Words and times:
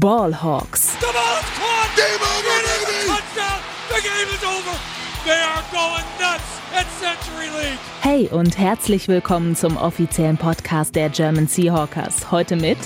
Ballhawks. 0.00 0.92
Hey 8.00 8.26
und 8.28 8.56
herzlich 8.56 9.08
willkommen 9.08 9.54
zum 9.54 9.76
offiziellen 9.76 10.38
Podcast 10.38 10.96
der 10.96 11.10
German 11.10 11.46
Seahawkers. 11.46 12.30
Heute 12.30 12.56
mit 12.56 12.78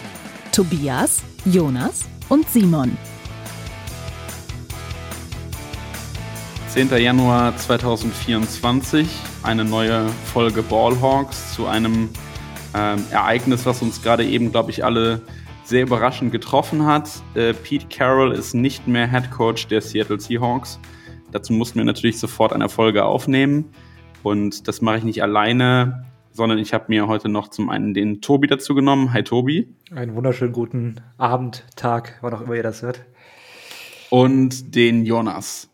Tobias, 0.50 1.22
Jonas 1.44 2.06
und 2.28 2.48
Simon. 2.50 2.98
10. 6.70 6.88
Januar 6.98 7.56
2024, 7.56 9.06
eine 9.44 9.64
neue 9.64 10.08
Folge 10.32 10.60
Ballhawks 10.64 11.54
zu 11.54 11.68
einem 11.68 12.08
ähm, 12.74 13.04
Ereignis, 13.12 13.64
was 13.64 13.80
uns 13.80 14.02
gerade 14.02 14.24
eben, 14.24 14.50
glaube 14.50 14.72
ich, 14.72 14.84
alle 14.84 15.22
sehr 15.66 15.82
überraschend 15.82 16.30
getroffen 16.30 16.86
hat. 16.86 17.10
Äh, 17.34 17.52
Pete 17.52 17.86
Carroll 17.88 18.32
ist 18.32 18.54
nicht 18.54 18.86
mehr 18.86 19.10
Head 19.10 19.30
Coach 19.32 19.66
der 19.66 19.80
Seattle 19.80 20.20
Seahawks. 20.20 20.78
Dazu 21.32 21.52
mussten 21.52 21.80
wir 21.80 21.84
natürlich 21.84 22.20
sofort 22.20 22.52
eine 22.52 22.68
Folge 22.68 23.04
aufnehmen. 23.04 23.72
Und 24.22 24.68
das 24.68 24.80
mache 24.80 24.98
ich 24.98 25.04
nicht 25.04 25.22
alleine, 25.22 26.06
sondern 26.30 26.58
ich 26.58 26.72
habe 26.72 26.84
mir 26.88 27.08
heute 27.08 27.28
noch 27.28 27.48
zum 27.48 27.68
einen 27.68 27.94
den 27.94 28.20
Tobi 28.20 28.46
dazu 28.46 28.76
genommen. 28.76 29.12
Hi 29.12 29.24
Tobi. 29.24 29.74
Einen 29.92 30.14
wunderschönen 30.14 30.52
guten 30.52 31.00
Abend, 31.18 31.64
Tag, 31.74 32.18
wann 32.20 32.32
auch 32.32 32.42
immer 32.42 32.54
ihr 32.54 32.62
das 32.62 32.82
hört. 32.82 33.04
Und 34.08 34.76
den 34.76 35.04
Jonas. 35.04 35.68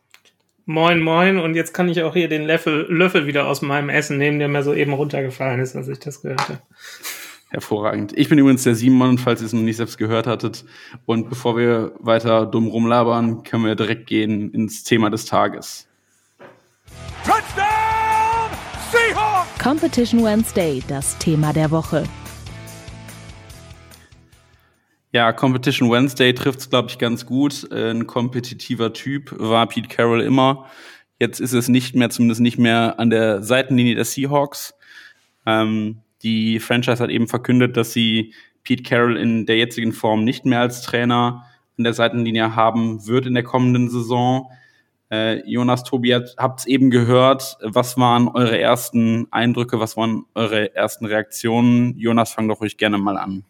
Moin, 0.65 1.01
moin. 1.01 1.39
Und 1.39 1.55
jetzt 1.55 1.75
kann 1.75 1.91
ich 1.91 2.03
auch 2.03 2.15
hier 2.15 2.29
den 2.29 2.45
Löffel, 2.45 2.87
Löffel 2.89 3.27
wieder 3.27 3.47
aus 3.47 3.61
meinem 3.61 3.91
Essen 3.91 4.17
nehmen, 4.17 4.39
der 4.39 4.49
mir 4.49 4.63
soeben 4.63 4.95
runtergefallen 4.95 5.61
ist, 5.61 5.77
als 5.77 5.89
ich 5.89 5.99
das 5.99 6.23
gehört 6.23 6.49
habe. 6.49 6.61
Hervorragend. 7.53 8.17
Ich 8.17 8.31
bin 8.31 8.39
übrigens 8.39 8.63
der 8.63 8.75
Simon, 8.75 9.19
falls 9.19 9.43
ihr 9.43 9.47
es 9.47 9.53
noch 9.53 9.61
nicht 9.61 9.77
selbst 9.77 9.99
gehört 9.99 10.27
hattet. 10.27 10.65
Und 11.05 11.29
bevor 11.29 11.55
wir 11.59 11.93
weiter 11.99 12.47
dumm 12.47 12.67
rumlabern, 12.67 13.43
können 13.43 13.67
wir 13.67 13.75
direkt 13.75 14.07
gehen 14.07 14.51
ins 14.53 14.85
Thema 14.85 15.11
des 15.11 15.27
Tages. 15.27 15.87
Touchdown! 17.27 18.49
Seahawks! 18.91 19.63
Competition 19.63 20.25
Wednesday, 20.25 20.83
das 20.89 21.19
Thema 21.19 21.53
der 21.53 21.71
Woche. 21.71 22.05
Ja, 25.11 25.31
Competition 25.35 25.91
Wednesday 25.91 26.33
trifft 26.33 26.61
es, 26.61 26.71
glaube 26.71 26.89
ich, 26.89 26.97
ganz 26.97 27.27
gut. 27.27 27.71
Ein 27.71 28.07
kompetitiver 28.07 28.95
Typ 28.95 29.35
war 29.39 29.67
Pete 29.67 29.89
Carroll 29.89 30.23
immer. 30.23 30.71
Jetzt 31.19 31.39
ist 31.39 31.53
es 31.53 31.69
nicht 31.69 31.95
mehr, 31.95 32.09
zumindest 32.09 32.41
nicht 32.41 32.57
mehr 32.57 32.99
an 32.99 33.11
der 33.11 33.43
Seitenlinie 33.43 33.95
der 33.95 34.07
Seahawks. 34.07 34.73
Ähm, 35.45 35.99
die 36.23 36.61
Franchise 36.61 37.03
hat 37.03 37.11
eben 37.11 37.29
verkündet, 37.29 37.77
dass 37.77 37.93
sie 37.93 38.35
Pete 38.65 38.83
Carroll 38.83 39.17
in 39.17 39.47
der 39.47 39.57
jetzigen 39.57 39.93
Form 39.93 40.25
nicht 40.25 40.45
mehr 40.45 40.61
als 40.61 40.83
Trainer 40.83 41.45
an 41.79 41.85
der 41.85 41.95
Seitenlinie 41.95 42.55
haben 42.55 43.07
wird 43.07 43.27
in 43.27 43.35
der 43.35 43.43
kommenden 43.43 43.89
Saison. 43.89 44.51
Äh, 45.11 45.47
Jonas, 45.49 45.85
Tobi, 45.85 46.15
habt 46.15 46.61
es 46.61 46.67
eben 46.67 46.91
gehört. 46.91 47.59
Was 47.63 47.99
waren 47.99 48.29
eure 48.29 48.59
ersten 48.59 49.27
Eindrücke? 49.31 49.81
Was 49.81 49.97
waren 49.97 50.25
eure 50.35 50.75
ersten 50.75 51.07
Reaktionen? 51.07 51.99
Jonas, 51.99 52.33
fang 52.33 52.49
doch 52.49 52.61
ruhig 52.61 52.77
gerne 52.77 52.99
mal 52.99 53.17
an. 53.19 53.45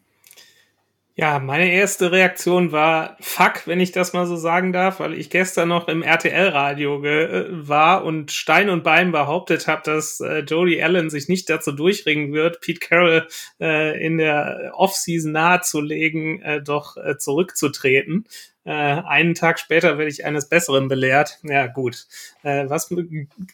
Ja, 1.15 1.37
meine 1.37 1.71
erste 1.71 2.11
Reaktion 2.11 2.71
war 2.71 3.17
Fuck, 3.19 3.67
wenn 3.67 3.79
ich 3.79 3.91
das 3.91 4.13
mal 4.13 4.25
so 4.25 4.35
sagen 4.35 4.73
darf, 4.73 4.99
weil 4.99 5.13
ich 5.13 5.29
gestern 5.29 5.69
noch 5.69 5.87
im 5.87 6.01
RTL-Radio 6.01 7.03
äh, 7.05 7.45
war 7.51 8.03
und 8.03 8.31
Stein 8.31 8.67
und 8.71 8.83
Bein 8.83 9.11
behauptet 9.11 9.67
habe, 9.67 9.83
dass 9.85 10.19
äh, 10.21 10.39
Jody 10.39 10.81
Allen 10.81 11.11
sich 11.11 11.29
nicht 11.29 11.51
dazu 11.51 11.71
durchringen 11.71 12.33
wird, 12.33 12.61
Pete 12.61 12.79
Carroll 12.79 13.27
äh, 13.61 14.03
in 14.03 14.17
der 14.17 14.71
Offseason 14.73 15.31
nahezulegen, 15.31 16.41
äh, 16.41 16.63
doch 16.63 16.97
äh, 16.97 17.15
zurückzutreten. 17.15 18.25
Äh, 18.65 18.71
einen 18.71 19.35
Tag 19.35 19.59
später 19.59 19.97
werde 19.97 20.09
ich 20.09 20.23
eines 20.23 20.47
Besseren 20.47 20.87
belehrt. 20.87 21.39
Ja, 21.43 21.67
gut. 21.67 22.07
Äh, 22.43 22.69
was 22.69 22.89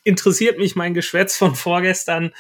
interessiert 0.04 0.60
mich 0.60 0.76
mein 0.76 0.94
Geschwätz 0.94 1.36
von 1.36 1.56
vorgestern? 1.56 2.31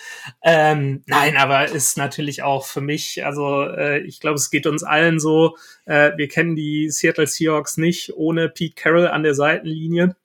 Ähm, 0.43 1.03
nein, 1.07 1.35
aber 1.37 1.65
ist 1.65 1.97
natürlich 1.97 2.43
auch 2.43 2.65
für 2.65 2.81
mich, 2.81 3.25
also 3.25 3.63
äh, 3.63 4.01
ich 4.01 4.19
glaube, 4.19 4.35
es 4.35 4.51
geht 4.51 4.67
uns 4.67 4.83
allen 4.83 5.19
so. 5.19 5.57
Äh, 5.85 6.11
wir 6.17 6.27
kennen 6.27 6.55
die 6.55 6.89
Seattle 6.91 7.27
Seahawks 7.27 7.77
nicht 7.77 8.13
ohne 8.15 8.49
Pete 8.49 8.75
Carroll 8.75 9.07
an 9.07 9.23
der 9.23 9.33
Seitenlinie. 9.33 10.15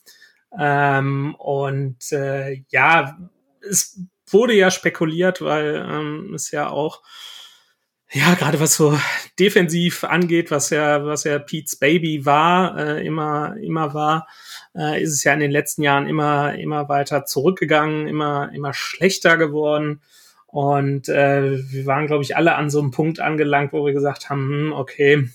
Ähm, 0.58 1.34
und 1.36 2.12
äh, 2.12 2.62
ja, 2.68 3.18
es 3.68 4.00
wurde 4.26 4.54
ja 4.54 4.70
spekuliert, 4.70 5.40
weil 5.40 5.86
ähm, 5.88 6.34
es 6.34 6.50
ja 6.50 6.68
auch 6.68 7.02
ja, 8.14 8.34
gerade 8.34 8.60
was 8.60 8.76
so 8.76 8.96
defensiv 9.40 10.04
angeht, 10.04 10.52
was 10.52 10.70
ja, 10.70 11.04
was 11.04 11.24
ja 11.24 11.40
Pete's 11.40 11.74
Baby 11.74 12.24
war, 12.24 12.78
äh, 12.78 13.04
immer, 13.04 13.56
immer 13.60 13.92
war, 13.92 14.28
äh, 14.76 15.02
ist 15.02 15.12
es 15.12 15.24
ja 15.24 15.34
in 15.34 15.40
den 15.40 15.50
letzten 15.50 15.82
Jahren 15.82 16.06
immer, 16.06 16.54
immer 16.54 16.88
weiter 16.88 17.24
zurückgegangen, 17.24 18.06
immer, 18.06 18.52
immer 18.54 18.72
schlechter 18.72 19.36
geworden. 19.36 20.00
Und 20.46 21.08
äh, 21.08 21.58
wir 21.72 21.86
waren, 21.86 22.06
glaube 22.06 22.22
ich, 22.22 22.36
alle 22.36 22.54
an 22.54 22.70
so 22.70 22.80
einem 22.80 22.92
Punkt 22.92 23.18
angelangt, 23.18 23.72
wo 23.72 23.84
wir 23.84 23.92
gesagt 23.92 24.30
haben, 24.30 24.48
hm, 24.48 24.72
okay, 24.72 25.28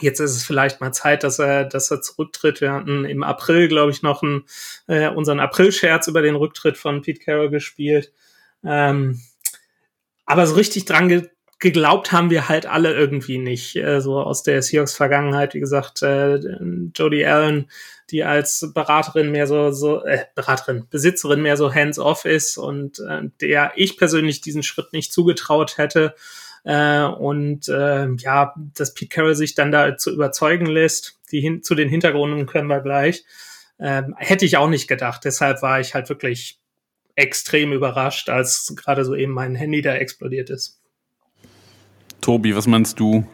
jetzt 0.00 0.18
ist 0.18 0.34
es 0.34 0.42
vielleicht 0.42 0.80
mal 0.80 0.92
Zeit, 0.92 1.22
dass 1.22 1.38
er, 1.38 1.64
dass 1.64 1.92
er 1.92 2.02
zurücktritt. 2.02 2.60
Wir 2.60 2.72
hatten 2.72 3.04
im 3.04 3.22
April, 3.22 3.68
glaube 3.68 3.92
ich, 3.92 4.02
noch 4.02 4.24
einen, 4.24 4.46
äh, 4.88 5.08
unseren 5.08 5.38
April-Scherz 5.38 6.08
über 6.08 6.22
den 6.22 6.34
Rücktritt 6.34 6.76
von 6.76 7.02
Pete 7.02 7.20
Carroll 7.20 7.50
gespielt. 7.50 8.12
Ähm, 8.64 9.20
aber 10.26 10.48
so 10.48 10.56
richtig 10.56 10.84
dran 10.84 11.08
geglaubt 11.60 12.10
haben 12.10 12.30
wir 12.30 12.48
halt 12.48 12.66
alle 12.66 12.94
irgendwie 12.94 13.38
nicht. 13.38 13.76
Äh, 13.76 14.00
so 14.00 14.18
aus 14.18 14.42
der 14.42 14.62
Seahawks-Vergangenheit, 14.62 15.54
wie 15.54 15.60
gesagt, 15.60 16.02
äh, 16.02 16.40
Jodie 16.94 17.26
Allen, 17.26 17.70
die 18.10 18.24
als 18.24 18.72
Beraterin 18.74 19.30
mehr 19.30 19.46
so, 19.46 19.70
so 19.70 20.02
äh, 20.04 20.24
Beraterin, 20.34 20.86
Besitzerin 20.90 21.42
mehr 21.42 21.56
so 21.56 21.72
hands-off 21.72 22.24
ist 22.24 22.56
und 22.56 22.98
äh, 23.00 23.28
der 23.40 23.72
ich 23.76 23.96
persönlich 23.96 24.40
diesen 24.40 24.62
Schritt 24.62 24.92
nicht 24.92 25.12
zugetraut 25.12 25.78
hätte. 25.78 26.14
Äh, 26.64 27.04
und 27.04 27.68
äh, 27.68 28.08
ja, 28.16 28.54
dass 28.74 28.94
Pete 28.94 29.14
Carroll 29.14 29.34
sich 29.34 29.54
dann 29.54 29.70
da 29.70 29.96
zu 29.96 30.12
überzeugen 30.12 30.66
lässt, 30.66 31.18
die 31.30 31.40
hin 31.40 31.62
zu 31.62 31.74
den 31.74 31.88
Hintergründen 31.88 32.46
können 32.46 32.68
wir 32.68 32.80
gleich, 32.80 33.24
äh, 33.78 34.02
hätte 34.16 34.44
ich 34.44 34.56
auch 34.56 34.68
nicht 34.68 34.88
gedacht. 34.88 35.24
Deshalb 35.24 35.62
war 35.62 35.80
ich 35.80 35.94
halt 35.94 36.08
wirklich 36.08 36.58
extrem 37.14 37.72
überrascht, 37.72 38.28
als 38.30 38.74
gerade 38.76 39.04
so 39.04 39.14
eben 39.14 39.32
mein 39.32 39.54
Handy 39.54 39.82
da 39.82 39.94
explodiert 39.94 40.50
ist. 40.50 40.79
Tobi, 42.20 42.54
was 42.54 42.66
meinst 42.66 43.00
du? 43.00 43.24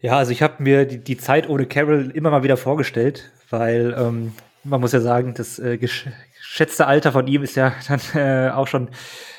Ja, 0.00 0.18
also 0.18 0.32
ich 0.32 0.42
habe 0.42 0.62
mir 0.62 0.84
die, 0.84 0.98
die, 0.98 1.16
Zeit 1.16 1.48
ohne 1.48 1.66
Carol 1.66 2.10
immer 2.14 2.30
mal 2.30 2.42
wieder 2.42 2.56
vorgestellt, 2.56 3.32
weil 3.50 3.94
ähm, 3.98 4.32
man 4.62 4.80
muss 4.80 4.92
ja 4.92 5.00
sagen, 5.00 5.34
das 5.34 5.58
äh, 5.58 5.78
geschätzte 5.78 6.86
Alter 6.86 7.12
von 7.12 7.26
ihm 7.26 7.42
ist 7.42 7.56
ja 7.56 7.74
dann 7.88 8.00
äh, 8.14 8.50
auch 8.50 8.66
schon 8.66 8.90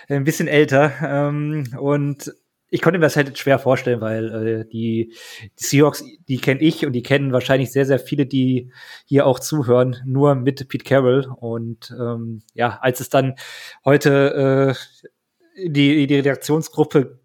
ein 0.10 0.24
bisschen 0.24 0.48
älter. 0.48 0.92
Ähm, 1.04 1.76
und 1.80 2.34
ich 2.70 2.82
konnte 2.82 3.00
mir 3.00 3.06
das 3.06 3.16
halt 3.16 3.38
schwer 3.38 3.60
vorstellen, 3.60 4.02
weil 4.02 4.34
äh, 4.34 4.66
die, 4.66 5.14
die 5.60 5.64
Seahawks, 5.64 6.04
die 6.28 6.38
kenne 6.38 6.60
ich 6.62 6.86
und 6.86 6.94
die 6.94 7.04
kennen 7.04 7.32
wahrscheinlich 7.32 7.72
sehr, 7.72 7.86
sehr 7.86 8.00
viele, 8.00 8.26
die 8.26 8.72
hier 9.06 9.26
auch 9.26 9.40
zuhören, 9.40 9.98
nur 10.06 10.36
mit 10.36 10.68
Pete 10.68 10.84
Carroll. 10.84 11.28
Und 11.40 11.96
ähm, 11.98 12.42
ja, 12.54 12.80
als 12.82 13.00
es 13.00 13.10
dann 13.10 13.36
heute 13.86 14.76
äh, 15.56 15.70
die, 15.70 16.08
die 16.08 16.16
Redaktionsgruppe 16.16 17.20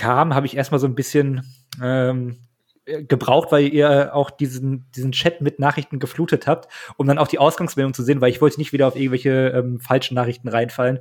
kam, 0.00 0.34
habe 0.34 0.46
ich 0.46 0.56
erstmal 0.56 0.80
so 0.80 0.86
ein 0.86 0.94
bisschen 0.94 1.42
ähm, 1.82 2.38
gebraucht, 2.84 3.52
weil 3.52 3.68
ihr 3.68 4.14
auch 4.14 4.30
diesen, 4.30 4.90
diesen 4.96 5.12
Chat 5.12 5.42
mit 5.42 5.58
Nachrichten 5.58 5.98
geflutet 5.98 6.46
habt, 6.46 6.72
um 6.96 7.06
dann 7.06 7.18
auch 7.18 7.28
die 7.28 7.38
Ausgangsmeldung 7.38 7.92
zu 7.92 8.02
sehen, 8.02 8.22
weil 8.22 8.30
ich 8.30 8.40
wollte 8.40 8.58
nicht 8.58 8.72
wieder 8.72 8.88
auf 8.88 8.96
irgendwelche 8.96 9.48
ähm, 9.48 9.78
falschen 9.78 10.14
Nachrichten 10.14 10.48
reinfallen 10.48 11.00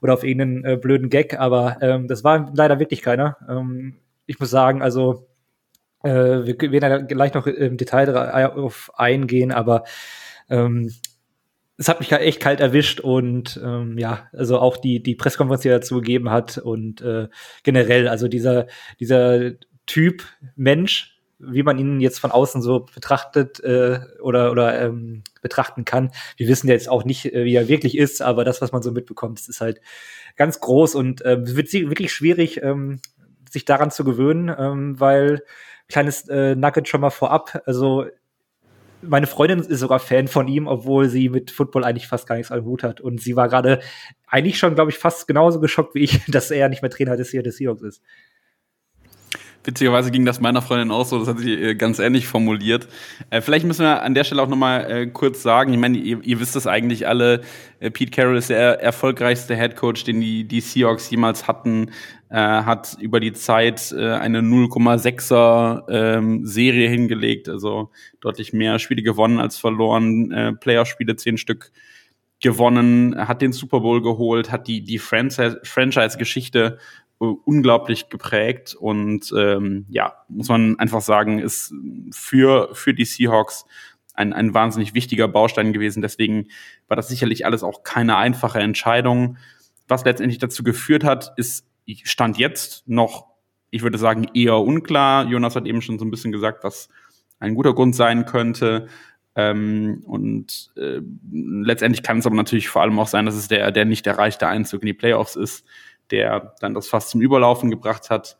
oder 0.00 0.14
auf 0.14 0.24
irgendeinen 0.24 0.64
äh, 0.64 0.76
blöden 0.78 1.10
Gag, 1.10 1.38
aber 1.38 1.76
ähm, 1.82 2.08
das 2.08 2.24
war 2.24 2.50
leider 2.54 2.78
wirklich 2.78 3.02
keiner. 3.02 3.36
Ähm, 3.46 3.98
ich 4.24 4.40
muss 4.40 4.48
sagen, 4.48 4.80
also 4.80 5.28
äh, 6.02 6.10
wir 6.10 6.58
werden 6.72 6.90
ja 6.90 6.98
gleich 6.98 7.34
noch 7.34 7.46
im 7.46 7.76
Detail 7.76 8.06
darauf 8.06 8.90
eingehen, 8.94 9.52
aber 9.52 9.84
ähm, 10.48 10.90
es 11.78 11.88
hat 11.88 12.00
mich 12.00 12.12
halt 12.12 12.22
echt 12.22 12.40
kalt 12.40 12.60
erwischt 12.60 12.98
und 12.98 13.58
ähm, 13.64 13.96
ja, 13.98 14.28
also 14.32 14.58
auch 14.58 14.76
die, 14.76 15.00
die 15.00 15.14
Pressekonferenz, 15.14 15.62
die 15.62 15.68
er 15.68 15.78
dazu 15.78 15.94
gegeben 15.96 16.28
hat 16.28 16.58
und 16.58 17.00
äh, 17.00 17.28
generell, 17.62 18.08
also 18.08 18.26
dieser, 18.26 18.66
dieser 18.98 19.52
Typ 19.86 20.24
Mensch, 20.56 21.16
wie 21.38 21.62
man 21.62 21.78
ihn 21.78 22.00
jetzt 22.00 22.18
von 22.18 22.32
außen 22.32 22.62
so 22.62 22.80
betrachtet 22.80 23.60
äh, 23.60 24.00
oder, 24.20 24.50
oder 24.50 24.80
ähm, 24.80 25.22
betrachten 25.40 25.84
kann. 25.84 26.10
Wir 26.36 26.48
wissen 26.48 26.66
ja 26.66 26.74
jetzt 26.74 26.88
auch 26.88 27.04
nicht, 27.04 27.32
äh, 27.32 27.44
wie 27.44 27.54
er 27.54 27.68
wirklich 27.68 27.96
ist, 27.96 28.22
aber 28.22 28.44
das, 28.44 28.60
was 28.60 28.72
man 28.72 28.82
so 28.82 28.90
mitbekommt, 28.90 29.48
ist 29.48 29.60
halt 29.60 29.80
ganz 30.34 30.58
groß 30.58 30.96
und 30.96 31.24
äh, 31.24 31.38
wird 31.56 31.72
wirklich 31.72 32.12
schwierig, 32.12 32.60
ähm, 32.60 33.00
sich 33.48 33.64
daran 33.64 33.92
zu 33.92 34.02
gewöhnen, 34.02 34.52
ähm, 34.58 34.98
weil 34.98 35.44
kleines 35.88 36.28
äh, 36.28 36.56
Nugget 36.56 36.88
schon 36.88 37.00
mal 37.00 37.10
vorab, 37.10 37.62
also 37.66 38.04
meine 39.02 39.26
Freundin 39.26 39.60
ist 39.60 39.80
sogar 39.80 40.00
Fan 40.00 40.28
von 40.28 40.48
ihm, 40.48 40.66
obwohl 40.66 41.08
sie 41.08 41.28
mit 41.28 41.50
Football 41.50 41.84
eigentlich 41.84 42.08
fast 42.08 42.26
gar 42.26 42.36
nichts 42.36 42.50
am 42.50 42.64
Hut 42.64 42.82
hat. 42.82 43.00
Und 43.00 43.20
sie 43.20 43.36
war 43.36 43.48
gerade 43.48 43.80
eigentlich 44.26 44.58
schon, 44.58 44.74
glaube 44.74 44.90
ich, 44.90 44.98
fast 44.98 45.26
genauso 45.26 45.60
geschockt 45.60 45.94
wie 45.94 46.04
ich, 46.04 46.24
dass 46.28 46.50
er 46.50 46.68
nicht 46.68 46.82
mehr 46.82 46.90
Trainer 46.90 47.16
des, 47.16 47.30
des 47.30 47.56
Seahawks 47.56 47.82
ist. 47.82 48.02
Witzigerweise 49.64 50.10
ging 50.10 50.24
das 50.24 50.40
meiner 50.40 50.62
Freundin 50.62 50.90
auch 50.90 51.04
so, 51.04 51.18
das 51.18 51.28
hat 51.28 51.40
sie 51.40 51.52
äh, 51.52 51.74
ganz 51.74 51.98
ähnlich 51.98 52.26
formuliert. 52.26 52.88
Äh, 53.30 53.40
vielleicht 53.40 53.66
müssen 53.66 53.82
wir 53.82 54.02
an 54.02 54.14
der 54.14 54.24
Stelle 54.24 54.42
auch 54.42 54.48
nochmal 54.48 54.90
äh, 54.90 55.06
kurz 55.08 55.42
sagen, 55.42 55.72
ich 55.72 55.78
meine, 55.78 55.98
ihr, 55.98 56.22
ihr 56.22 56.40
wisst 56.40 56.56
das 56.56 56.66
eigentlich 56.66 57.06
alle, 57.06 57.42
äh, 57.80 57.90
Pete 57.90 58.10
Carroll 58.10 58.36
ist 58.36 58.50
der 58.50 58.80
erfolgreichste 58.80 59.56
Head 59.56 59.76
Coach, 59.76 60.04
den 60.04 60.20
die, 60.20 60.44
die 60.44 60.60
Seahawks 60.60 61.10
jemals 61.10 61.48
hatten, 61.48 61.90
äh, 62.30 62.36
hat 62.36 62.96
über 63.00 63.20
die 63.20 63.32
Zeit 63.32 63.92
äh, 63.92 64.12
eine 64.12 64.40
0,6er 64.40 65.84
ähm, 65.88 66.46
Serie 66.46 66.88
hingelegt, 66.88 67.48
also 67.48 67.90
deutlich 68.20 68.52
mehr 68.52 68.78
Spiele 68.78 69.02
gewonnen 69.02 69.40
als 69.40 69.58
verloren, 69.58 70.30
äh, 70.30 70.52
Playoff-Spiele 70.52 71.16
zehn 71.16 71.36
Stück 71.36 71.72
gewonnen, 72.40 73.16
hat 73.28 73.42
den 73.42 73.52
Super 73.52 73.80
Bowl 73.80 74.00
geholt, 74.00 74.52
hat 74.52 74.68
die, 74.68 74.82
die 74.82 74.98
Franchise-Geschichte 74.98 76.78
unglaublich 77.18 78.08
geprägt 78.08 78.76
und 78.78 79.32
ähm, 79.36 79.86
ja, 79.88 80.14
muss 80.28 80.48
man 80.48 80.78
einfach 80.78 81.00
sagen, 81.00 81.40
ist 81.40 81.74
für, 82.12 82.70
für 82.74 82.94
die 82.94 83.04
Seahawks 83.04 83.66
ein, 84.14 84.32
ein 84.32 84.54
wahnsinnig 84.54 84.94
wichtiger 84.94 85.26
Baustein 85.26 85.72
gewesen. 85.72 86.00
Deswegen 86.00 86.48
war 86.86 86.96
das 86.96 87.08
sicherlich 87.08 87.44
alles 87.44 87.62
auch 87.62 87.82
keine 87.82 88.16
einfache 88.16 88.60
Entscheidung. 88.60 89.36
Was 89.88 90.04
letztendlich 90.04 90.38
dazu 90.38 90.62
geführt 90.62 91.04
hat, 91.04 91.32
ist, 91.36 91.66
stand 92.04 92.38
jetzt 92.38 92.88
noch, 92.88 93.26
ich 93.70 93.82
würde 93.82 93.98
sagen, 93.98 94.28
eher 94.34 94.56
unklar. 94.58 95.26
Jonas 95.26 95.56
hat 95.56 95.66
eben 95.66 95.82
schon 95.82 95.98
so 95.98 96.04
ein 96.04 96.10
bisschen 96.10 96.32
gesagt, 96.32 96.62
was 96.62 96.88
ein 97.40 97.54
guter 97.54 97.74
Grund 97.74 97.96
sein 97.96 98.26
könnte. 98.26 98.88
Ähm, 99.34 100.02
und 100.04 100.72
äh, 100.76 101.00
letztendlich 101.30 102.02
kann 102.02 102.18
es 102.18 102.26
aber 102.26 102.36
natürlich 102.36 102.68
vor 102.68 102.82
allem 102.82 102.98
auch 102.98 103.06
sein, 103.08 103.26
dass 103.26 103.36
es 103.36 103.48
der, 103.48 103.70
der 103.70 103.84
nicht 103.84 104.06
erreichte 104.06 104.48
Einzug 104.48 104.82
in 104.82 104.86
die 104.86 104.94
Playoffs 104.94 105.36
ist 105.36 105.64
der 106.10 106.54
dann 106.60 106.74
das 106.74 106.88
fast 106.88 107.10
zum 107.10 107.20
Überlaufen 107.20 107.70
gebracht 107.70 108.10
hat. 108.10 108.36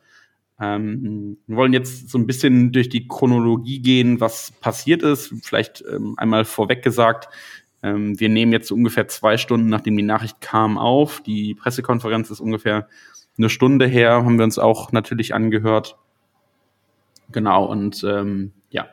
Ähm, 0.59 1.37
wir 1.47 1.57
wollen 1.57 1.73
jetzt 1.73 2.09
so 2.09 2.17
ein 2.17 2.27
bisschen 2.27 2.71
durch 2.71 2.89
die 2.89 3.07
Chronologie 3.07 3.79
gehen, 3.79 4.19
was 4.19 4.51
passiert 4.59 5.03
ist. 5.03 5.33
Vielleicht 5.43 5.83
ähm, 5.89 6.15
einmal 6.17 6.45
vorweg 6.45 6.83
gesagt, 6.83 7.29
ähm, 7.81 8.19
wir 8.19 8.29
nehmen 8.29 8.51
jetzt 8.51 8.71
ungefähr 8.71 9.07
zwei 9.07 9.37
Stunden, 9.37 9.69
nachdem 9.69 9.95
die 9.95 10.03
Nachricht 10.03 10.41
kam, 10.41 10.77
auf. 10.77 11.21
Die 11.21 11.55
Pressekonferenz 11.55 12.29
ist 12.29 12.41
ungefähr 12.41 12.87
eine 13.37 13.49
Stunde 13.49 13.87
her, 13.87 14.25
haben 14.25 14.37
wir 14.37 14.43
uns 14.43 14.59
auch 14.59 14.91
natürlich 14.91 15.33
angehört. 15.33 15.97
Genau, 17.31 17.65
und 17.65 18.03
ähm, 18.03 18.51
ja, 18.69 18.87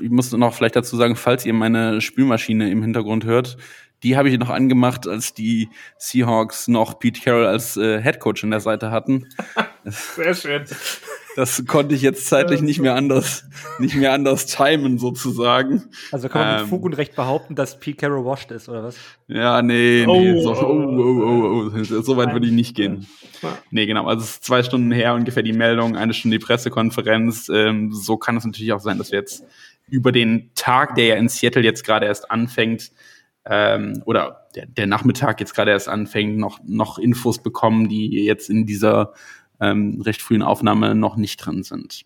ich 0.00 0.10
muss 0.10 0.32
noch 0.32 0.54
vielleicht 0.54 0.76
dazu 0.76 0.96
sagen, 0.96 1.16
falls 1.16 1.44
ihr 1.44 1.52
meine 1.52 2.00
Spülmaschine 2.00 2.70
im 2.70 2.82
Hintergrund 2.82 3.24
hört, 3.24 3.58
die 4.06 4.16
habe 4.16 4.28
ich 4.28 4.38
noch 4.38 4.50
angemacht, 4.50 5.08
als 5.08 5.34
die 5.34 5.68
Seahawks 5.98 6.68
noch 6.68 7.00
Pete 7.00 7.20
Carroll 7.20 7.44
als 7.44 7.76
äh, 7.76 8.00
Head 8.00 8.20
Coach 8.20 8.44
an 8.44 8.52
der 8.52 8.60
Seite 8.60 8.92
hatten. 8.92 9.26
Sehr 9.84 10.32
schön. 10.32 10.64
Das 11.34 11.66
konnte 11.66 11.96
ich 11.96 12.02
jetzt 12.02 12.28
zeitlich 12.28 12.60
nicht 12.60 12.78
mehr 12.78 12.94
anders, 12.94 13.46
nicht 13.80 13.96
mehr 13.96 14.12
anders 14.12 14.46
timen 14.46 14.98
sozusagen. 14.98 15.86
Also 16.12 16.28
kann 16.28 16.40
man 16.40 16.54
mit 16.54 16.62
ähm, 16.62 16.68
Fug 16.68 16.84
und 16.84 16.92
Recht 16.92 17.16
behaupten, 17.16 17.56
dass 17.56 17.80
Pete 17.80 17.96
Carroll 17.96 18.24
washed 18.24 18.52
ist, 18.52 18.68
oder 18.68 18.84
was? 18.84 18.96
Ja, 19.26 19.60
nee, 19.60 20.04
nee. 20.06 20.34
Oh, 20.38 20.40
so, 20.40 20.52
oh, 20.52 20.62
oh, 20.62 21.66
oh, 21.66 21.70
oh, 21.74 21.82
so 21.82 22.16
weit 22.16 22.32
würde 22.32 22.46
ich 22.46 22.52
nicht 22.52 22.76
gehen. 22.76 23.08
Nee, 23.72 23.86
genau. 23.86 24.06
Also 24.06 24.22
es 24.22 24.30
ist 24.34 24.44
zwei 24.44 24.62
Stunden 24.62 24.92
her 24.92 25.14
ungefähr 25.14 25.42
die 25.42 25.52
Meldung, 25.52 25.96
eine 25.96 26.14
Stunde 26.14 26.38
die 26.38 26.44
Pressekonferenz. 26.44 27.48
Ähm, 27.48 27.92
so 27.92 28.16
kann 28.16 28.36
es 28.36 28.44
natürlich 28.44 28.72
auch 28.72 28.80
sein, 28.80 28.98
dass 28.98 29.10
wir 29.10 29.18
jetzt 29.18 29.44
über 29.88 30.12
den 30.12 30.52
Tag, 30.54 30.94
der 30.94 31.06
ja 31.06 31.14
in 31.16 31.28
Seattle 31.28 31.62
jetzt 31.62 31.84
gerade 31.84 32.06
erst 32.06 32.30
anfängt, 32.30 32.92
ähm, 33.48 34.02
oder 34.04 34.48
der, 34.54 34.66
der 34.66 34.86
Nachmittag 34.86 35.40
jetzt 35.40 35.54
gerade 35.54 35.70
erst 35.70 35.88
anfängt, 35.88 36.36
noch, 36.38 36.58
noch 36.64 36.98
Infos 36.98 37.42
bekommen, 37.42 37.88
die 37.88 38.24
jetzt 38.24 38.50
in 38.50 38.66
dieser 38.66 39.12
ähm, 39.60 40.00
recht 40.04 40.20
frühen 40.20 40.42
Aufnahme 40.42 40.94
noch 40.94 41.16
nicht 41.16 41.36
drin 41.36 41.62
sind. 41.62 42.02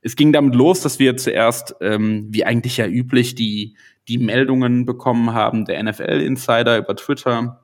Es 0.00 0.16
ging 0.16 0.32
damit 0.32 0.54
los, 0.54 0.80
dass 0.80 0.98
wir 0.98 1.16
zuerst, 1.16 1.76
ähm, 1.80 2.28
wie 2.30 2.44
eigentlich 2.44 2.78
ja 2.78 2.86
üblich, 2.86 3.34
die, 3.34 3.76
die 4.08 4.18
Meldungen 4.18 4.86
bekommen 4.86 5.34
haben, 5.34 5.66
der 5.66 5.82
NFL-Insider 5.82 6.78
über 6.78 6.96
Twitter. 6.96 7.62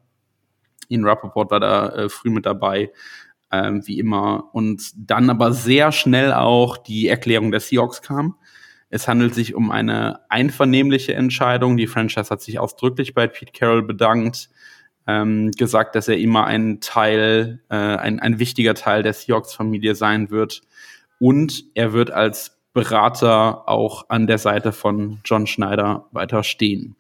Ian 0.88 1.04
Rappaport 1.04 1.50
war 1.50 1.60
da 1.60 1.88
äh, 1.88 2.08
früh 2.10 2.28
mit 2.28 2.44
dabei, 2.44 2.92
ähm, 3.50 3.86
wie 3.86 3.98
immer. 3.98 4.50
Und 4.52 4.92
dann 4.96 5.30
aber 5.30 5.52
sehr 5.52 5.92
schnell 5.92 6.34
auch 6.34 6.76
die 6.76 7.08
Erklärung 7.08 7.50
der 7.50 7.60
Seahawks 7.60 8.02
kam. 8.02 8.36
Es 8.94 9.08
handelt 9.08 9.34
sich 9.34 9.56
um 9.56 9.72
eine 9.72 10.20
einvernehmliche 10.28 11.14
Entscheidung. 11.14 11.76
Die 11.76 11.88
Franchise 11.88 12.30
hat 12.30 12.40
sich 12.40 12.60
ausdrücklich 12.60 13.12
bei 13.12 13.26
Pete 13.26 13.50
Carroll 13.50 13.82
bedankt, 13.82 14.50
ähm, 15.08 15.50
gesagt, 15.50 15.96
dass 15.96 16.06
er 16.06 16.16
immer 16.16 16.46
ein 16.46 16.78
Teil, 16.80 17.58
äh, 17.70 17.74
ein, 17.74 18.20
ein 18.20 18.38
wichtiger 18.38 18.74
Teil 18.74 19.02
der 19.02 19.12
Seahawks-Familie 19.12 19.96
sein 19.96 20.30
wird. 20.30 20.62
Und 21.18 21.64
er 21.74 21.92
wird 21.92 22.12
als 22.12 22.56
Berater 22.72 23.68
auch 23.68 24.10
an 24.10 24.28
der 24.28 24.38
Seite 24.38 24.70
von 24.70 25.18
John 25.24 25.48
Schneider 25.48 26.06
weiter 26.12 26.44
stehen. 26.44 26.94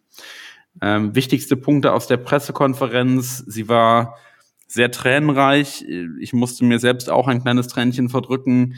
Ähm, 0.82 1.14
wichtigste 1.14 1.56
Punkte 1.56 1.92
aus 1.92 2.08
der 2.08 2.16
Pressekonferenz. 2.16 3.38
Sie 3.46 3.68
war 3.68 4.16
sehr 4.66 4.90
tränenreich. 4.90 5.84
Ich 6.18 6.32
musste 6.32 6.64
mir 6.64 6.80
selbst 6.80 7.08
auch 7.08 7.28
ein 7.28 7.42
kleines 7.42 7.68
Tränchen 7.68 8.08
verdrücken. 8.08 8.74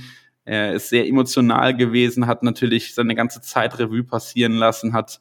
Er 0.47 0.75
ist 0.75 0.89
sehr 0.89 1.07
emotional 1.07 1.77
gewesen, 1.77 2.27
hat 2.27 2.43
natürlich 2.43 2.95
seine 2.95 3.15
ganze 3.15 3.41
Zeit 3.41 3.79
Revue 3.79 4.05
passieren 4.05 4.53
lassen, 4.53 4.93
hat 4.93 5.21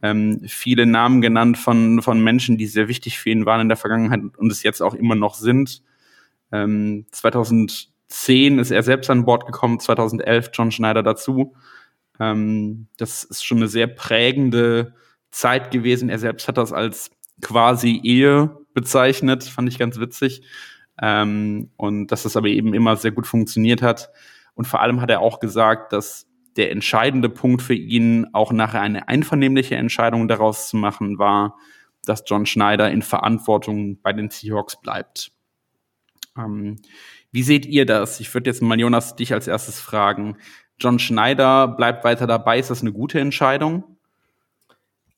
ähm, 0.00 0.42
viele 0.46 0.86
Namen 0.86 1.20
genannt 1.20 1.58
von, 1.58 2.00
von 2.02 2.22
Menschen, 2.22 2.56
die 2.56 2.66
sehr 2.66 2.88
wichtig 2.88 3.18
für 3.18 3.30
ihn 3.30 3.46
waren 3.46 3.62
in 3.62 3.68
der 3.68 3.76
Vergangenheit 3.76 4.20
und 4.36 4.50
es 4.50 4.62
jetzt 4.62 4.80
auch 4.80 4.94
immer 4.94 5.16
noch 5.16 5.34
sind. 5.34 5.82
Ähm, 6.52 7.06
2010 7.10 8.58
ist 8.60 8.70
er 8.70 8.82
selbst 8.82 9.10
an 9.10 9.24
Bord 9.24 9.44
gekommen, 9.44 9.80
2011 9.80 10.50
John 10.54 10.70
Schneider 10.70 11.02
dazu. 11.02 11.54
Ähm, 12.20 12.86
das 12.96 13.24
ist 13.24 13.44
schon 13.44 13.58
eine 13.58 13.68
sehr 13.68 13.88
prägende 13.88 14.94
Zeit 15.32 15.70
gewesen. 15.72 16.08
Er 16.10 16.18
selbst 16.20 16.48
hat 16.48 16.58
das 16.58 16.72
als 16.72 17.10
quasi 17.42 18.00
Ehe 18.02 18.56
bezeichnet, 18.72 19.44
fand 19.44 19.68
ich 19.68 19.78
ganz 19.78 19.98
witzig. 19.98 20.42
Ähm, 21.02 21.70
und 21.76 22.08
dass 22.08 22.22
das 22.22 22.36
aber 22.36 22.48
eben 22.48 22.72
immer 22.74 22.96
sehr 22.96 23.10
gut 23.10 23.26
funktioniert 23.26 23.82
hat. 23.82 24.10
Und 24.54 24.66
vor 24.66 24.80
allem 24.80 25.00
hat 25.00 25.10
er 25.10 25.20
auch 25.20 25.40
gesagt, 25.40 25.92
dass 25.92 26.26
der 26.56 26.70
entscheidende 26.70 27.28
Punkt 27.28 27.62
für 27.62 27.74
ihn, 27.74 28.26
auch 28.32 28.52
nachher 28.52 28.80
eine 28.80 29.08
einvernehmliche 29.08 29.76
Entscheidung 29.76 30.28
daraus 30.28 30.68
zu 30.68 30.76
machen, 30.76 31.18
war, 31.18 31.56
dass 32.04 32.24
John 32.26 32.46
Schneider 32.46 32.90
in 32.90 33.02
Verantwortung 33.02 34.00
bei 34.02 34.12
den 34.12 34.30
Seahawks 34.30 34.80
bleibt. 34.80 35.32
Ähm, 36.36 36.76
wie 37.32 37.42
seht 37.42 37.66
ihr 37.66 37.86
das? 37.86 38.20
Ich 38.20 38.32
würde 38.34 38.50
jetzt 38.50 38.62
mal 38.62 38.78
Jonas 38.78 39.16
dich 39.16 39.32
als 39.32 39.46
erstes 39.46 39.80
fragen. 39.80 40.36
John 40.78 40.98
Schneider 40.98 41.68
bleibt 41.68 42.04
weiter 42.04 42.26
dabei. 42.26 42.58
Ist 42.58 42.70
das 42.70 42.80
eine 42.80 42.92
gute 42.92 43.20
Entscheidung? 43.20 43.98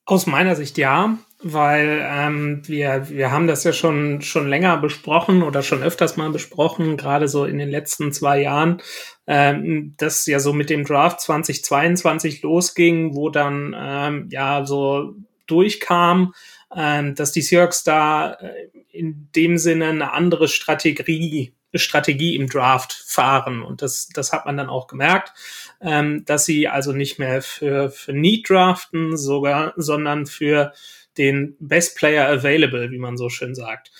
Aus 0.05 0.25
meiner 0.25 0.55
Sicht 0.55 0.77
ja 0.77 1.17
weil 1.43 2.01
ähm, 2.09 2.61
wir, 2.65 3.09
wir 3.09 3.31
haben 3.31 3.47
das 3.47 3.63
ja 3.65 3.73
schon, 3.73 4.21
schon 4.21 4.47
länger 4.47 4.77
besprochen 4.77 5.43
oder 5.43 5.61
schon 5.61 5.83
öfters 5.83 6.15
mal 6.15 6.29
besprochen, 6.29 6.95
gerade 6.95 7.27
so 7.27 7.45
in 7.45 7.57
den 7.57 7.69
letzten 7.69 8.13
zwei 8.13 8.41
Jahren, 8.41 8.81
ähm, 9.27 9.93
das 9.97 10.25
ja 10.25 10.39
so 10.39 10.53
mit 10.53 10.69
dem 10.69 10.85
Draft 10.85 11.19
2022 11.21 12.41
losging, 12.43 13.15
wo 13.15 13.29
dann 13.29 13.75
ähm, 13.77 14.29
ja 14.31 14.65
so 14.65 15.15
durchkam, 15.45 16.33
ähm, 16.75 17.13
dass 17.15 17.33
die 17.33 17.41
Seahawks 17.41 17.83
da 17.83 18.33
äh, 18.33 18.69
in 18.91 19.29
dem 19.35 19.57
Sinne 19.57 19.87
eine 19.87 20.13
andere 20.13 20.47
Strategie 20.47 21.53
Strategie 21.81 22.35
im 22.35 22.47
Draft 22.47 22.93
fahren. 22.93 23.63
Und 23.63 23.81
das, 23.81 24.09
das 24.13 24.31
hat 24.31 24.45
man 24.45 24.57
dann 24.57 24.69
auch 24.69 24.87
gemerkt, 24.87 25.33
ähm, 25.81 26.23
dass 26.25 26.45
sie 26.45 26.67
also 26.67 26.91
nicht 26.91 27.19
mehr 27.19 27.41
für, 27.41 27.89
für 27.89 28.13
Need 28.13 28.49
draften, 28.49 29.17
sogar, 29.17 29.73
sondern 29.75 30.25
für 30.25 30.73
den 31.17 31.55
Best 31.59 31.97
Player 31.97 32.27
Available, 32.27 32.91
wie 32.91 32.99
man 32.99 33.17
so 33.17 33.29
schön 33.29 33.55
sagt. 33.55 33.91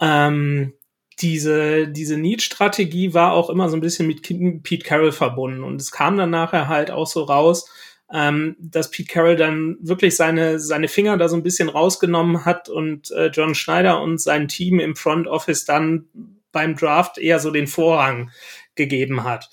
Ähm, 0.00 0.74
diese, 1.20 1.88
diese 1.88 2.16
Need-Strategie 2.16 3.12
war 3.12 3.32
auch 3.32 3.50
immer 3.50 3.68
so 3.68 3.76
ein 3.76 3.82
bisschen 3.82 4.06
mit 4.06 4.22
Pete 4.22 4.84
Carroll 4.84 5.12
verbunden. 5.12 5.62
Und 5.62 5.80
es 5.80 5.92
kam 5.92 6.16
dann 6.16 6.30
nachher 6.30 6.68
halt 6.68 6.90
auch 6.90 7.06
so 7.06 7.22
raus, 7.22 7.68
ähm, 8.12 8.56
dass 8.58 8.90
Pete 8.90 9.12
Carroll 9.12 9.36
dann 9.36 9.76
wirklich 9.80 10.16
seine, 10.16 10.58
seine 10.58 10.88
Finger 10.88 11.16
da 11.16 11.28
so 11.28 11.36
ein 11.36 11.42
bisschen 11.42 11.68
rausgenommen 11.68 12.44
hat 12.44 12.68
und 12.68 13.10
äh, 13.12 13.26
John 13.26 13.54
Schneider 13.54 14.00
und 14.00 14.20
sein 14.20 14.48
Team 14.48 14.80
im 14.80 14.96
Front 14.96 15.26
Office 15.26 15.64
dann 15.64 16.06
beim 16.52 16.76
Draft 16.76 17.18
eher 17.18 17.38
so 17.38 17.50
den 17.50 17.66
Vorrang 17.66 18.30
gegeben 18.74 19.24
hat. 19.24 19.50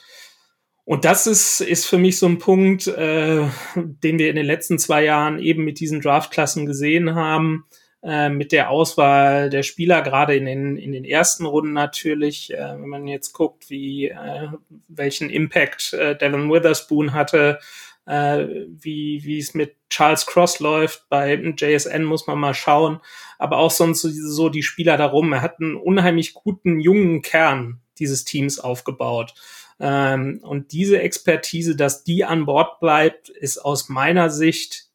Und 0.85 1.03
das 1.03 1.27
ist, 1.27 1.59
ist 1.59 1.85
für 1.85 1.97
mich 1.97 2.17
so 2.17 2.27
ein 2.27 2.37
Punkt, 2.37 2.87
äh, 2.87 3.45
den 3.75 4.19
wir 4.19 4.29
in 4.29 4.37
den 4.37 4.45
letzten 4.45 4.79
zwei 4.79 5.03
Jahren 5.03 5.37
eben 5.37 5.65
mit 5.65 5.81
diesen 5.81 5.99
Draftklassen 5.99 6.65
gesehen 6.65 7.13
haben, 7.13 7.65
äh, 8.03 8.29
mit 8.29 8.53
der 8.53 8.69
Auswahl 8.69 9.49
der 9.49 9.63
Spieler, 9.63 10.01
gerade 10.01 10.37
in 10.37 10.45
den, 10.45 10.77
in 10.77 10.93
den 10.93 11.03
ersten 11.03 11.45
Runden 11.45 11.73
natürlich. 11.73 12.53
Äh, 12.53 12.79
wenn 12.79 12.87
man 12.87 13.05
jetzt 13.05 13.33
guckt, 13.33 13.69
wie, 13.69 14.07
äh, 14.07 14.47
welchen 14.87 15.29
Impact 15.29 15.91
äh, 15.91 16.17
Devin 16.17 16.49
Witherspoon 16.49 17.13
hatte, 17.13 17.59
äh, 18.07 18.47
wie, 18.69 19.21
wie 19.23 19.37
es 19.37 19.53
mit 19.53 19.75
Charles 19.89 20.25
Cross 20.25 20.59
läuft. 20.59 21.07
Bei 21.09 21.35
JSN 21.35 22.03
muss 22.03 22.25
man 22.25 22.39
mal 22.39 22.53
schauen. 22.53 22.99
Aber 23.37 23.57
auch 23.57 23.71
sonst 23.71 24.01
so, 24.01 24.09
so 24.09 24.49
die 24.49 24.63
Spieler 24.63 24.97
darum. 24.97 25.33
Er 25.33 25.41
hat 25.41 25.59
einen 25.59 25.75
unheimlich 25.75 26.33
guten 26.33 26.79
jungen 26.79 27.21
Kern 27.21 27.81
dieses 27.99 28.23
Teams 28.23 28.59
aufgebaut. 28.59 29.33
Ähm, 29.79 30.39
und 30.41 30.71
diese 30.71 31.01
Expertise, 31.01 31.75
dass 31.75 32.03
die 32.03 32.25
an 32.25 32.45
Bord 32.45 32.79
bleibt, 32.79 33.29
ist 33.29 33.59
aus 33.59 33.89
meiner 33.89 34.29
Sicht 34.29 34.87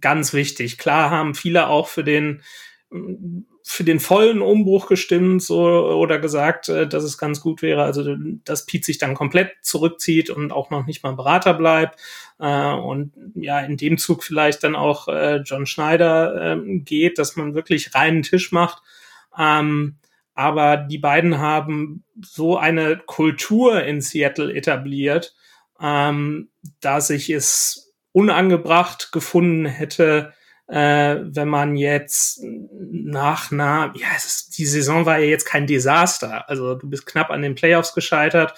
ganz 0.00 0.32
wichtig. 0.32 0.78
Klar 0.78 1.10
haben 1.10 1.34
viele 1.34 1.68
auch 1.68 1.88
für 1.88 2.04
den 2.04 2.42
für 3.64 3.84
den 3.84 4.00
vollen 4.00 4.42
Umbruch 4.42 4.88
gestimmt 4.88 5.42
so, 5.42 5.62
oder 5.62 6.18
gesagt, 6.18 6.68
äh, 6.68 6.86
dass 6.86 7.04
es 7.04 7.18
ganz 7.18 7.40
gut 7.40 7.62
wäre, 7.62 7.82
also 7.84 8.16
dass 8.44 8.66
Pete 8.66 8.84
sich 8.84 8.98
dann 8.98 9.14
komplett 9.14 9.52
zurückzieht 9.62 10.30
und 10.30 10.52
auch 10.52 10.70
noch 10.70 10.86
nicht 10.86 11.02
mal 11.02 11.14
Berater 11.14 11.54
bleibt 11.54 12.00
äh, 12.38 12.72
und 12.72 13.12
ja 13.34 13.60
in 13.60 13.76
dem 13.76 13.98
Zug 13.98 14.24
vielleicht 14.24 14.64
dann 14.64 14.74
auch 14.74 15.08
äh, 15.08 15.36
John 15.44 15.66
Schneider 15.66 16.56
äh, 16.56 16.78
geht, 16.78 17.18
dass 17.18 17.36
man 17.36 17.54
wirklich 17.54 17.94
reinen 17.94 18.22
Tisch 18.22 18.52
macht. 18.52 18.82
Ähm, 19.38 19.96
aber 20.34 20.76
die 20.76 20.98
beiden 20.98 21.38
haben 21.38 22.04
so 22.20 22.56
eine 22.56 22.96
Kultur 22.96 23.82
in 23.84 24.00
Seattle 24.00 24.52
etabliert, 24.52 25.34
ähm, 25.80 26.48
dass 26.80 27.10
ich 27.10 27.30
es 27.30 27.94
unangebracht 28.12 29.12
gefunden 29.12 29.66
hätte, 29.66 30.32
äh, 30.68 31.16
wenn 31.22 31.48
man 31.48 31.76
jetzt 31.76 32.40
nach 32.42 33.52
einer, 33.52 33.92
ja, 33.96 34.06
es 34.16 34.24
ist, 34.24 34.58
die 34.58 34.66
Saison 34.66 35.06
war 35.06 35.18
ja 35.18 35.26
jetzt 35.26 35.44
kein 35.44 35.66
Desaster. 35.66 36.48
Also 36.48 36.74
du 36.74 36.88
bist 36.88 37.06
knapp 37.06 37.30
an 37.30 37.42
den 37.42 37.54
Playoffs 37.54 37.94
gescheitert. 37.94 38.54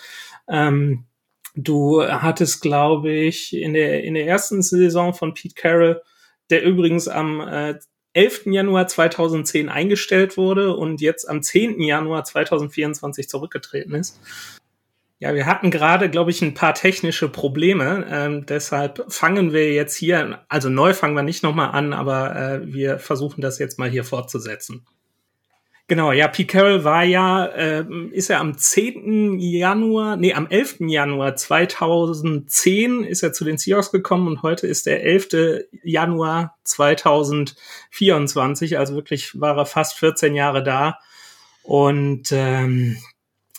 Ähm, 0.48 1.06
du 1.54 2.02
hattest, 2.02 2.62
glaube 2.62 3.12
ich, 3.12 3.54
in 3.54 3.74
der, 3.74 4.04
in 4.04 4.14
der 4.14 4.26
ersten 4.26 4.62
Saison 4.62 5.14
von 5.14 5.34
Pete 5.34 5.54
Carroll, 5.54 6.02
der 6.50 6.62
übrigens 6.64 7.08
am 7.08 7.40
äh, 7.40 7.74
11. 8.12 8.46
Januar 8.46 8.86
2010 8.86 9.68
eingestellt 9.68 10.36
wurde 10.36 10.76
und 10.76 11.00
jetzt 11.00 11.28
am 11.28 11.42
10. 11.42 11.80
Januar 11.80 12.24
2024 12.24 13.28
zurückgetreten 13.28 13.94
ist. 13.94 14.20
Ja, 15.18 15.34
wir 15.34 15.46
hatten 15.46 15.70
gerade, 15.70 16.10
glaube 16.10 16.30
ich, 16.30 16.42
ein 16.42 16.54
paar 16.54 16.74
technische 16.74 17.28
Probleme. 17.28 18.06
Ähm, 18.10 18.46
deshalb 18.46 19.04
fangen 19.12 19.52
wir 19.52 19.72
jetzt 19.72 19.94
hier, 19.94 20.44
also 20.48 20.68
neu 20.68 20.92
fangen 20.92 21.14
wir 21.14 21.22
nicht 21.22 21.42
nochmal 21.42 21.70
an, 21.70 21.92
aber 21.92 22.36
äh, 22.36 22.72
wir 22.72 22.98
versuchen 22.98 23.40
das 23.40 23.58
jetzt 23.58 23.78
mal 23.78 23.88
hier 23.88 24.04
fortzusetzen. 24.04 24.84
Genau, 25.86 26.12
ja, 26.12 26.28
Pete 26.28 26.46
Carroll 26.46 26.84
war 26.84 27.04
ja, 27.04 27.44
äh, 27.44 27.84
ist 28.12 28.30
er 28.30 28.40
am 28.40 28.56
10. 28.56 29.38
Januar, 29.38 30.16
nee, 30.16 30.32
am 30.32 30.46
11. 30.46 30.76
Januar 30.80 31.36
2010 31.36 33.04
ist 33.04 33.22
er 33.22 33.34
zu 33.34 33.44
den 33.44 33.58
Seahawks 33.58 33.92
gekommen 33.92 34.26
und 34.26 34.42
heute 34.42 34.66
ist 34.66 34.86
der 34.86 35.04
11. 35.04 35.66
Januar 35.82 36.56
2024, 36.64 38.78
also 38.78 38.94
wirklich 38.94 39.38
war 39.38 39.58
er 39.58 39.66
fast 39.66 39.98
14 39.98 40.34
Jahre 40.34 40.62
da. 40.62 40.98
Und 41.62 42.32
ähm, 42.32 42.96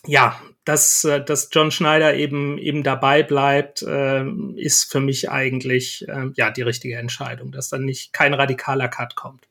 ja, 0.08 0.40
dass, 0.66 1.04
äh, 1.04 1.24
dass 1.24 1.50
John 1.52 1.72
Schneider 1.72 2.16
eben 2.16 2.58
eben 2.58 2.84
dabei 2.84 3.24
bleibt, 3.24 3.84
äh, 3.84 4.26
ist 4.56 4.92
für 4.92 5.00
mich 5.00 5.30
eigentlich 5.30 6.06
äh, 6.10 6.32
ja 6.36 6.52
die 6.52 6.64
richtige 6.64 6.98
Entscheidung, 6.98 7.52
dass 7.52 7.70
dann 7.70 7.86
nicht 7.86 8.12
kein 8.12 8.34
radikaler 8.34 8.88
Cut 8.88 9.16
kommt. 9.16 9.48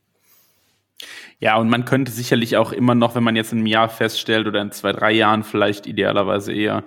Ja, 1.41 1.57
und 1.57 1.69
man 1.69 1.85
könnte 1.85 2.13
sicherlich 2.13 2.57
auch 2.57 2.73
immer 2.73 2.95
noch, 2.95 3.15
wenn 3.15 3.25
man 3.25 3.37
jetzt 3.37 3.53
in 3.53 3.59
einem 3.59 3.67
Jahr 3.67 3.89
feststellt 3.89 4.47
oder 4.47 4.61
in 4.61 4.73
zwei, 4.73 4.93
drei 4.93 5.13
Jahren 5.13 5.45
vielleicht 5.45 5.87
idealerweise 5.87 6.53
eher 6.53 6.85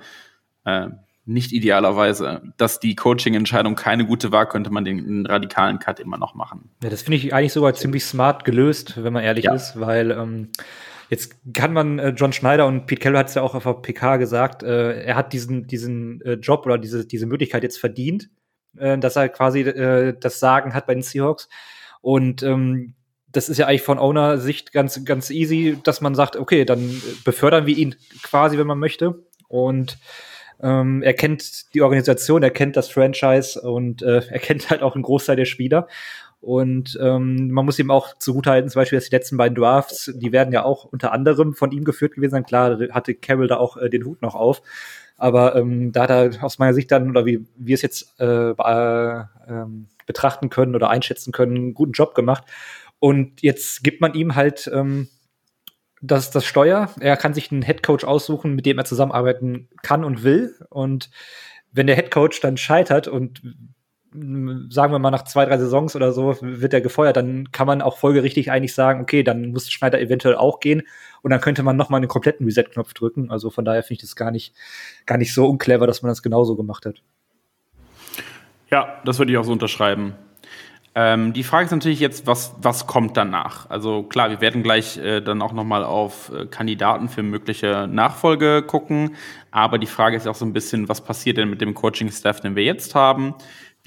äh, 0.65 0.87
nicht 1.25 1.51
idealerweise, 1.51 2.41
dass 2.55 2.79
die 2.79 2.95
Coaching-Entscheidung 2.95 3.75
keine 3.75 4.05
gute 4.05 4.31
war, 4.31 4.47
könnte 4.47 4.69
man 4.69 4.85
den, 4.85 4.97
den 5.05 5.25
radikalen 5.25 5.77
Cut 5.77 5.99
immer 5.99 6.17
noch 6.17 6.35
machen. 6.35 6.69
Ja, 6.81 6.89
das 6.89 7.01
finde 7.01 7.17
ich 7.17 7.33
eigentlich 7.33 7.51
sogar 7.51 7.73
ziemlich 7.73 8.05
smart 8.05 8.45
gelöst, 8.45 9.03
wenn 9.03 9.11
man 9.11 9.23
ehrlich 9.23 9.45
ja. 9.45 9.53
ist, 9.53 9.77
weil 9.77 10.11
ähm, 10.11 10.49
Jetzt 11.09 11.35
kann 11.53 11.73
man, 11.73 11.99
äh, 11.99 12.09
John 12.09 12.33
Schneider 12.33 12.67
und 12.67 12.85
Pete 12.85 13.01
Carroll 13.01 13.19
hat 13.19 13.29
es 13.29 13.35
ja 13.35 13.41
auch 13.41 13.55
auf 13.55 13.63
der 13.63 13.73
PK 13.73 14.17
gesagt, 14.17 14.63
äh, 14.63 15.03
er 15.03 15.15
hat 15.15 15.33
diesen, 15.33 15.67
diesen 15.67 16.21
äh, 16.21 16.33
Job 16.33 16.65
oder 16.65 16.77
diese, 16.77 17.05
diese 17.05 17.25
Möglichkeit 17.25 17.63
jetzt 17.63 17.79
verdient, 17.79 18.29
äh, 18.77 18.97
dass 18.97 19.15
er 19.15 19.29
quasi 19.29 19.61
äh, 19.61 20.15
das 20.19 20.39
Sagen 20.39 20.73
hat 20.73 20.85
bei 20.85 20.93
den 20.93 21.03
Seahawks. 21.03 21.47
Und 22.01 22.43
ähm, 22.43 22.93
das 23.31 23.49
ist 23.49 23.57
ja 23.57 23.67
eigentlich 23.67 23.83
von 23.83 23.99
Owner-Sicht 23.99 24.71
ganz, 24.71 25.03
ganz 25.05 25.29
easy, 25.29 25.77
dass 25.83 26.01
man 26.01 26.15
sagt, 26.15 26.35
okay, 26.35 26.65
dann 26.65 27.01
befördern 27.23 27.65
wir 27.65 27.77
ihn 27.77 27.95
quasi, 28.23 28.57
wenn 28.57 28.67
man 28.67 28.79
möchte. 28.79 29.23
Und 29.47 29.97
ähm, 30.61 31.03
er 31.03 31.13
kennt 31.13 31.73
die 31.73 31.81
Organisation, 31.81 32.43
er 32.43 32.51
kennt 32.51 32.75
das 32.75 32.89
Franchise 32.89 33.61
und 33.61 34.01
äh, 34.01 34.21
er 34.29 34.39
kennt 34.39 34.69
halt 34.69 34.81
auch 34.81 34.95
einen 34.95 35.03
Großteil 35.03 35.35
der 35.35 35.45
Spieler. 35.45 35.87
Und 36.39 36.97
ähm, 37.01 37.49
man 37.51 37.65
muss 37.65 37.79
ihm 37.79 37.91
auch 37.91 38.17
zugutehalten, 38.17 38.69
zum 38.69 38.79
Beispiel, 38.79 38.97
dass 38.97 39.09
die 39.09 39.15
letzten 39.15 39.37
beiden 39.37 39.55
Drafts, 39.55 40.11
die 40.15 40.31
werden 40.31 40.53
ja 40.53 40.63
auch 40.63 40.85
unter 40.85 41.11
anderem 41.11 41.53
von 41.53 41.71
ihm 41.71 41.83
geführt 41.83 42.15
gewesen 42.15 42.31
sein. 42.31 42.45
Klar, 42.45 42.79
hatte 42.91 43.15
Carroll 43.15 43.47
da 43.47 43.57
auch 43.57 43.77
äh, 43.77 43.89
den 43.89 44.05
Hut 44.05 44.21
noch 44.21 44.35
auf. 44.35 44.61
Aber 45.17 45.55
ähm, 45.55 45.91
da 45.91 46.03
hat 46.03 46.09
er 46.11 46.43
aus 46.43 46.59
meiner 46.59 46.73
Sicht 46.73 46.91
dann, 46.91 47.09
oder 47.09 47.25
wie 47.25 47.45
wir 47.57 47.73
es 47.73 47.81
jetzt 47.81 48.19
äh, 48.19 48.51
äh, 48.51 49.25
betrachten 50.05 50.49
können 50.49 50.75
oder 50.75 50.89
einschätzen 50.89 51.31
können, 51.31 51.55
einen 51.55 51.73
guten 51.73 51.93
Job 51.93 52.13
gemacht. 52.13 52.43
Und 52.99 53.41
jetzt 53.41 53.83
gibt 53.83 53.99
man 53.99 54.13
ihm 54.13 54.35
halt 54.35 54.69
ähm, 54.73 55.07
das, 56.01 56.31
das 56.31 56.45
Steuer. 56.45 56.91
Er 56.99 57.17
kann 57.17 57.33
sich 57.33 57.51
einen 57.51 57.63
Headcoach 57.63 58.05
aussuchen, 58.05 58.53
mit 58.53 58.65
dem 58.65 58.77
er 58.77 58.85
zusammenarbeiten 58.85 59.69
kann 59.81 60.03
und 60.03 60.23
will. 60.23 60.55
Und 60.69 61.09
wenn 61.71 61.87
der 61.87 61.95
Headcoach 61.95 62.39
dann 62.41 62.57
scheitert 62.57 63.07
und 63.07 63.41
sagen 64.11 64.93
wir 64.93 64.99
mal 64.99 65.11
nach 65.11 65.23
zwei, 65.23 65.45
drei 65.45 65.57
Saisons 65.57 65.95
oder 65.95 66.11
so, 66.11 66.37
wird 66.41 66.73
er 66.73 66.81
gefeuert, 66.81 67.17
dann 67.17 67.51
kann 67.51 67.67
man 67.67 67.81
auch 67.81 67.97
folgerichtig 67.97 68.51
eigentlich 68.51 68.73
sagen, 68.73 69.01
okay, 69.01 69.23
dann 69.23 69.51
muss 69.51 69.69
Schneider 69.69 69.99
eventuell 69.99 70.35
auch 70.35 70.59
gehen 70.59 70.83
und 71.21 71.31
dann 71.31 71.41
könnte 71.41 71.63
man 71.63 71.75
nochmal 71.75 71.99
einen 71.99 72.07
kompletten 72.07 72.45
Reset-Knopf 72.45 72.93
drücken. 72.93 73.29
Also 73.31 73.49
von 73.49 73.65
daher 73.65 73.83
finde 73.83 73.95
ich 73.95 74.01
das 74.01 74.15
gar 74.15 74.31
nicht, 74.31 74.53
gar 75.05 75.17
nicht 75.17 75.33
so 75.33 75.47
unclever, 75.47 75.87
dass 75.87 76.01
man 76.01 76.09
das 76.09 76.23
genauso 76.23 76.55
gemacht 76.55 76.85
hat. 76.85 77.01
Ja, 78.69 79.01
das 79.05 79.19
würde 79.19 79.31
ich 79.31 79.37
auch 79.37 79.43
so 79.45 79.51
unterschreiben. 79.51 80.15
Ähm, 80.99 81.31
die 81.31 81.43
Frage 81.43 81.65
ist 81.65 81.71
natürlich 81.71 81.99
jetzt, 81.99 82.25
was, 82.25 82.55
was 82.59 82.87
kommt 82.87 83.17
danach? 83.17 83.69
Also 83.69 84.01
klar, 84.01 84.31
wir 84.31 84.41
werden 84.41 84.63
gleich 84.63 84.97
äh, 84.97 85.21
dann 85.21 85.43
auch 85.43 85.53
nochmal 85.53 85.83
auf 85.83 86.31
äh, 86.33 86.47
Kandidaten 86.47 87.07
für 87.07 87.21
mögliche 87.21 87.87
Nachfolge 87.87 88.63
gucken, 88.63 89.15
aber 89.51 89.77
die 89.77 89.85
Frage 89.85 90.17
ist 90.17 90.27
auch 90.27 90.33
so 90.33 90.43
ein 90.43 90.53
bisschen, 90.53 90.89
was 90.89 91.01
passiert 91.01 91.37
denn 91.37 91.51
mit 91.51 91.61
dem 91.61 91.75
Coaching-Staff, 91.75 92.39
den 92.41 92.55
wir 92.55 92.63
jetzt 92.63 92.95
haben? 92.95 93.35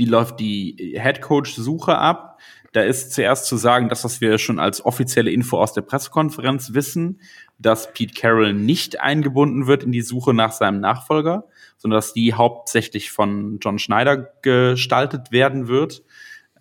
Wie 0.01 0.07
läuft 0.07 0.41
die 0.41 0.95
Headcoach-Suche 0.97 1.99
ab. 1.99 2.41
Da 2.73 2.81
ist 2.81 3.13
zuerst 3.13 3.45
zu 3.45 3.59
sagen, 3.59 3.91
dass 3.91 4.03
was 4.03 4.23
wir 4.23 4.39
schon 4.39 4.59
als 4.59 4.83
offizielle 4.83 5.31
Info 5.31 5.59
aus 5.59 5.75
der 5.75 5.83
Pressekonferenz 5.83 6.73
wissen, 6.73 7.21
dass 7.59 7.93
Pete 7.93 8.15
Carroll 8.19 8.55
nicht 8.55 8.99
eingebunden 8.99 9.67
wird 9.67 9.83
in 9.83 9.93
die 9.93 10.01
Suche 10.01 10.33
nach 10.33 10.53
seinem 10.53 10.81
Nachfolger, 10.81 11.45
sondern 11.77 11.99
dass 11.99 12.15
die 12.15 12.33
hauptsächlich 12.33 13.11
von 13.11 13.59
John 13.61 13.79
Schneider 13.79 14.17
gestaltet 14.41 15.33
werden 15.33 15.69
wird. 15.69 16.03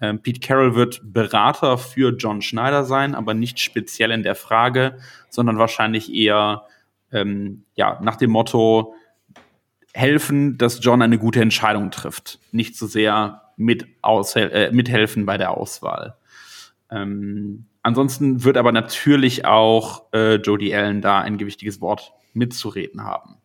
Ähm, 0.02 0.22
Pete 0.22 0.42
Carroll 0.46 0.76
wird 0.76 1.00
Berater 1.02 1.78
für 1.78 2.14
John 2.18 2.42
Schneider 2.42 2.84
sein, 2.84 3.16
aber 3.16 3.34
nicht 3.34 3.62
speziell 3.62 4.12
in 4.12 4.24
der 4.24 4.36
Frage, 4.36 4.98
sondern 5.30 5.58
wahrscheinlich 5.58 6.14
eher 6.14 6.64
ähm, 7.14 7.64
ja 7.76 8.02
nach 8.02 8.18
dem 8.18 8.32
Motto, 8.32 8.96
helfen, 9.94 10.58
dass 10.58 10.80
John 10.82 11.02
eine 11.02 11.18
gute 11.18 11.42
Entscheidung 11.42 11.92
trifft. 11.92 12.40
Nicht 12.52 12.78
so 12.78 12.88
sehr 12.88 13.42
mit 13.58 13.88
äh, 14.36 14.72
mithelfen 14.72 15.26
bei 15.26 15.38
der 15.38 15.52
Auswahl. 15.52 16.16
Ähm, 16.92 17.66
ansonsten 17.84 18.44
wird 18.44 18.58
aber 18.58 18.72
natürlich 18.72 19.46
auch 19.46 20.06
äh, 20.14 20.36
Jody 20.36 20.74
Allen 20.74 21.02
da 21.02 21.20
ein 21.20 21.38
gewichtiges 21.38 21.82
Wort 21.82 22.14
mitzureden 22.34 23.04
haben. 23.04 23.38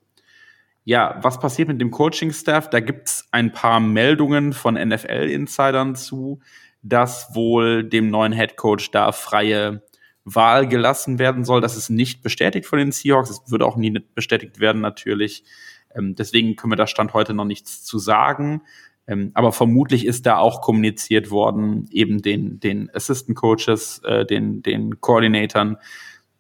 Ja, 0.84 1.18
was 1.22 1.40
passiert 1.40 1.68
mit 1.68 1.80
dem 1.80 1.90
Coaching-Staff? 1.90 2.68
Da 2.68 2.80
gibt's 2.80 3.26
ein 3.32 3.52
paar 3.52 3.80
Meldungen 3.80 4.52
von 4.52 4.74
NFL-Insidern 4.74 5.96
zu, 5.96 6.40
dass 6.82 7.34
wohl 7.34 7.84
dem 7.84 8.10
neuen 8.10 8.32
Head 8.32 8.56
Coach 8.56 8.90
da 8.90 9.12
freie 9.12 9.82
Wahl 10.24 10.68
gelassen 10.68 11.18
werden 11.18 11.44
soll. 11.44 11.62
Das 11.62 11.76
ist 11.76 11.88
nicht 11.88 12.22
bestätigt 12.22 12.66
von 12.66 12.78
den 12.78 12.92
Seahawks. 12.92 13.30
Es 13.30 13.50
würde 13.50 13.66
auch 13.66 13.76
nie 13.76 13.98
bestätigt 14.14 14.60
werden, 14.60 14.82
natürlich. 14.82 15.44
Ähm, 15.94 16.14
deswegen 16.14 16.56
können 16.56 16.72
wir 16.72 16.76
da 16.76 16.86
Stand 16.86 17.14
heute 17.14 17.34
noch 17.34 17.44
nichts 17.44 17.84
zu 17.84 17.98
sagen. 17.98 18.62
Ähm, 19.06 19.30
aber 19.34 19.52
vermutlich 19.52 20.06
ist 20.06 20.26
da 20.26 20.38
auch 20.38 20.62
kommuniziert 20.62 21.30
worden, 21.30 21.86
eben 21.90 22.22
den, 22.22 22.58
den 22.60 22.90
Assistant 22.94 23.36
Coaches, 23.36 24.00
äh, 24.04 24.24
den, 24.24 24.62
den 24.62 25.00
Koordinatoren, 25.00 25.76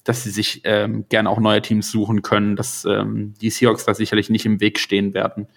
dass 0.02 0.22
sie 0.22 0.30
sich 0.30 0.62
ähm, 0.64 1.06
gerne 1.08 1.30
auch 1.30 1.40
neue 1.40 1.62
Teams 1.62 1.90
suchen 1.90 2.22
können, 2.22 2.56
dass 2.56 2.84
ähm, 2.84 3.34
die 3.40 3.50
Seahawks 3.50 3.84
da 3.84 3.94
sicherlich 3.94 4.30
nicht 4.30 4.46
im 4.46 4.60
Weg 4.60 4.78
stehen 4.78 5.14
werden, 5.14 5.48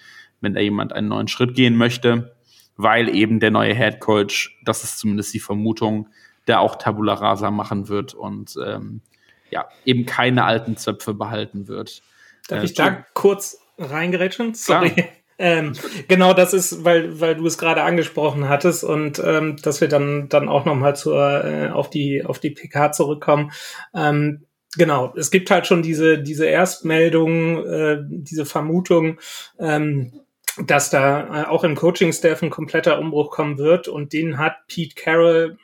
wenn 0.41 0.53
da 0.53 0.59
jemand 0.59 0.93
einen 0.93 1.09
neuen 1.09 1.27
Schritt 1.27 1.53
gehen 1.53 1.75
möchte, 1.75 2.35
weil 2.75 3.13
eben 3.13 3.39
der 3.39 3.51
neue 3.51 3.73
Head 3.73 3.99
Coach, 3.99 4.57
das 4.63 4.83
ist 4.83 4.99
zumindest 4.99 5.33
die 5.33 5.39
Vermutung, 5.39 6.09
der 6.47 6.61
auch 6.61 6.75
Tabula 6.75 7.13
Rasa 7.13 7.51
machen 7.51 7.89
wird 7.89 8.13
und 8.13 8.55
ähm, 8.65 9.01
ja, 9.49 9.67
eben 9.85 10.05
keine 10.05 10.43
alten 10.45 10.77
Zöpfe 10.77 11.13
behalten 11.13 11.67
wird. 11.67 12.01
Darf 12.47 12.61
äh, 12.61 12.65
ich 12.65 12.73
da 12.73 13.05
kurz 13.13 13.59
reingerätschen? 13.77 14.53
Sorry. 14.53 14.93
Ähm, 15.39 15.73
genau, 16.07 16.33
das 16.33 16.53
ist, 16.53 16.83
weil, 16.83 17.21
weil 17.21 17.35
du 17.35 17.45
es 17.45 17.59
gerade 17.59 17.83
angesprochen 17.83 18.49
hattest 18.49 18.83
und 18.83 19.21
ähm, 19.23 19.55
dass 19.61 19.81
wir 19.81 19.87
dann, 19.87 20.29
dann 20.29 20.49
auch 20.49 20.65
nochmal 20.65 20.95
zur, 20.95 21.45
äh, 21.45 21.69
auf 21.69 21.91
die, 21.91 22.25
auf 22.25 22.39
die 22.39 22.49
PK 22.49 22.91
zurückkommen. 22.91 23.51
Ähm, 23.93 24.47
genau, 24.75 25.13
es 25.15 25.29
gibt 25.29 25.51
halt 25.51 25.67
schon 25.67 25.83
diese, 25.83 26.17
diese 26.17 26.47
Erstmeldung, 26.47 27.63
äh, 27.67 27.99
diese 28.01 28.47
Vermutung, 28.47 29.19
ähm, 29.59 30.21
dass 30.65 30.89
da 30.89 31.43
äh, 31.43 31.47
auch 31.47 31.63
im 31.63 31.75
Coaching-Staff 31.75 32.41
ein 32.41 32.49
kompletter 32.49 32.99
Umbruch 32.99 33.29
kommen 33.29 33.59
wird. 33.59 33.87
Und 33.87 34.13
den 34.13 34.39
hat 34.39 34.65
Pete 34.67 34.95
Carroll 34.95 35.57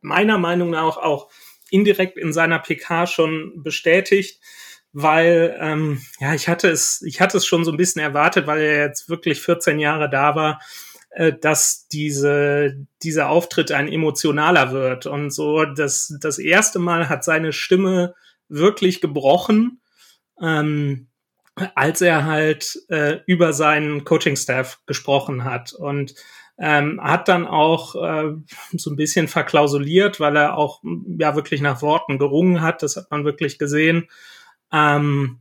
meiner 0.00 0.38
Meinung 0.38 0.70
nach 0.70 0.96
auch 0.96 1.28
indirekt 1.70 2.18
in 2.18 2.32
seiner 2.32 2.58
PK 2.58 3.06
schon 3.06 3.62
bestätigt, 3.62 4.40
weil 4.92 5.56
ähm, 5.60 6.02
ja 6.20 6.34
ich 6.34 6.48
hatte 6.48 6.68
es, 6.68 7.02
ich 7.02 7.20
hatte 7.20 7.38
es 7.38 7.46
schon 7.46 7.64
so 7.64 7.70
ein 7.70 7.76
bisschen 7.76 8.02
erwartet, 8.02 8.46
weil 8.46 8.60
er 8.60 8.86
jetzt 8.86 9.08
wirklich 9.08 9.40
14 9.40 9.78
Jahre 9.78 10.10
da 10.10 10.34
war, 10.34 10.60
äh, 11.10 11.32
dass 11.32 11.88
diese 11.88 12.76
dieser 13.02 13.28
Auftritt 13.28 13.72
ein 13.72 13.88
emotionaler 13.88 14.72
wird. 14.72 15.06
Und 15.06 15.30
so 15.30 15.64
das 15.64 16.16
das 16.20 16.38
erste 16.38 16.78
Mal 16.78 17.08
hat 17.08 17.24
seine 17.24 17.52
Stimme 17.52 18.14
wirklich 18.48 19.00
gebrochen. 19.00 19.80
Ähm, 20.40 21.08
als 21.74 22.00
er 22.00 22.24
halt 22.24 22.78
äh, 22.88 23.20
über 23.26 23.52
seinen 23.52 24.04
Coaching-Staff 24.04 24.80
gesprochen 24.86 25.44
hat. 25.44 25.72
Und 25.72 26.14
ähm, 26.58 27.00
hat 27.02 27.28
dann 27.28 27.46
auch 27.46 27.94
äh, 27.94 28.32
so 28.72 28.90
ein 28.90 28.96
bisschen 28.96 29.28
verklausuliert, 29.28 30.20
weil 30.20 30.36
er 30.36 30.56
auch 30.56 30.82
ja 31.18 31.34
wirklich 31.34 31.60
nach 31.60 31.82
Worten 31.82 32.18
gerungen 32.18 32.60
hat, 32.60 32.82
das 32.82 32.96
hat 32.96 33.10
man 33.10 33.24
wirklich 33.24 33.58
gesehen, 33.58 34.08
ähm, 34.72 35.40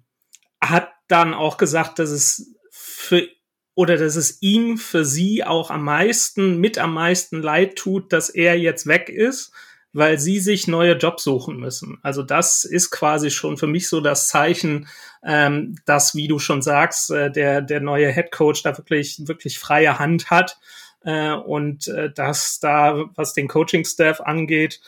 hat 0.62 0.90
dann 1.08 1.34
auch 1.34 1.58
gesagt, 1.58 2.00
dass 2.00 2.10
es 2.10 2.56
für 2.72 3.28
oder 3.74 3.98
dass 3.98 4.16
es 4.16 4.42
ihm 4.42 4.78
für 4.78 5.06
sie 5.06 5.44
auch 5.44 5.72
am 5.72 5.84
meisten, 5.84 6.58
mit 6.58 6.78
am 6.78 6.94
meisten 6.94 7.42
leid 7.42 7.78
tut, 7.78 8.12
dass 8.12 8.30
er 8.30 8.58
jetzt 8.58 8.86
weg 8.86 9.10
ist, 9.10 9.54
weil 9.94 10.20
sie 10.20 10.40
sich 10.40 10.68
neue 10.68 10.98
Jobs 10.98 11.24
suchen 11.24 11.58
müssen. 11.58 11.98
Also 12.02 12.22
das 12.24 12.64
ist 12.66 12.92
quasi 12.92 13.32
schon 13.32 13.58
für 13.58 13.68
mich 13.68 13.90
so 13.90 14.02
das 14.02 14.28
Zeichen, 14.28 14.88
ähm, 15.24 15.76
dass, 15.86 16.16
wie 16.16 16.28
du 16.28 16.40
schon 16.40 16.62
sagst, 16.62 17.12
äh, 17.12 17.32
der, 17.32 17.62
der 17.62 17.82
neue 17.82 18.12
Head 18.12 18.32
Coach 18.32 18.62
da 18.64 18.78
wirklich, 18.78 19.28
wirklich 19.28 19.60
freie 19.60 20.00
Hand 20.00 20.30
hat 20.30 20.60
äh, 21.04 21.32
und 21.32 21.88
äh, 21.88 22.12
dass 22.12 22.60
da, 22.60 23.06
was 23.16 23.34
den 23.34 23.48
Coaching-Staff 23.48 24.22
angeht, 24.22 24.82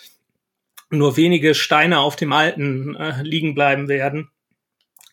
nur 0.89 1.17
wenige 1.17 1.55
Steine 1.55 1.99
auf 1.99 2.15
dem 2.15 2.31
Alten 2.31 2.95
äh, 2.95 3.21
liegen 3.23 3.55
bleiben 3.55 3.87
werden. 3.87 4.29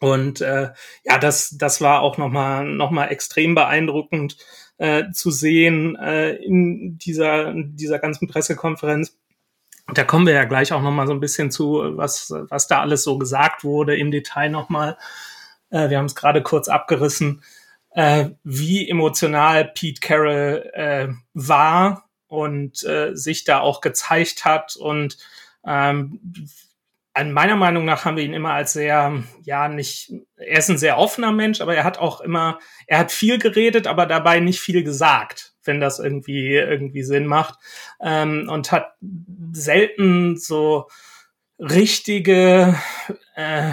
Und 0.01 0.41
äh, 0.41 0.71
ja, 1.05 1.19
das, 1.19 1.57
das 1.57 1.81
war 1.81 2.01
auch 2.01 2.19
nochmal 2.19 2.65
noch 2.65 2.91
mal 2.91 3.07
extrem 3.07 3.55
beeindruckend 3.55 4.37
äh, 4.79 5.11
zu 5.13 5.31
sehen 5.31 5.95
äh, 5.97 6.33
in 6.33 6.99
dieser, 6.99 7.53
dieser 7.55 7.99
ganzen 7.99 8.27
Pressekonferenz 8.27 9.17
da 9.95 10.05
kommen 10.05 10.27
wir 10.27 10.35
ja 10.35 10.45
gleich 10.45 10.73
auch 10.73 10.83
noch 10.83 10.91
mal 10.91 11.07
so 11.07 11.13
ein 11.13 11.21
bisschen 11.21 11.51
zu, 11.51 11.83
was, 11.97 12.33
was 12.49 12.67
da 12.67 12.81
alles 12.81 13.03
so 13.05 13.19
gesagt 13.19 13.65
wurde 13.65 13.97
im 13.97 14.11
Detail 14.11 14.51
noch 14.51 14.69
mal. 14.69 14.97
Äh, 15.71 15.91
wir 15.91 15.99
haben 15.99 16.07
es 16.07 16.15
gerade 16.15 16.43
kurz 16.43 16.69
abgerissen, 16.69 17.43
äh, 17.93 18.31
wie 18.45 18.89
emotional 18.89 19.65
Pete 19.65 20.01
Carroll 20.01 20.71
äh, 20.75 21.09
war 21.35 22.09
und 22.29 22.85
äh, 22.85 23.15
sich 23.15 23.45
da 23.45 23.61
auch 23.61 23.81
gezeigt 23.81 24.45
hat 24.45 24.77
und 24.77 25.19
ähm, 25.67 26.21
an 27.13 27.33
meiner 27.33 27.57
Meinung 27.57 27.85
nach 27.85 28.05
haben 28.05 28.17
wir 28.17 28.25
ihn 28.25 28.35
immer 28.35 28.53
als 28.53 28.73
sehr, 28.73 29.23
ja, 29.43 29.69
nicht, 29.69 30.13
er 30.37 30.59
ist 30.59 30.71
ein 30.71 30.79
sehr 30.79 30.99
offener 30.99 31.33
Mensch, 31.33 31.61
aber 31.61 31.75
er 31.75 31.85
hat 31.85 31.99
auch 31.99 32.21
immer, 32.21 32.59
er 32.87 32.99
hat 32.99 33.11
viel 33.13 33.39
geredet, 33.39 33.87
aber 33.87 34.07
dabei 34.07 34.41
nicht 34.41 34.61
viel 34.61 34.85
gesagt 34.85 35.51
wenn 35.65 35.81
das 35.81 35.99
irgendwie 35.99 36.55
irgendwie 36.57 37.03
Sinn 37.03 37.27
macht. 37.27 37.59
Ähm, 38.01 38.49
und 38.51 38.73
hat 38.73 38.95
selten 39.53 40.37
so 40.37 40.89
richtige 41.59 42.75
äh, 43.37 43.73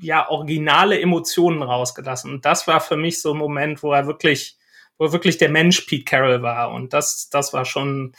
ja 0.00 0.28
originale 0.28 1.00
Emotionen 1.00 1.62
rausgelassen. 1.62 2.32
Und 2.32 2.44
das 2.44 2.66
war 2.66 2.80
für 2.80 2.96
mich 2.96 3.22
so 3.22 3.32
ein 3.32 3.38
Moment 3.38 3.82
wo 3.82 3.92
er 3.92 4.06
wirklich 4.06 4.58
wo 4.98 5.06
er 5.06 5.12
wirklich 5.12 5.38
der 5.38 5.48
Mensch 5.48 5.80
Pete 5.82 6.04
Carroll 6.04 6.42
war. 6.42 6.70
Und 6.72 6.92
das 6.92 7.30
das 7.30 7.52
war 7.52 7.64
schon 7.64 8.14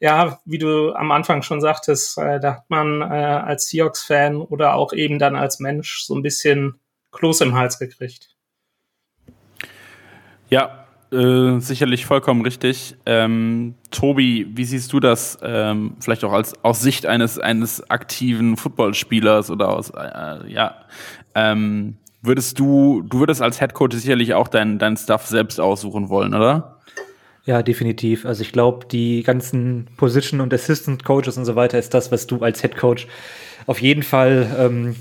ja, 0.00 0.40
wie 0.46 0.58
du 0.58 0.94
am 0.94 1.12
Anfang 1.12 1.42
schon 1.42 1.60
sagtest, 1.60 2.16
äh, 2.18 2.40
da 2.40 2.56
hat 2.56 2.70
man 2.70 3.02
äh, 3.02 3.04
als 3.04 3.66
Seahawks-Fan 3.66 4.36
oder 4.36 4.74
auch 4.74 4.92
eben 4.92 5.18
dann 5.18 5.36
als 5.36 5.60
Mensch 5.60 6.02
so 6.02 6.14
ein 6.14 6.22
bisschen 6.22 6.80
Kloß 7.12 7.42
im 7.42 7.54
Hals 7.54 7.78
gekriegt. 7.78 8.34
Ja, 10.48 10.86
äh, 11.12 11.60
sicherlich 11.60 12.06
vollkommen 12.06 12.42
richtig. 12.42 12.96
Ähm, 13.04 13.74
Tobi, 13.90 14.46
wie 14.54 14.64
siehst 14.64 14.92
du 14.92 15.00
das 15.00 15.38
ähm, 15.42 15.96
vielleicht 16.00 16.24
auch 16.24 16.32
als 16.32 16.64
aus 16.64 16.80
Sicht 16.80 17.04
eines 17.04 17.38
eines 17.38 17.88
aktiven 17.90 18.56
Footballspielers 18.56 19.50
oder 19.50 19.68
aus 19.70 19.90
äh, 19.90 20.50
ja 20.50 20.76
ähm, 21.34 21.96
würdest 22.22 22.58
du 22.58 23.02
du 23.02 23.18
würdest 23.18 23.42
als 23.42 23.60
Headcoach 23.60 23.92
sicherlich 23.92 24.34
auch 24.34 24.48
dein 24.48 24.78
dein 24.78 24.96
Stuff 24.96 25.26
selbst 25.26 25.60
aussuchen 25.60 26.08
wollen, 26.08 26.32
oder? 26.34 26.79
Ja, 27.46 27.62
definitiv. 27.62 28.26
Also 28.26 28.42
ich 28.42 28.52
glaube, 28.52 28.86
die 28.86 29.22
ganzen 29.22 29.86
Position 29.96 30.40
und 30.40 30.52
Assistant 30.52 31.04
Coaches 31.04 31.38
und 31.38 31.44
so 31.44 31.56
weiter 31.56 31.78
ist 31.78 31.94
das, 31.94 32.12
was 32.12 32.26
du 32.26 32.42
als 32.42 32.60
Head 32.60 32.76
Coach 32.76 33.06
auf 33.66 33.80
jeden 33.80 34.02
Fall 34.02 34.54
ähm, 34.58 34.96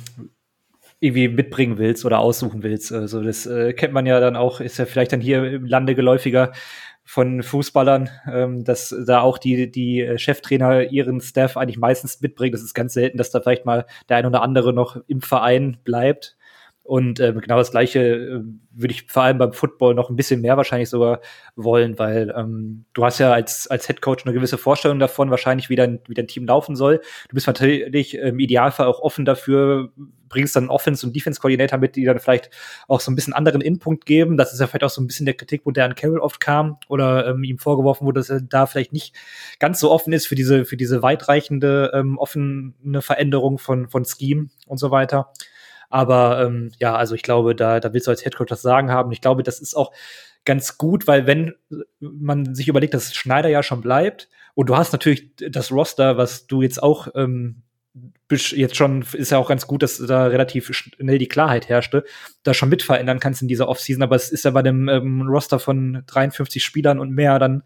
irgendwie 0.99 1.28
mitbringen 1.28 1.78
willst 1.78 2.06
oder 2.06 2.19
aussuchen 2.19 2.63
willst. 2.63 2.91
Also 2.91 3.23
das 3.23 3.45
äh, 3.45 3.73
kennt 3.73 3.93
man 3.93 4.06
ja 4.06 4.19
dann 4.19 4.36
auch, 4.36 4.62
ist 4.62 4.78
ja 4.78 4.86
vielleicht 4.86 5.12
dann 5.12 5.21
hier 5.21 5.43
im 5.43 5.65
Lande 5.65 5.95
geläufiger 5.95 6.54
von 7.04 7.41
Fußballern, 7.43 8.10
ähm, 8.32 8.63
dass 8.63 8.95
da 9.06 9.21
auch 9.21 9.38
die, 9.38 9.71
die 9.71 10.13
Cheftrainer 10.17 10.91
ihren 10.91 11.21
Staff 11.21 11.58
eigentlich 11.58 11.80
meistens 11.80 12.21
mitbringen. 12.21 12.52
Das 12.52 12.62
ist 12.62 12.73
ganz 12.73 12.93
selten, 12.93 13.17
dass 13.17 13.32
da 13.32 13.41
vielleicht 13.41 13.65
mal 13.65 13.86
der 14.08 14.17
ein 14.17 14.25
oder 14.25 14.43
andere 14.43 14.73
noch 14.73 14.97
im 15.08 15.21
Verein 15.21 15.78
bleibt. 15.84 16.38
Und 16.89 17.19
äh, 17.19 17.34
genau 17.34 17.58
das 17.58 17.69
Gleiche 17.69 17.99
äh, 17.99 18.41
würde 18.71 18.91
ich 18.95 19.04
vor 19.04 19.21
allem 19.21 19.38
beim 19.38 19.54
Football 19.54 19.93
noch 19.93 20.10
ein 20.10 20.15
bisschen 20.15 20.41
mehr 20.41 20.58
wahrscheinlich 20.58 20.89
sogar 20.89 21.21
wollen, 21.56 21.99
weil 21.99 22.34
ähm, 22.36 22.86
du 22.93 23.06
hast 23.06 23.19
ja 23.19 23.32
als, 23.32 23.67
als 23.67 23.86
Head 23.86 24.02
Coach 24.02 24.25
eine 24.25 24.34
gewisse 24.34 24.58
Vorstellung 24.58 24.97
davon, 24.97 25.30
wahrscheinlich 25.30 25.69
wie 25.69 25.75
dein, 25.75 25.99
wie 26.08 26.15
dein 26.15 26.25
Team 26.25 26.47
laufen 26.47 26.75
soll. 26.75 26.99
Du 27.30 27.36
bist 27.36 27.45
natürlich 27.45 28.15
im 28.15 28.39
Idealfall 28.39 28.88
auch 28.88 29.02
offen 29.02 29.23
dafür, 29.23 29.91
bringst 30.30 30.56
dann 30.56 30.69
Offense- 30.69 31.06
und 31.06 31.15
Defense-Koordinator 31.15 31.78
mit, 31.78 31.95
die 31.95 32.06
dann 32.06 32.17
vielleicht 32.17 32.49
auch 32.88 33.02
so 33.02 33.12
ein 33.12 33.15
bisschen 33.15 33.34
anderen 33.34 33.62
Inpunkt 33.62 34.08
geben. 34.08 34.36
Das 34.36 34.52
ist 34.52 34.60
ja 34.60 34.65
vielleicht 34.65 34.84
auch 34.84 34.89
so 34.89 34.99
ein 34.99 35.06
bisschen 35.06 35.28
der 35.28 35.36
Kritikpunkt, 35.36 35.78
der 35.78 35.86
an 35.86 35.93
Carroll 35.93 36.19
oft 36.19 36.39
kam 36.39 36.78
oder 36.88 37.28
ähm, 37.28 37.43
ihm 37.43 37.60
vorgeworfen 37.60 38.08
wurde, 38.08 38.19
dass 38.19 38.32
er 38.32 38.41
da 38.41 38.65
vielleicht 38.65 38.93
nicht 38.93 39.15
ganz 39.60 39.80
so 39.80 39.91
offen 39.91 40.12
ist 40.12 40.25
für 40.25 40.36
diese, 40.36 40.65
für 40.65 40.75
diese 40.75 41.04
weitreichende, 41.04 41.91
ähm, 41.93 42.17
offene 42.17 42.73
Veränderung 43.04 43.60
von, 43.60 43.89
von 43.89 44.06
Scheme 44.06 44.49
und 44.65 44.80
so 44.80 44.89
weiter. 44.89 45.32
Aber 45.89 46.43
ähm, 46.43 46.71
ja, 46.80 46.95
also 46.95 47.15
ich 47.15 47.23
glaube, 47.23 47.56
da, 47.56 47.80
da 47.80 47.93
willst 47.93 48.08
du 48.08 48.12
als 48.12 48.23
Headcoach 48.23 48.47
das 48.47 48.62
Sagen 48.62 48.91
haben. 48.91 49.12
Ich 49.12 49.21
glaube, 49.21 49.43
das 49.43 49.60
ist 49.60 49.75
auch 49.75 49.91
ganz 50.45 50.78
gut, 50.78 51.08
weil 51.08 51.28
wenn 51.28 51.54
man 51.99 52.56
sich 52.56 52.67
überlegt, 52.67 52.93
dass 52.93 53.13
Schneider 53.13 53.49
ja 53.49 53.63
schon 53.63 53.82
bleibt 53.82 54.30
und 54.56 54.69
du 54.69 54.78
hast 54.78 54.93
natürlich 54.93 55.32
das 55.36 55.71
Roster, 55.71 56.17
was 56.17 56.47
du 56.47 56.62
jetzt 56.62 56.82
auch 56.82 57.08
ähm, 57.15 57.63
jetzt 58.32 58.75
schon 58.75 59.04
ist 59.13 59.32
ja 59.32 59.39
auch 59.39 59.49
ganz 59.49 59.65
gut, 59.65 59.82
dass 59.82 59.97
da 59.97 60.28
relativ 60.28 60.69
schnell 60.71 61.17
die 61.17 61.28
Klarheit 61.28 61.67
herrschte, 61.67 62.04
da 62.43 62.54
schon 62.54 62.69
mit 62.69 62.84
verändern 62.84 63.19
kannst 63.19 63.41
in 63.41 63.47
dieser 63.47 63.67
Offseason, 63.67 64.04
aber 64.04 64.15
es 64.15 64.32
ist 64.32 64.45
ja 64.45 64.52
bei 64.52 64.62
dem 64.62 64.88
ähm, 64.88 65.23
Roster 65.23 65.60
von 65.60 66.04
53 66.06 66.63
Spielern 66.63 66.99
und 66.99 67.12
mehr 67.12 67.39
dann 67.39 67.63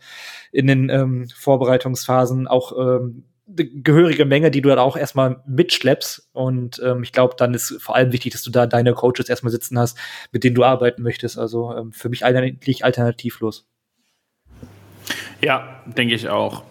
in 0.52 0.68
den 0.68 0.90
ähm, 0.90 1.28
Vorbereitungsphasen 1.36 2.48
auch 2.48 2.72
ähm, 2.78 3.26
gehörige 3.48 4.26
Menge, 4.26 4.52
die 4.52 4.62
du 4.62 4.70
dann 4.70 4.80
auch 4.80 4.96
erstmal 4.96 5.42
mitschleppst. 5.46 6.30
Und 6.34 6.82
ähm, 6.84 7.04
ich 7.04 7.12
glaube, 7.12 7.36
dann 7.38 7.54
ist 7.54 7.76
vor 7.82 7.96
allem 7.96 8.12
wichtig, 8.12 8.32
dass 8.32 8.44
du 8.44 8.52
da 8.52 8.66
deine 8.66 8.94
Coaches 8.94 9.30
erstmal 9.30 9.52
sitzen 9.52 9.78
hast, 9.78 9.98
mit 10.32 10.44
denen 10.44 10.56
du 10.56 10.64
arbeiten 10.64 11.02
möchtest. 11.02 11.38
Also 11.38 11.76
ähm, 11.76 11.92
für 11.92 12.10
mich 12.10 12.26
eigentlich 12.26 12.86
alternativlos. 12.86 13.68
Ja, 15.42 15.82
denke 15.86 16.16
ich 16.16 16.30
auch. 16.30 16.64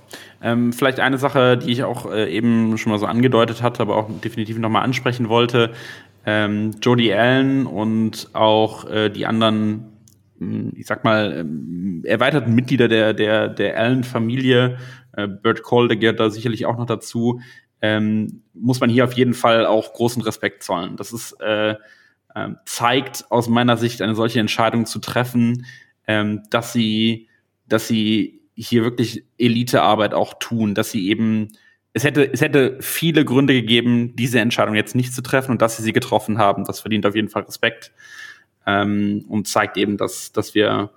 Ähm, 0.42 0.72
vielleicht 0.72 0.98
eine 0.98 1.18
Sache, 1.18 1.56
die 1.56 1.70
ich 1.70 1.84
auch 1.84 2.10
äh, 2.10 2.34
eben 2.34 2.76
schon 2.78 2.90
mal 2.90 2.98
so 2.98 3.06
angedeutet 3.06 3.62
hatte, 3.62 3.82
aber 3.82 3.96
auch 3.96 4.08
definitiv 4.24 4.58
nochmal 4.58 4.82
ansprechen 4.82 5.28
wollte. 5.28 5.72
Ähm, 6.24 6.72
Jody 6.80 7.12
Allen 7.12 7.66
und 7.66 8.30
auch 8.32 8.88
äh, 8.88 9.10
die 9.10 9.26
anderen, 9.26 9.91
ich 10.76 10.86
sag 10.86 11.04
mal, 11.04 11.32
ähm, 11.32 12.02
erweiterten 12.04 12.54
Mitglieder 12.54 12.88
der, 12.88 13.14
der, 13.14 13.48
der 13.48 13.78
Allen-Familie 13.78 14.78
äh, 15.16 15.28
Bert 15.28 15.62
Cole, 15.62 15.88
der 15.88 15.96
gehört 15.96 16.20
da 16.20 16.30
sicherlich 16.30 16.66
auch 16.66 16.76
noch 16.76 16.86
dazu. 16.86 17.40
Ähm, 17.80 18.42
muss 18.54 18.80
man 18.80 18.90
hier 18.90 19.04
auf 19.04 19.14
jeden 19.14 19.34
Fall 19.34 19.66
auch 19.66 19.92
großen 19.92 20.22
Respekt 20.22 20.62
zollen. 20.62 20.96
Das 20.96 21.12
ist 21.12 21.32
äh, 21.40 21.74
äh, 22.34 22.48
zeigt 22.64 23.26
aus 23.30 23.48
meiner 23.48 23.76
Sicht 23.76 24.02
eine 24.02 24.14
solche 24.14 24.40
Entscheidung 24.40 24.86
zu 24.86 24.98
treffen, 24.98 25.66
ähm, 26.06 26.42
dass 26.50 26.72
sie, 26.72 27.28
dass 27.66 27.88
sie 27.88 28.40
hier 28.54 28.84
wirklich 28.84 29.24
Elitearbeit 29.38 30.14
auch 30.14 30.34
tun, 30.38 30.74
dass 30.74 30.90
sie 30.90 31.08
eben 31.08 31.48
es 31.94 32.04
hätte, 32.04 32.32
es 32.32 32.40
hätte 32.40 32.78
viele 32.80 33.24
Gründe 33.24 33.52
gegeben, 33.52 34.16
diese 34.16 34.40
Entscheidung 34.40 34.74
jetzt 34.74 34.94
nicht 34.94 35.12
zu 35.12 35.22
treffen 35.22 35.50
und 35.50 35.60
dass 35.60 35.76
sie 35.76 35.82
sie 35.82 35.92
getroffen 35.92 36.38
haben. 36.38 36.64
Das 36.64 36.80
verdient 36.80 37.04
auf 37.04 37.14
jeden 37.14 37.28
Fall 37.28 37.42
Respekt 37.42 37.92
ähm, 38.66 39.24
und 39.28 39.48
zeigt 39.48 39.76
eben, 39.76 39.96
dass, 39.96 40.32
dass 40.32 40.54
wir 40.54 40.90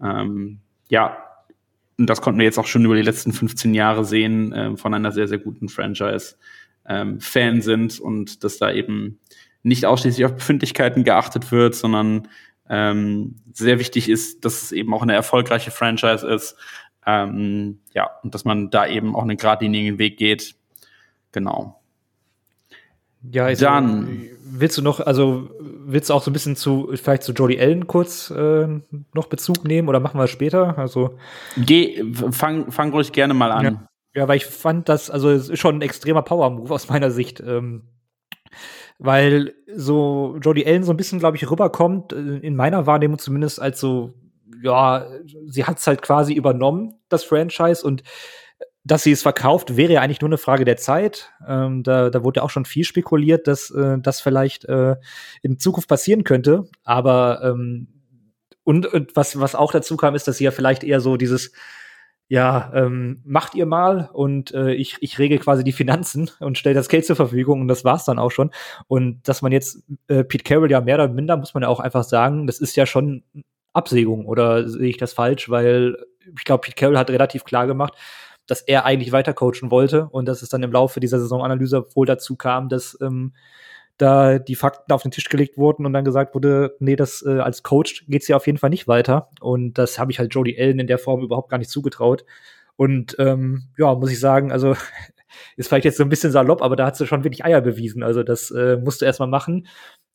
ähm, 0.00 0.58
ja 0.88 1.16
und 1.98 2.10
das 2.10 2.20
konnten 2.20 2.38
wir 2.38 2.44
jetzt 2.44 2.58
auch 2.58 2.66
schon 2.66 2.84
über 2.84 2.94
die 2.94 3.02
letzten 3.02 3.32
15 3.32 3.74
Jahre 3.74 4.04
sehen, 4.04 4.52
äh, 4.52 4.76
von 4.76 4.92
einer 4.92 5.12
sehr, 5.12 5.28
sehr 5.28 5.38
guten 5.38 5.68
Franchise 5.68 6.36
ähm, 6.86 7.20
Fan 7.20 7.62
sind 7.62 7.98
und 7.98 8.44
dass 8.44 8.58
da 8.58 8.70
eben 8.70 9.18
nicht 9.62 9.86
ausschließlich 9.86 10.24
auf 10.24 10.34
Befindlichkeiten 10.34 11.04
geachtet 11.04 11.50
wird, 11.50 11.74
sondern 11.74 12.28
ähm, 12.68 13.36
sehr 13.52 13.78
wichtig 13.78 14.08
ist, 14.08 14.44
dass 14.44 14.62
es 14.62 14.72
eben 14.72 14.92
auch 14.92 15.02
eine 15.02 15.14
erfolgreiche 15.14 15.70
Franchise 15.70 16.26
ist. 16.26 16.56
Ähm, 17.06 17.80
ja, 17.94 18.10
und 18.22 18.34
dass 18.34 18.44
man 18.44 18.70
da 18.70 18.86
eben 18.86 19.14
auch 19.16 19.22
einen 19.22 19.36
geradlinigen 19.36 19.98
Weg 19.98 20.18
geht. 20.18 20.54
Genau. 21.32 21.75
Ja, 23.32 23.46
also, 23.46 23.64
dann 23.64 24.28
willst 24.44 24.78
du 24.78 24.82
noch, 24.82 25.00
also 25.00 25.50
willst 25.60 26.10
du 26.10 26.14
auch 26.14 26.22
so 26.22 26.30
ein 26.30 26.32
bisschen 26.32 26.56
zu, 26.56 26.90
vielleicht 26.94 27.22
zu 27.22 27.32
Jodie 27.32 27.60
Allen 27.60 27.86
kurz 27.86 28.30
äh, 28.30 28.66
noch 29.14 29.26
Bezug 29.26 29.64
nehmen 29.64 29.88
oder 29.88 30.00
machen 30.00 30.18
wir 30.18 30.24
es 30.24 30.30
später? 30.30 30.78
Also 30.78 31.16
Geh, 31.56 32.02
fang, 32.30 32.70
fang 32.70 32.90
ruhig 32.90 33.12
gerne 33.12 33.34
mal 33.34 33.52
an. 33.52 33.64
Ja, 33.64 33.88
ja 34.22 34.28
weil 34.28 34.36
ich 34.36 34.46
fand 34.46 34.88
das, 34.88 35.10
also 35.10 35.30
es 35.30 35.48
ist 35.48 35.60
schon 35.60 35.78
ein 35.78 35.82
extremer 35.82 36.22
Power-Move 36.22 36.72
aus 36.72 36.88
meiner 36.88 37.10
Sicht. 37.10 37.40
Ähm, 37.40 37.84
weil 38.98 39.54
so 39.74 40.38
Jodie 40.40 40.66
Allen 40.66 40.84
so 40.84 40.92
ein 40.92 40.96
bisschen, 40.96 41.18
glaube 41.18 41.36
ich, 41.36 41.50
rüberkommt, 41.50 42.12
äh, 42.12 42.38
in 42.38 42.56
meiner 42.56 42.86
Wahrnehmung 42.86 43.18
zumindest 43.18 43.60
als 43.60 43.78
so, 43.80 44.14
ja, 44.62 45.06
sie 45.46 45.64
hat 45.64 45.78
es 45.78 45.86
halt 45.86 46.02
quasi 46.02 46.32
übernommen, 46.32 46.94
das 47.08 47.24
Franchise, 47.24 47.86
und 47.86 48.02
dass 48.86 49.02
sie 49.02 49.10
es 49.10 49.22
verkauft, 49.22 49.76
wäre 49.76 49.94
ja 49.94 50.00
eigentlich 50.00 50.20
nur 50.20 50.28
eine 50.28 50.38
Frage 50.38 50.64
der 50.64 50.76
Zeit. 50.76 51.32
Ähm, 51.46 51.82
da, 51.82 52.08
da 52.08 52.22
wurde 52.22 52.38
ja 52.38 52.44
auch 52.44 52.50
schon 52.50 52.64
viel 52.64 52.84
spekuliert, 52.84 53.48
dass 53.48 53.70
äh, 53.70 53.98
das 53.98 54.20
vielleicht 54.20 54.64
äh, 54.66 54.94
in 55.42 55.58
Zukunft 55.58 55.88
passieren 55.88 56.22
könnte. 56.22 56.68
Aber 56.84 57.40
ähm, 57.42 57.88
und, 58.62 58.86
und 58.86 59.16
was, 59.16 59.40
was 59.40 59.56
auch 59.56 59.72
dazu 59.72 59.96
kam, 59.96 60.14
ist, 60.14 60.28
dass 60.28 60.38
sie 60.38 60.44
ja 60.44 60.52
vielleicht 60.52 60.84
eher 60.84 61.00
so 61.00 61.16
dieses 61.16 61.52
ja, 62.28 62.72
ähm, 62.74 63.22
macht 63.24 63.54
ihr 63.54 63.66
mal 63.66 64.10
und 64.12 64.52
äh, 64.52 64.72
ich, 64.72 64.96
ich 65.00 65.20
regel 65.20 65.38
quasi 65.38 65.62
die 65.62 65.72
Finanzen 65.72 66.30
und 66.40 66.58
stelle 66.58 66.74
das 66.74 66.88
Geld 66.88 67.06
zur 67.06 67.16
Verfügung 67.16 67.60
und 67.60 67.68
das 67.68 67.84
war's 67.84 68.04
dann 68.04 68.20
auch 68.20 68.30
schon. 68.30 68.52
Und 68.86 69.28
dass 69.28 69.42
man 69.42 69.50
jetzt 69.50 69.84
äh, 70.06 70.22
Pete 70.22 70.44
Carroll 70.44 70.70
ja 70.70 70.80
mehr 70.80 70.96
oder 70.96 71.08
minder, 71.08 71.36
muss 71.36 71.54
man 71.54 71.64
ja 71.64 71.68
auch 71.68 71.80
einfach 71.80 72.04
sagen, 72.04 72.46
das 72.46 72.60
ist 72.60 72.76
ja 72.76 72.86
schon 72.86 73.24
Absägung 73.72 74.26
oder 74.26 74.68
sehe 74.68 74.88
ich 74.88 74.96
das 74.96 75.12
falsch, 75.12 75.50
weil 75.50 75.96
ich 76.36 76.44
glaube, 76.44 76.62
Pete 76.62 76.76
Carroll 76.76 76.98
hat 76.98 77.10
relativ 77.10 77.44
klar 77.44 77.66
gemacht, 77.66 77.94
dass 78.46 78.62
er 78.62 78.84
eigentlich 78.84 79.12
weiter 79.12 79.34
coachen 79.34 79.70
wollte 79.70 80.08
und 80.10 80.26
dass 80.26 80.42
es 80.42 80.48
dann 80.48 80.62
im 80.62 80.72
Laufe 80.72 81.00
dieser 81.00 81.18
Saisonanalyse 81.18 81.86
wohl 81.94 82.06
dazu 82.06 82.36
kam, 82.36 82.68
dass 82.68 82.96
ähm, 83.00 83.32
da 83.98 84.38
die 84.38 84.54
Fakten 84.54 84.92
auf 84.92 85.02
den 85.02 85.10
Tisch 85.10 85.28
gelegt 85.28 85.56
wurden 85.56 85.86
und 85.86 85.92
dann 85.92 86.04
gesagt 86.04 86.34
wurde, 86.34 86.76
nee, 86.80 86.96
das 86.96 87.24
äh, 87.26 87.38
als 87.38 87.62
Coach 87.62 88.04
geht's 88.08 88.28
ja 88.28 88.36
auf 88.36 88.46
jeden 88.46 88.58
Fall 88.58 88.70
nicht 88.70 88.88
weiter. 88.88 89.30
Und 89.40 89.74
das 89.74 89.98
habe 89.98 90.12
ich 90.12 90.18
halt 90.18 90.34
Jodie 90.34 90.58
Allen 90.58 90.78
in 90.78 90.86
der 90.86 90.98
Form 90.98 91.22
überhaupt 91.22 91.48
gar 91.48 91.58
nicht 91.58 91.70
zugetraut. 91.70 92.24
Und 92.76 93.16
ähm, 93.18 93.68
ja, 93.78 93.94
muss 93.94 94.10
ich 94.10 94.20
sagen, 94.20 94.52
also 94.52 94.76
ist 95.56 95.68
vielleicht 95.68 95.86
jetzt 95.86 95.96
so 95.96 96.02
ein 96.02 96.10
bisschen 96.10 96.30
salopp, 96.32 96.62
aber 96.62 96.76
da 96.76 96.86
hat 96.86 96.96
sie 96.96 97.06
schon 97.06 97.24
wirklich 97.24 97.44
Eier 97.44 97.62
bewiesen. 97.62 98.02
Also 98.02 98.22
das 98.22 98.50
äh, 98.50 98.76
musst 98.76 99.00
du 99.00 99.06
erstmal 99.06 99.28
machen, 99.28 99.66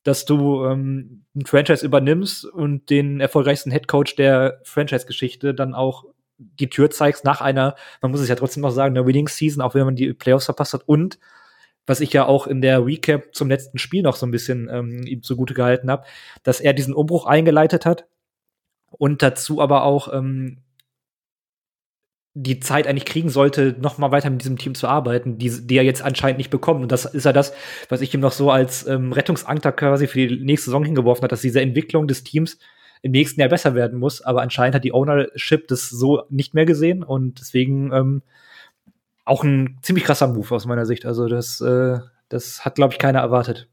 dass 0.04 0.24
du 0.24 0.64
ähm, 0.64 1.24
ein 1.34 1.46
Franchise 1.46 1.84
übernimmst 1.84 2.44
und 2.44 2.88
den 2.88 3.20
erfolgreichsten 3.20 3.70
Headcoach 3.70 4.16
der 4.16 4.60
Franchise-Geschichte 4.64 5.54
dann 5.54 5.74
auch 5.74 6.04
die 6.58 6.68
Tür 6.68 6.90
zeigst 6.90 7.24
nach 7.24 7.40
einer, 7.40 7.76
man 8.00 8.10
muss 8.10 8.20
es 8.20 8.28
ja 8.28 8.34
trotzdem 8.34 8.62
noch 8.62 8.70
sagen, 8.70 8.96
einer 8.96 9.06
Winning 9.06 9.28
Season, 9.28 9.62
auch 9.62 9.74
wenn 9.74 9.84
man 9.84 9.96
die 9.96 10.12
Playoffs 10.12 10.46
verpasst 10.46 10.74
hat 10.74 10.82
und 10.86 11.18
was 11.86 12.00
ich 12.00 12.12
ja 12.12 12.26
auch 12.26 12.46
in 12.46 12.60
der 12.60 12.84
Recap 12.86 13.34
zum 13.34 13.48
letzten 13.48 13.78
Spiel 13.78 14.02
noch 14.02 14.16
so 14.16 14.24
ein 14.26 14.30
bisschen 14.30 14.68
ähm, 14.72 15.04
ihm 15.04 15.22
zugute 15.22 15.54
gehalten 15.54 15.90
habe, 15.90 16.04
dass 16.42 16.60
er 16.60 16.72
diesen 16.74 16.94
Umbruch 16.94 17.26
eingeleitet 17.26 17.86
hat 17.86 18.06
und 18.90 19.22
dazu 19.22 19.60
aber 19.60 19.84
auch 19.84 20.12
ähm, 20.12 20.58
die 22.34 22.60
Zeit 22.60 22.86
eigentlich 22.86 23.04
kriegen 23.04 23.28
sollte, 23.28 23.76
noch 23.78 23.98
mal 23.98 24.10
weiter 24.10 24.30
mit 24.30 24.40
diesem 24.40 24.56
Team 24.56 24.74
zu 24.74 24.88
arbeiten, 24.88 25.38
die, 25.38 25.66
die 25.66 25.76
er 25.76 25.84
jetzt 25.84 26.02
anscheinend 26.02 26.38
nicht 26.38 26.50
bekommt. 26.50 26.82
Und 26.82 26.90
das 26.90 27.04
ist 27.04 27.24
ja 27.24 27.32
das, 27.32 27.52
was 27.90 28.00
ich 28.00 28.14
ihm 28.14 28.20
noch 28.20 28.32
so 28.32 28.50
als 28.50 28.86
ähm, 28.86 29.12
Rettungsanker 29.12 29.72
quasi 29.72 30.06
für 30.06 30.26
die 30.26 30.42
nächste 30.42 30.66
Saison 30.66 30.84
hingeworfen 30.84 31.24
hat, 31.24 31.32
dass 31.32 31.42
diese 31.42 31.60
Entwicklung 31.60 32.08
des 32.08 32.24
Teams 32.24 32.58
im 33.02 33.12
nächsten 33.12 33.40
Jahr 33.40 33.50
besser 33.50 33.74
werden 33.74 33.98
muss. 33.98 34.22
Aber 34.22 34.42
anscheinend 34.42 34.74
hat 34.74 34.84
die 34.84 34.92
Ownership 34.94 35.68
das 35.68 35.88
so 35.90 36.22
nicht 36.30 36.54
mehr 36.54 36.64
gesehen 36.64 37.02
und 37.02 37.40
deswegen 37.40 37.92
ähm, 37.92 38.22
auch 39.24 39.44
ein 39.44 39.78
ziemlich 39.82 40.04
krasser 40.04 40.28
Move 40.28 40.54
aus 40.54 40.66
meiner 40.66 40.86
Sicht. 40.86 41.04
Also 41.04 41.28
das, 41.28 41.60
äh, 41.60 41.98
das 42.28 42.64
hat, 42.64 42.76
glaube 42.76 42.92
ich, 42.92 42.98
keiner 42.98 43.20
erwartet. 43.20 43.68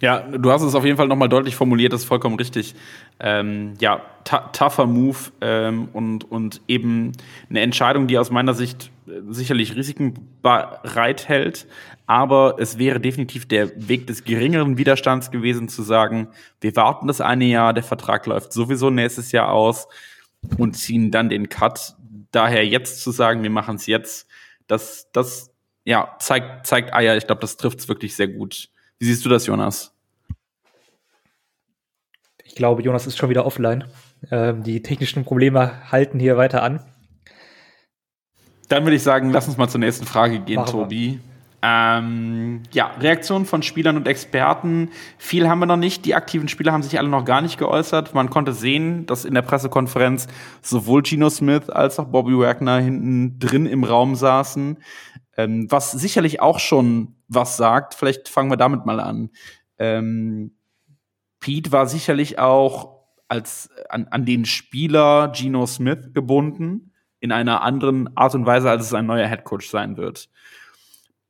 Ja, 0.00 0.20
du 0.20 0.50
hast 0.50 0.62
es 0.62 0.74
auf 0.74 0.84
jeden 0.84 0.96
Fall 0.96 1.08
nochmal 1.08 1.28
deutlich 1.28 1.54
formuliert, 1.54 1.92
das 1.92 2.02
ist 2.02 2.08
vollkommen 2.08 2.36
richtig. 2.36 2.74
Ähm, 3.20 3.74
ja, 3.80 4.02
tougher 4.24 4.86
Move 4.86 5.16
ähm, 5.40 5.88
und, 5.92 6.30
und 6.30 6.60
eben 6.66 7.12
eine 7.48 7.60
Entscheidung, 7.60 8.06
die 8.06 8.18
aus 8.18 8.30
meiner 8.30 8.54
Sicht 8.54 8.90
äh, 9.06 9.20
sicherlich 9.30 9.76
Risiken 9.76 10.28
bereithält, 10.42 11.66
aber 12.06 12.56
es 12.58 12.78
wäre 12.78 13.00
definitiv 13.00 13.46
der 13.46 13.70
Weg 13.88 14.06
des 14.08 14.24
geringeren 14.24 14.76
Widerstands 14.78 15.30
gewesen, 15.30 15.68
zu 15.68 15.82
sagen, 15.82 16.28
wir 16.60 16.74
warten 16.76 17.06
das 17.06 17.20
eine 17.20 17.46
Jahr, 17.46 17.72
der 17.72 17.84
Vertrag 17.84 18.26
läuft 18.26 18.52
sowieso 18.52 18.90
nächstes 18.90 19.32
Jahr 19.32 19.50
aus 19.50 19.88
und 20.58 20.76
ziehen 20.76 21.10
dann 21.12 21.28
den 21.28 21.48
Cut 21.48 21.94
daher 22.34 22.66
jetzt 22.66 23.02
zu 23.02 23.10
sagen, 23.10 23.42
wir 23.42 23.50
machen 23.50 23.76
es 23.76 23.86
jetzt, 23.86 24.28
das, 24.66 25.08
das 25.12 25.50
ja, 25.84 26.16
zeigt, 26.18 26.66
zeigt 26.66 26.94
Eier. 26.94 27.16
Ich 27.16 27.26
glaube, 27.26 27.40
das 27.40 27.56
trifft 27.56 27.78
es 27.80 27.88
wirklich 27.88 28.16
sehr 28.16 28.28
gut. 28.28 28.70
Wie 28.98 29.06
siehst 29.06 29.24
du 29.24 29.28
das, 29.28 29.46
Jonas? 29.46 29.92
Ich 32.44 32.54
glaube, 32.54 32.82
Jonas 32.82 33.06
ist 33.06 33.16
schon 33.16 33.30
wieder 33.30 33.46
offline. 33.46 33.84
Ähm, 34.30 34.62
die 34.62 34.82
technischen 34.82 35.24
Probleme 35.24 35.90
halten 35.90 36.18
hier 36.18 36.36
weiter 36.36 36.62
an. 36.62 36.80
Dann 38.68 38.84
würde 38.84 38.96
ich 38.96 39.02
sagen, 39.02 39.30
lass 39.30 39.48
uns 39.48 39.56
mal 39.56 39.68
zur 39.68 39.80
nächsten 39.80 40.06
Frage 40.06 40.40
gehen, 40.40 40.56
Machen 40.56 40.70
Tobi. 40.70 41.20
Ähm, 41.66 42.62
ja, 42.72 42.90
Reaktionen 43.00 43.46
von 43.46 43.62
Spielern 43.62 43.96
und 43.96 44.06
Experten. 44.06 44.90
Viel 45.16 45.48
haben 45.48 45.60
wir 45.60 45.66
noch 45.66 45.78
nicht. 45.78 46.04
Die 46.04 46.14
aktiven 46.14 46.46
Spieler 46.46 46.72
haben 46.72 46.82
sich 46.82 46.98
alle 46.98 47.08
noch 47.08 47.24
gar 47.24 47.40
nicht 47.40 47.56
geäußert. 47.56 48.12
Man 48.12 48.28
konnte 48.28 48.52
sehen, 48.52 49.06
dass 49.06 49.24
in 49.24 49.32
der 49.32 49.40
Pressekonferenz 49.40 50.26
sowohl 50.60 51.02
Gino 51.04 51.30
Smith 51.30 51.70
als 51.70 51.98
auch 51.98 52.04
Bobby 52.04 52.38
Wagner 52.38 52.80
hinten 52.80 53.38
drin 53.38 53.64
im 53.64 53.82
Raum 53.82 54.14
saßen. 54.14 54.76
Ähm, 55.36 55.70
was 55.70 55.92
sicherlich 55.92 56.40
auch 56.40 56.58
schon 56.58 57.16
was 57.28 57.56
sagt. 57.56 57.94
Vielleicht 57.94 58.28
fangen 58.28 58.50
wir 58.50 58.56
damit 58.56 58.86
mal 58.86 59.00
an. 59.00 59.30
Ähm, 59.78 60.56
Pete 61.40 61.72
war 61.72 61.86
sicherlich 61.86 62.38
auch 62.38 63.00
als 63.28 63.70
an, 63.88 64.06
an 64.10 64.24
den 64.24 64.44
Spieler 64.44 65.32
Gino 65.34 65.66
Smith 65.66 66.12
gebunden 66.12 66.92
in 67.20 67.32
einer 67.32 67.62
anderen 67.62 68.16
Art 68.16 68.34
und 68.34 68.46
Weise, 68.46 68.70
als 68.70 68.86
es 68.86 68.94
ein 68.94 69.06
neuer 69.06 69.26
Headcoach 69.26 69.68
sein 69.68 69.96
wird 69.96 70.28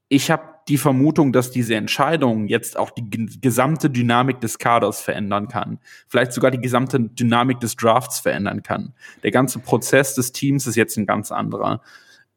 ich 0.08 0.30
habe 0.30 0.54
die 0.68 0.78
Vermutung, 0.78 1.32
dass 1.32 1.50
diese 1.50 1.74
Entscheidung 1.74 2.46
jetzt 2.46 2.78
auch 2.78 2.90
die 2.90 3.10
gesamte 3.40 3.90
Dynamik 3.90 4.40
des 4.40 4.58
Kaders 4.58 5.00
verändern 5.00 5.48
kann. 5.48 5.78
Vielleicht 6.08 6.32
sogar 6.32 6.50
die 6.50 6.60
gesamte 6.60 7.00
Dynamik 7.00 7.60
des 7.60 7.76
Drafts 7.76 8.20
verändern 8.20 8.62
kann. 8.62 8.94
Der 9.22 9.30
ganze 9.30 9.58
Prozess 9.58 10.14
des 10.14 10.32
Teams 10.32 10.66
ist 10.66 10.76
jetzt 10.76 10.96
ein 10.96 11.06
ganz 11.06 11.32
anderer. 11.32 11.82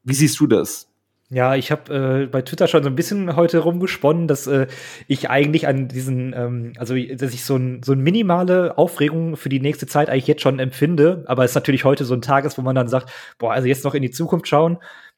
Wie 0.04 0.14
siehst 0.14 0.40
du 0.40 0.48
das? 0.48 0.87
Ja, 1.30 1.56
ich 1.56 1.72
habe 1.72 2.24
äh, 2.24 2.26
bei 2.28 2.42
Twitter 2.42 2.70
schon 2.70 2.84
so 2.84 2.90
ein 2.90 2.96
bisschen 2.96 3.36
heute 3.36 3.60
rumgesponnen, 3.60 4.30
dass 4.30 4.48
äh, 4.48 4.68
ich 5.08 5.30
eigentlich 5.30 5.68
an 5.68 5.90
diesen, 5.90 6.34
ähm, 6.34 6.72
also 6.78 6.96
dass 6.96 7.34
ich 7.34 7.44
so, 7.44 7.58
ein, 7.58 7.84
so 7.84 7.92
eine 7.92 8.02
minimale 8.02 8.78
Aufregung 8.78 9.36
für 9.36 9.50
die 9.50 9.60
nächste 9.60 9.88
Zeit 9.88 10.10
eigentlich 10.10 10.28
jetzt 10.28 10.42
schon 10.42 10.60
empfinde. 10.60 11.26
Aber 11.28 11.44
es 11.44 11.54
natürlich 11.54 11.84
heute 11.84 12.06
so 12.06 12.14
ein 12.14 12.22
Tag 12.22 12.46
ist, 12.46 12.58
wo 12.58 12.62
man 12.62 12.76
dann 12.76 12.88
sagt, 12.88 13.12
boah, 13.40 13.52
also 13.52 13.68
jetzt 13.68 13.84
noch 13.84 13.94
in 13.94 14.04
die 14.04 14.12
Zukunft 14.12 14.48
schauen 14.48 14.78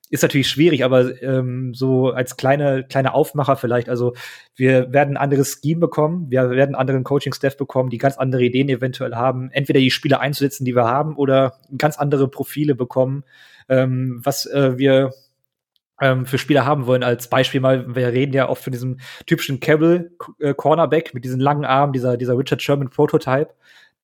ist 0.09 0.23
natürlich 0.23 0.49
schwierig, 0.49 0.83
aber 0.83 1.21
ähm, 1.21 1.73
so 1.73 2.09
als 2.09 2.35
kleine 2.35 2.83
kleine 2.83 3.13
Aufmacher 3.13 3.55
vielleicht. 3.55 3.89
Also 3.89 4.15
wir 4.55 4.91
werden 4.91 5.15
ein 5.15 5.17
anderes 5.17 5.59
Scheme 5.61 5.79
bekommen, 5.79 6.31
wir 6.31 6.49
werden 6.49 6.75
anderen 6.75 7.03
Coaching-Staff 7.03 7.57
bekommen, 7.57 7.89
die 7.89 7.99
ganz 7.99 8.17
andere 8.17 8.43
Ideen 8.43 8.69
eventuell 8.69 9.15
haben, 9.15 9.51
entweder 9.51 9.79
die 9.79 9.91
Spieler 9.91 10.19
einzusetzen, 10.19 10.65
die 10.65 10.75
wir 10.75 10.85
haben, 10.85 11.15
oder 11.15 11.59
ganz 11.77 11.97
andere 11.97 12.27
Profile 12.27 12.73
bekommen, 12.75 13.23
ähm, 13.69 14.19
was 14.23 14.47
äh, 14.47 14.77
wir 14.77 15.11
ähm, 16.01 16.25
für 16.25 16.37
Spieler 16.37 16.65
haben 16.65 16.85
wollen. 16.85 17.03
Als 17.03 17.29
Beispiel 17.29 17.61
mal, 17.61 17.95
wir 17.95 18.07
reden 18.07 18.33
ja 18.33 18.49
oft 18.49 18.63
von 18.63 18.71
diesem 18.71 18.99
typischen 19.25 19.59
Cable 19.59 20.11
äh, 20.39 20.53
Cornerback 20.53 21.13
mit 21.13 21.25
diesen 21.25 21.39
langen 21.39 21.65
Armen, 21.65 21.93
dieser 21.93 22.17
dieser 22.17 22.37
Richard 22.37 22.61
Sherman 22.61 22.89
Prototype 22.89 23.53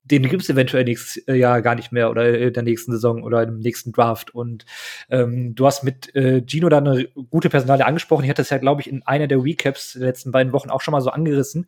den 0.05 0.23
gibt 0.23 0.43
es 0.43 0.49
eventuell 0.49 0.83
nächstes 0.83 1.27
äh, 1.27 1.33
Jahr 1.33 1.61
gar 1.61 1.75
nicht 1.75 1.91
mehr 1.91 2.11
oder 2.11 2.37
in 2.37 2.53
der 2.53 2.63
nächsten 2.63 2.91
Saison 2.91 3.23
oder 3.23 3.43
im 3.43 3.59
nächsten 3.59 3.91
Draft. 3.91 4.33
Und 4.33 4.65
ähm, 5.09 5.55
du 5.55 5.65
hast 5.65 5.83
mit 5.83 6.15
äh, 6.15 6.43
Gino 6.45 6.69
da 6.69 6.77
eine 6.77 7.07
gute 7.29 7.49
Personale 7.49 7.85
angesprochen. 7.85 8.23
Ich 8.23 8.29
hatte 8.29 8.43
es 8.43 8.51
ja, 8.51 8.59
glaube 8.59 8.81
ich, 8.81 8.89
in 8.89 9.01
einer 9.03 9.27
der 9.27 9.43
Recaps 9.43 9.93
der 9.93 10.03
letzten 10.03 10.31
beiden 10.31 10.53
Wochen 10.53 10.69
auch 10.69 10.81
schon 10.81 10.91
mal 10.91 11.01
so 11.01 11.09
angerissen, 11.09 11.67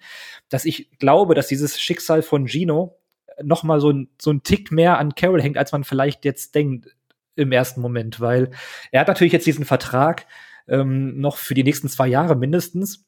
dass 0.49 0.65
ich 0.65 0.91
glaube, 0.99 1.33
dass 1.33 1.47
dieses 1.47 1.81
Schicksal 1.81 2.21
von 2.21 2.47
Gino 2.47 2.99
noch 3.43 3.63
mal 3.63 3.79
so 3.79 3.91
ein, 3.91 4.09
so 4.21 4.31
ein 4.31 4.43
Tick 4.43 4.71
mehr 4.71 4.99
an 4.99 5.15
Carol 5.15 5.41
hängt, 5.41 5.57
als 5.57 5.71
man 5.71 5.83
vielleicht 5.83 6.23
jetzt 6.23 6.53
denkt 6.53 6.95
im 7.37 7.51
ersten 7.51 7.81
Moment, 7.81 8.19
weil 8.19 8.51
er 8.91 9.01
hat 9.01 9.07
natürlich 9.07 9.33
jetzt 9.33 9.47
diesen 9.47 9.65
Vertrag 9.65 10.25
ähm, 10.67 11.19
noch 11.19 11.37
für 11.37 11.53
die 11.53 11.63
nächsten 11.63 11.89
zwei 11.89 12.07
Jahre 12.07 12.35
mindestens. 12.35 13.05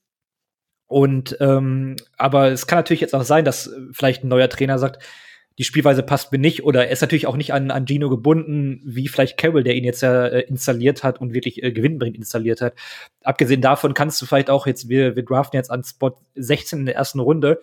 Und 0.88 1.38
ähm, 1.40 1.98
aber 2.18 2.52
es 2.52 2.66
kann 2.66 2.80
natürlich 2.80 3.02
jetzt 3.02 3.14
auch 3.14 3.24
sein, 3.24 3.46
dass 3.46 3.72
vielleicht 3.92 4.24
ein 4.24 4.30
neuer 4.30 4.50
Trainer 4.50 4.80
sagt, 4.80 5.04
die 5.60 5.64
Spielweise 5.66 6.04
passt 6.04 6.32
mir 6.32 6.40
nicht 6.40 6.64
oder 6.64 6.86
er 6.86 6.92
ist 6.92 7.02
natürlich 7.02 7.28
auch 7.28 7.36
nicht 7.36 7.54
an, 7.54 7.70
an 7.70 7.86
Gino 7.86 8.10
gebunden, 8.10 8.82
wie 8.86 9.10
vielleicht 9.10 9.38
Carroll, 9.38 9.64
der 9.64 9.76
ihn 9.76 9.84
jetzt 9.84 10.02
ja 10.02 10.26
äh, 10.28 10.42
installiert 10.42 11.04
hat 11.04 11.20
und 11.20 11.34
wirklich 11.34 11.62
äh, 11.62 11.72
gewinnbringend 11.74 12.18
installiert 12.18 12.62
hat. 12.62 12.74
Abgesehen 13.24 13.62
davon 13.62 13.94
kannst 13.94 14.22
du 14.22 14.26
vielleicht 14.26 14.50
auch 14.50 14.66
jetzt, 14.66 14.88
wir, 14.88 15.18
wir 15.18 15.24
draften 15.24 15.58
jetzt 15.58 15.70
an 15.70 15.84
Spot 15.84 16.18
16 16.36 16.80
in 16.80 16.86
der 16.86 16.96
ersten 16.96 17.20
Runde, 17.20 17.60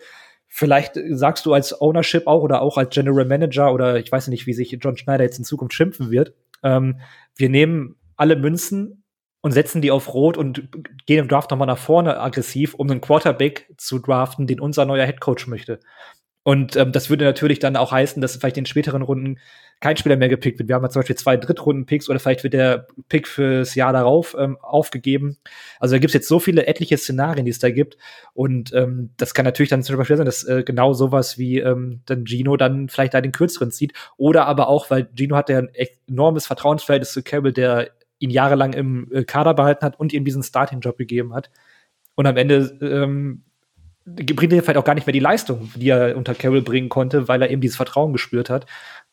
Vielleicht 0.49 0.93
sagst 1.09 1.45
du 1.45 1.53
als 1.53 1.81
Ownership 1.81 2.25
auch 2.25 2.41
oder 2.41 2.61
auch 2.61 2.77
als 2.77 2.93
General 2.95 3.25
Manager 3.25 3.73
oder 3.73 3.97
ich 3.97 4.11
weiß 4.11 4.29
nicht, 4.29 4.47
wie 4.47 4.53
sich 4.53 4.77
John 4.81 4.95
Schneider 4.95 5.23
jetzt 5.23 5.37
in 5.37 5.45
Zukunft 5.45 5.73
schimpfen 5.73 6.09
wird. 6.09 6.33
Ähm, 6.67 6.99
wir 7.35 7.49
nehmen 7.49 7.95
alle 8.17 8.35
Münzen 8.35 9.03
und 9.41 9.51
setzen 9.51 9.81
die 9.81 9.91
auf 9.91 10.13
Rot 10.13 10.35
und 10.35 10.69
gehen 11.05 11.19
im 11.19 11.27
Draft 11.27 11.51
nochmal 11.51 11.67
nach 11.67 11.77
vorne 11.77 12.19
aggressiv, 12.19 12.73
um 12.73 12.89
einen 12.89 12.99
Quarterback 12.99 13.71
zu 13.77 13.99
draften, 13.99 14.47
den 14.47 14.59
unser 14.59 14.85
neuer 14.85 15.05
Head 15.05 15.21
Coach 15.21 15.47
möchte. 15.47 15.79
Und 16.47 16.77
ähm, 16.77 16.93
das 16.93 17.09
würde 17.09 17.25
natürlich 17.25 17.59
dann 17.59 17.75
auch 17.75 17.91
heißen, 17.91 18.21
dass 18.21 18.37
vielleicht 18.37 18.55
in 18.55 18.65
späteren 18.65 19.01
Runden 19.01 19.37
kein 19.81 19.97
Spieler 19.97 20.15
mehr 20.15 20.29
gepickt 20.29 20.57
wird. 20.57 20.69
Wir 20.69 20.75
haben 20.75 20.83
ja 20.83 20.89
zum 20.89 21.01
Beispiel 21.01 21.17
zwei 21.17 21.35
Drittrunden-Picks 21.35 22.09
oder 22.09 22.19
vielleicht 22.19 22.45
wird 22.45 22.53
der 22.53 22.87
Pick 23.09 23.27
fürs 23.27 23.75
Jahr 23.75 23.91
darauf 23.91 24.33
ähm, 24.39 24.57
aufgegeben. 24.61 25.35
Also 25.81 25.95
da 25.95 25.99
gibt 25.99 26.11
es 26.11 26.13
jetzt 26.13 26.29
so 26.29 26.39
viele 26.39 26.65
etliche 26.65 26.97
Szenarien, 26.97 27.43
die 27.43 27.51
es 27.51 27.59
da 27.59 27.69
gibt. 27.69 27.97
Und 28.33 28.73
ähm, 28.73 29.09
das 29.17 29.33
kann 29.33 29.43
natürlich 29.43 29.71
dann 29.71 29.83
zum 29.83 29.97
Beispiel 29.97 30.15
sein, 30.15 30.25
dass 30.25 30.45
äh, 30.45 30.63
genau 30.63 30.93
sowas 30.93 31.37
wie 31.37 31.59
ähm, 31.59 31.99
dann 32.05 32.25
Gino 32.25 32.55
dann 32.55 32.87
vielleicht 32.87 33.13
da 33.13 33.19
den 33.19 33.33
kürzeren 33.33 33.69
zieht. 33.69 33.91
Oder 34.15 34.45
aber 34.45 34.69
auch, 34.69 34.89
weil 34.89 35.09
Gino 35.13 35.35
hat 35.35 35.49
ja 35.49 35.57
ein 35.57 35.69
enormes 36.07 36.47
Vertrauensverhältnis 36.47 37.11
zu 37.11 37.23
Cable, 37.23 37.51
der 37.51 37.89
ihn 38.19 38.29
jahrelang 38.29 38.71
im 38.71 39.11
äh, 39.11 39.25
Kader 39.25 39.53
behalten 39.53 39.83
hat 39.83 39.99
und 39.99 40.13
ihm 40.13 40.23
diesen 40.23 40.43
Starting-Job 40.43 40.97
gegeben 40.97 41.33
hat. 41.33 41.49
Und 42.15 42.25
am 42.25 42.37
Ende 42.37 42.77
ähm, 42.81 43.43
bringt 44.07 44.53
er 44.53 44.63
vielleicht 44.63 44.77
auch 44.77 44.85
gar 44.85 44.95
nicht 44.95 45.05
mehr 45.05 45.13
die 45.13 45.19
Leistung, 45.19 45.69
die 45.75 45.89
er 45.89 46.15
unter 46.15 46.33
Carroll 46.33 46.61
bringen 46.61 46.89
konnte, 46.89 47.27
weil 47.27 47.41
er 47.41 47.49
eben 47.49 47.61
dieses 47.61 47.75
Vertrauen 47.75 48.13
gespürt 48.13 48.49
hat. 48.49 48.65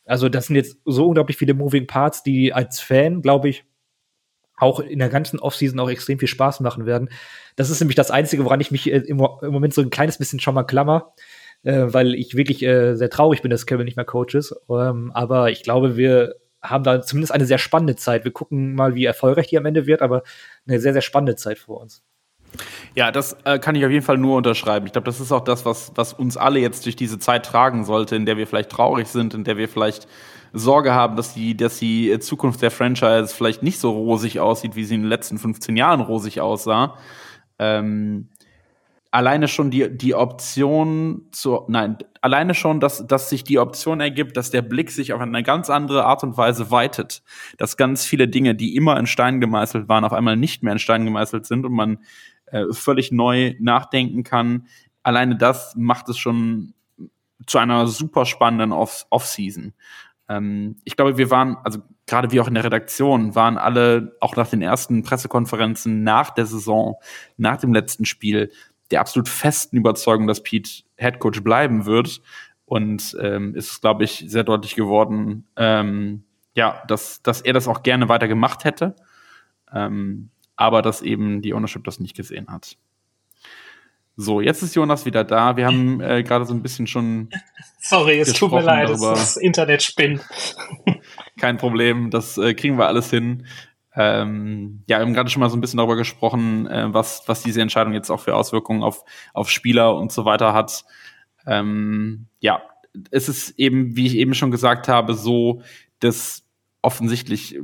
Also 0.05 0.29
das 0.29 0.47
sind 0.47 0.57
jetzt 0.57 0.79
so 0.85 1.09
unglaublich 1.09 1.37
viele 1.37 1.55
Moving 1.55 1.87
Parts, 1.87 2.23
die 2.23 2.53
als 2.53 2.81
Fan, 2.81 3.23
glaube 3.23 3.49
ich, 3.49 3.65
auch 4.57 4.79
in 4.81 5.01
der 5.01 5.09
ganzen 5.09 5.41
Offseason 5.41 5.81
auch 5.81 5.91
extrem 5.91 6.19
viel 6.19 6.29
Spaß 6.29 6.61
machen 6.61 6.87
werden. 6.87 7.09
Das 7.57 7.71
ist 7.71 7.81
nämlich 7.81 7.97
das 7.97 8.13
Einzige, 8.13 8.45
woran 8.45 8.61
ich 8.61 8.71
mich 8.71 8.91
äh, 8.91 8.99
im, 8.99 9.17
Moment 9.17 9.75
so 9.75 9.83
ein 9.83 9.91
kleines 9.91 10.19
bisschen 10.19 10.39
schon 10.39 10.55
mal 10.55 10.63
klammer, 10.63 11.13
äh, 11.65 11.87
weil 11.89 12.15
ich 12.15 12.37
wirklich 12.37 12.63
äh, 12.63 12.95
sehr 12.95 13.11
traurig 13.11 13.43
bin, 13.43 13.51
dass 13.51 13.67
Kevin 13.67 13.85
nicht 13.85 13.97
mehr 13.97 14.05
Coach 14.05 14.35
ist. 14.35 14.55
Ähm, 14.71 15.11
aber 15.13 15.51
ich 15.51 15.65
glaube, 15.65 15.97
wir 15.97 16.37
haben 16.63 16.85
da 16.85 17.03
zumindest 17.03 17.33
eine 17.33 17.47
sehr 17.47 17.59
spannende 17.59 17.97
Zeit. 17.97 18.25
Wir 18.25 18.33
gucken 18.33 18.75
mal, 18.75 18.95
wie 18.95 19.05
erfolgreich 19.05 19.49
die 19.49 19.59
am 19.59 19.67
Ende 19.67 19.87
wird, 19.87 20.03
aber 20.03 20.23
eine 20.67 20.79
sehr, 20.79 20.93
sehr 20.93 21.03
spannende 21.03 21.37
Zeit 21.37 21.59
vor 21.59 21.81
uns. 21.81 22.05
Ja, 22.95 23.11
das 23.11 23.37
äh, 23.45 23.59
kann 23.59 23.75
ich 23.75 23.85
auf 23.85 23.91
jeden 23.91 24.05
Fall 24.05 24.19
nur 24.19 24.37
unterschreiben. 24.37 24.87
Ich 24.87 24.93
glaube, 24.93 25.07
das 25.07 25.21
ist 25.21 25.33
auch 25.33 25.45
das, 25.45 25.65
was, 25.65 25.93
was 25.95 26.13
uns 26.13 26.37
alle 26.37 26.61
jetzt 26.61 26.87
durch 26.87 26.97
diese 26.97 27.19
Zeit 27.19 27.47
tragen 27.47 27.85
sollte, 27.85 28.17
in 28.17 28.27
der 28.27 28.37
wir 28.37 28.47
vielleicht 28.47 28.71
traurig 28.71 29.09
sind, 29.09 29.35
in 29.35 29.45
der 29.45 29.57
wir 29.57 29.69
vielleicht 29.69 30.07
Sorge 30.53 30.95
haben, 30.95 31.17
dass 31.17 31.35
die, 31.35 31.57
dass 31.57 31.79
die 31.79 32.17
Zukunft 32.21 32.63
der 32.63 32.71
Franchise 32.71 33.35
vielleicht 33.35 33.63
nicht 33.63 33.81
so 33.81 33.91
rosig 33.91 34.39
aussieht, 34.39 34.77
wie 34.77 34.85
sie 34.85 34.95
in 34.95 35.03
den 35.03 35.09
letzten 35.09 35.39
15 35.39 35.77
Jahren 35.77 36.01
rosig 36.01 36.41
aussah. 36.41 36.97
Ähm, 37.59 38.29
alleine 39.15 39.47
schon 39.47 39.71
die, 39.71 39.97
die 39.97 40.15
Option 40.15 41.23
zu, 41.31 41.65
nein, 41.69 41.99
alleine 42.21 42.55
schon, 42.55 42.81
dass, 42.81 43.07
dass 43.07 43.31
sich 43.31 43.45
die 43.45 43.61
Option 43.61 44.01
ergibt, 44.01 44.37
dass 44.37 44.51
der 44.51 44.63
Blick 44.63 44.91
sich 44.91 45.13
auf 45.13 45.21
eine 45.21 45.45
ganz 45.45 45.71
andere 45.71 46.05
Art 46.05 46.25
und 46.25 46.37
Weise 46.37 46.73
weitet. 46.73 47.23
Dass 47.57 47.77
ganz 47.77 48.05
viele 48.05 48.27
Dinge, 48.27 48.57
die 48.57 48.75
immer 48.75 48.99
in 48.99 49.07
Stein 49.07 49.41
gemeißelt 49.41 49.89
waren, 49.89 50.05
auf 50.05 50.13
einmal 50.13 50.37
nicht 50.37 50.65
mehr 50.65 50.73
in 50.73 50.81
Stein 50.81 51.05
gemeißelt 51.05 51.47
sind 51.47 51.65
und 51.65 51.73
man 51.73 51.99
äh, 52.55 52.73
völlig 52.73 53.11
neu 53.11 53.55
nachdenken 53.59 54.23
kann. 54.23 54.69
Alleine 55.03 55.37
das 55.37 55.75
macht 55.77 56.09
es 56.09 56.17
schon 56.17 56.73
zu 57.47 57.59
einer 57.59 57.89
super 57.89 58.27
spannenden 58.27 58.71
Off 58.71 59.07
Off-Season. 59.11 59.75
Ähm, 60.29 60.77
ich 60.85 60.95
glaube, 60.95 61.19
wir 61.19 61.31
waren, 61.33 61.57
also 61.65 61.81
gerade 62.07 62.31
wie 62.31 62.41
auch 62.41 62.47
in 62.47 62.55
der 62.55 62.63
Redaktion, 62.63 63.35
waren 63.35 63.59
alle 63.59 64.17
auch 64.21 64.37
nach 64.37 64.49
den 64.49 64.63
ersten 64.63 65.03
Pressekonferenzen 65.03 66.05
nach 66.05 66.31
der 66.31 66.47
Saison, 66.47 66.95
nach 67.37 67.57
dem 67.57 67.75
letzten 67.75 68.05
Spiel, 68.05 68.53
der 68.93 69.01
absolut 69.01 69.29
festen 69.29 69.77
Überzeugung, 69.77 70.29
dass 70.29 70.45
Pete 70.45 70.85
Headcoach 70.95 71.43
bleiben 71.43 71.87
wird. 71.87 72.23
Und 72.67 73.17
ähm, 73.21 73.57
ist, 73.57 73.81
glaube 73.81 74.05
ich, 74.05 74.25
sehr 74.29 74.45
deutlich 74.45 74.77
geworden, 74.77 75.47
ähm, 75.57 76.23
ja, 76.55 76.83
dass, 76.87 77.21
dass 77.21 77.41
er 77.41 77.53
das 77.53 77.67
auch 77.67 77.83
gerne 77.83 78.09
weiter 78.09 78.29
gemacht 78.29 78.65
hätte. 78.65 78.95
Ähm, 79.73 80.31
aber 80.57 80.83
dass 80.83 81.03
eben 81.03 81.43
die 81.43 81.55
Ownership 81.55 81.85
das 81.85 82.01
nicht 82.01 82.17
gesehen 82.17 82.49
hat. 82.49 82.77
So, 84.17 84.41
jetzt 84.41 84.63
ist 84.63 84.77
Jonas 84.77 85.07
wieder 85.07 85.25
da. 85.25 85.57
Wir 85.57 85.67
haben 85.67 86.01
äh, 86.01 86.23
gerade 86.23 86.45
so 86.45 86.55
ein 86.55 86.63
bisschen 86.63 86.87
schon. 86.87 87.31
Sorry, 87.81 88.21
es 88.21 88.33
tut 88.33 88.53
mir 88.53 88.63
leid, 88.63 88.89
darüber. 88.89 89.11
das 89.11 89.37
Internet 89.37 89.83
spinnt. 89.83 90.25
Kein 91.39 91.57
Problem, 91.57 92.11
das 92.11 92.39
äh, 92.39 92.55
kriegen 92.55 92.79
wir 92.79 92.87
alles 92.87 93.11
hin. 93.11 93.47
Ähm, 93.97 94.83
ja, 94.87 94.99
wir 94.99 95.07
haben 95.07 95.15
gerade 95.15 95.31
schon 95.31 95.41
mal 95.41 95.51
so 95.51 95.57
ein 95.57 95.61
bisschen 95.61 95.77
darüber 95.79 95.97
gesprochen, 95.97 96.67
äh, 96.67 96.93
was, 96.93 97.25
was 97.27 97.43
diese 97.43 97.61
Entscheidung 97.61 97.93
jetzt 97.93 98.11
auch 98.11 98.21
für 98.21 98.35
Auswirkungen 98.35 98.83
auf, 98.83 99.05
auf 99.33 99.51
Spieler 99.51 99.97
und 99.97 100.13
so 100.13 100.25
weiter 100.25 100.53
hat. 100.53 100.85
Ähm, 101.47 102.27
ja, 102.41 102.63
es 103.11 103.29
ist 103.29 103.59
eben, 103.59 103.97
wie 103.97 104.07
ich 104.07 104.17
eben 104.17 104.35
schon 104.35 104.51
gesagt 104.51 104.89
habe, 104.89 105.15
so, 105.15 105.63
dass 106.01 106.44
offensichtlich 106.85 107.59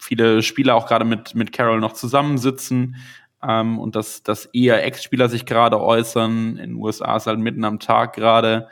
viele 0.00 0.42
Spieler 0.42 0.74
auch 0.74 0.86
gerade 0.86 1.04
mit, 1.04 1.34
mit 1.34 1.52
Carol 1.52 1.80
noch 1.80 1.92
zusammensitzen 1.92 2.96
ähm, 3.46 3.78
und 3.78 3.94
dass, 3.94 4.22
dass 4.22 4.46
eher 4.46 4.84
Ex-Spieler 4.84 5.28
sich 5.28 5.46
gerade 5.46 5.80
äußern. 5.80 6.56
In 6.56 6.70
den 6.70 6.74
USA 6.76 7.16
ist 7.16 7.26
halt 7.26 7.38
mitten 7.38 7.64
am 7.64 7.78
Tag 7.78 8.14
gerade. 8.14 8.68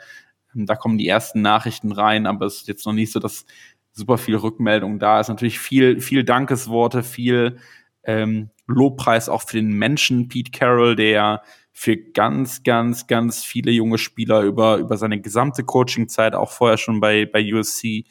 Ähm, 0.55 0.65
da 0.65 0.75
kommen 0.75 0.97
die 0.97 1.07
ersten 1.07 1.41
Nachrichten 1.41 1.91
rein, 1.91 2.25
aber 2.25 2.45
es 2.45 2.57
ist 2.57 2.67
jetzt 2.67 2.85
noch 2.85 2.93
nicht 2.93 3.11
so, 3.11 3.19
dass 3.19 3.45
super 3.91 4.17
viel 4.17 4.35
Rückmeldung 4.35 4.99
da 4.99 5.19
ist. 5.19 5.29
Natürlich 5.29 5.59
viel, 5.59 6.01
viel 6.01 6.23
Dankesworte, 6.23 7.03
viel 7.03 7.57
ähm, 8.03 8.49
Lobpreis 8.65 9.29
auch 9.29 9.43
für 9.43 9.57
den 9.57 9.73
Menschen 9.73 10.27
Pete 10.27 10.51
Carroll, 10.51 10.95
der 10.95 11.43
für 11.71 11.97
ganz, 11.97 12.63
ganz, 12.63 13.07
ganz 13.07 13.43
viele 13.43 13.71
junge 13.71 13.97
Spieler 13.97 14.41
über, 14.41 14.77
über 14.77 14.97
seine 14.97 15.19
gesamte 15.21 15.63
Coaching-Zeit, 15.63 16.35
auch 16.35 16.51
vorher 16.51 16.77
schon 16.77 16.99
bei, 16.99 17.25
bei 17.25 17.43
USC, 17.53 18.05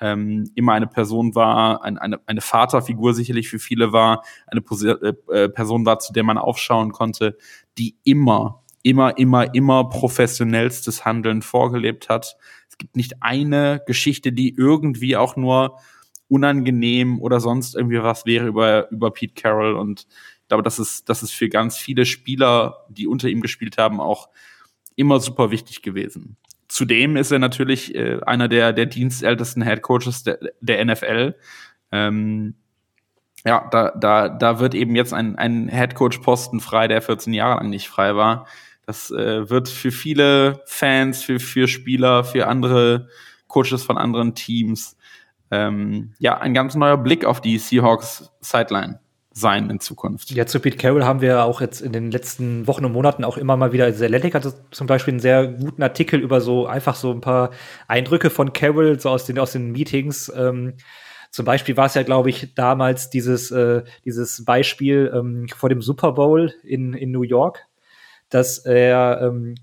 ähm, 0.00 0.50
immer 0.54 0.72
eine 0.72 0.86
Person 0.86 1.34
war, 1.34 1.82
ein, 1.82 1.98
eine, 1.98 2.20
eine 2.26 2.40
Vaterfigur 2.40 3.14
sicherlich 3.14 3.48
für 3.48 3.58
viele 3.58 3.92
war, 3.92 4.22
eine 4.46 4.60
Posi 4.60 4.88
äh, 4.88 5.14
äh, 5.32 5.48
Person 5.48 5.86
war, 5.86 5.98
zu 5.98 6.12
der 6.12 6.24
man 6.24 6.38
aufschauen 6.38 6.92
konnte, 6.92 7.36
die 7.78 7.96
immer, 8.04 8.62
immer, 8.82 9.18
immer, 9.18 9.54
immer 9.54 9.88
professionellstes 9.88 11.04
Handeln 11.04 11.42
vorgelebt 11.42 12.08
hat. 12.08 12.36
Es 12.68 12.78
gibt 12.78 12.96
nicht 12.96 13.22
eine 13.22 13.82
Geschichte, 13.86 14.32
die 14.32 14.54
irgendwie 14.56 15.16
auch 15.16 15.36
nur 15.36 15.78
unangenehm 16.28 17.20
oder 17.20 17.40
sonst 17.40 17.74
irgendwie 17.74 18.02
was 18.02 18.26
wäre 18.26 18.46
über, 18.46 18.90
über 18.90 19.10
Pete 19.10 19.34
Carroll 19.34 19.74
und 19.74 20.06
ich 20.48 20.48
glaube, 20.48 20.62
das 20.62 20.78
ist, 20.78 21.10
das 21.10 21.22
ist 21.22 21.32
für 21.32 21.50
ganz 21.50 21.76
viele 21.76 22.06
Spieler, 22.06 22.86
die 22.88 23.06
unter 23.06 23.28
ihm 23.28 23.42
gespielt 23.42 23.76
haben, 23.76 24.00
auch 24.00 24.30
immer 24.96 25.20
super 25.20 25.50
wichtig 25.50 25.82
gewesen. 25.82 26.38
Zudem 26.68 27.16
ist 27.16 27.30
er 27.30 27.38
natürlich 27.38 27.94
äh, 27.94 28.20
einer 28.26 28.48
der, 28.48 28.72
der 28.72 28.86
dienstältesten 28.86 29.62
Head 29.62 29.82
Coaches 29.82 30.22
der, 30.22 30.38
der 30.60 30.84
NFL. 30.84 31.34
Ähm, 31.92 32.54
ja, 33.44 33.68
da, 33.70 33.92
da, 33.92 34.28
da 34.28 34.60
wird 34.60 34.74
eben 34.74 34.94
jetzt 34.94 35.14
ein, 35.14 35.36
ein 35.36 35.68
Head 35.68 35.94
Coach 35.94 36.18
Posten 36.18 36.60
frei, 36.60 36.88
der 36.88 37.00
14 37.00 37.32
Jahre 37.32 37.56
lang 37.56 37.70
nicht 37.70 37.88
frei 37.88 38.16
war. 38.16 38.46
Das 38.84 39.10
äh, 39.10 39.48
wird 39.48 39.68
für 39.68 39.90
viele 39.90 40.62
Fans, 40.66 41.22
für, 41.22 41.40
für 41.40 41.68
Spieler, 41.68 42.24
für 42.24 42.46
andere 42.46 43.08
Coaches 43.46 43.82
von 43.82 43.96
anderen 43.96 44.34
Teams 44.34 44.98
ähm, 45.50 46.12
ja 46.18 46.38
ein 46.38 46.54
ganz 46.54 46.74
neuer 46.74 46.98
Blick 46.98 47.24
auf 47.24 47.40
die 47.40 47.58
Seahawks 47.58 48.30
Sideline 48.40 49.00
sein 49.38 49.70
in 49.70 49.80
Zukunft. 49.80 50.30
Ja, 50.30 50.46
zu 50.46 50.60
Pete 50.60 50.76
Carroll 50.76 51.04
haben 51.04 51.20
wir 51.20 51.44
auch 51.44 51.60
jetzt 51.60 51.80
in 51.80 51.92
den 51.92 52.10
letzten 52.10 52.66
Wochen 52.66 52.84
und 52.84 52.92
Monaten 52.92 53.24
auch 53.24 53.36
immer 53.36 53.56
mal 53.56 53.72
wieder, 53.72 53.84
also 53.84 54.04
Athletic 54.04 54.34
hatte 54.34 54.54
zum 54.70 54.86
Beispiel 54.86 55.12
einen 55.12 55.20
sehr 55.20 55.46
guten 55.46 55.82
Artikel 55.82 56.20
über 56.20 56.40
so 56.40 56.66
einfach 56.66 56.94
so 56.94 57.10
ein 57.12 57.20
paar 57.20 57.50
Eindrücke 57.86 58.30
von 58.30 58.52
Carroll, 58.52 58.98
so 59.00 59.10
aus 59.10 59.24
den, 59.24 59.38
aus 59.38 59.52
den 59.52 59.72
Meetings. 59.72 60.32
Ähm, 60.34 60.74
zum 61.30 61.44
Beispiel 61.44 61.76
war 61.76 61.86
es 61.86 61.94
ja, 61.94 62.02
glaube 62.02 62.30
ich, 62.30 62.54
damals 62.54 63.10
dieses, 63.10 63.50
äh, 63.50 63.82
dieses 64.04 64.44
Beispiel 64.44 65.12
ähm, 65.14 65.46
vor 65.48 65.68
dem 65.68 65.82
Super 65.82 66.12
Bowl 66.12 66.52
in, 66.62 66.94
in 66.94 67.10
New 67.10 67.22
York, 67.22 67.66
dass 68.30 68.58
er, 68.58 69.20
ähm, 69.22 69.54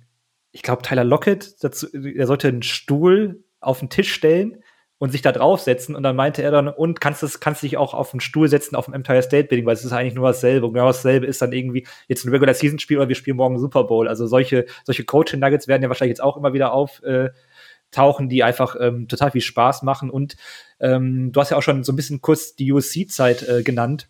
ich 0.52 0.62
glaube, 0.62 0.84
Tyler 0.84 1.04
Lockett, 1.04 1.64
dazu, 1.64 1.88
er 1.94 2.28
sollte 2.28 2.48
einen 2.48 2.64
Stuhl 2.64 3.44
auf 3.60 3.80
den 3.80 3.90
Tisch 3.90 4.14
stellen 4.14 4.64
und 5.06 5.12
sich 5.12 5.22
da 5.22 5.32
draufsetzen. 5.32 5.96
Und 5.96 6.02
dann 6.02 6.16
meinte 6.16 6.42
er 6.42 6.50
dann, 6.50 6.68
und 6.68 7.00
kannst 7.00 7.22
du 7.22 7.28
kannst 7.40 7.62
dich 7.62 7.78
auch 7.78 7.94
auf 7.94 8.10
den 8.10 8.20
Stuhl 8.20 8.48
setzen 8.48 8.76
auf 8.76 8.86
dem 8.86 8.96
Empire 8.96 9.22
State 9.22 9.48
Building, 9.50 9.68
weil 9.68 9.76
es 9.76 9.86
ist 9.86 9.92
eigentlich 9.92 10.16
nur 10.16 10.26
dasselbe. 10.26 10.66
Und 10.66 10.74
genau 10.74 10.88
dasselbe 10.88 11.28
ist 11.28 11.44
dann 11.44 11.54
irgendwie 11.54 11.86
jetzt 12.08 12.26
ein 12.26 12.32
Regular 12.32 12.56
Season 12.56 12.80
Spiel 12.80 12.98
oder 12.98 13.08
wir 13.08 13.16
spielen 13.16 13.38
morgen 13.38 13.60
Super 13.60 13.84
Bowl. 13.84 14.08
Also 14.08 14.26
solche, 14.26 14.66
solche 14.84 15.06
Coaching 15.06 15.40
Nuggets 15.40 15.68
werden 15.68 15.84
ja 15.84 15.90
wahrscheinlich 15.90 16.14
jetzt 16.18 16.24
auch 16.24 16.38
immer 16.38 16.54
wieder 16.54 16.74
auftauchen, 16.74 18.30
die 18.30 18.44
einfach 18.44 18.76
ähm, 18.80 19.08
total 19.08 19.30
viel 19.30 19.42
Spaß 19.42 19.84
machen. 19.84 20.10
Und 20.10 20.38
ähm, 20.80 21.32
du 21.32 21.40
hast 21.40 21.52
ja 21.52 21.58
auch 21.58 21.64
schon 21.64 21.84
so 21.84 21.94
ein 21.94 21.96
bisschen 21.96 22.22
kurz 22.22 22.56
die 22.56 22.74
USC-Zeit 22.74 23.48
äh, 23.48 23.62
genannt. 23.62 24.10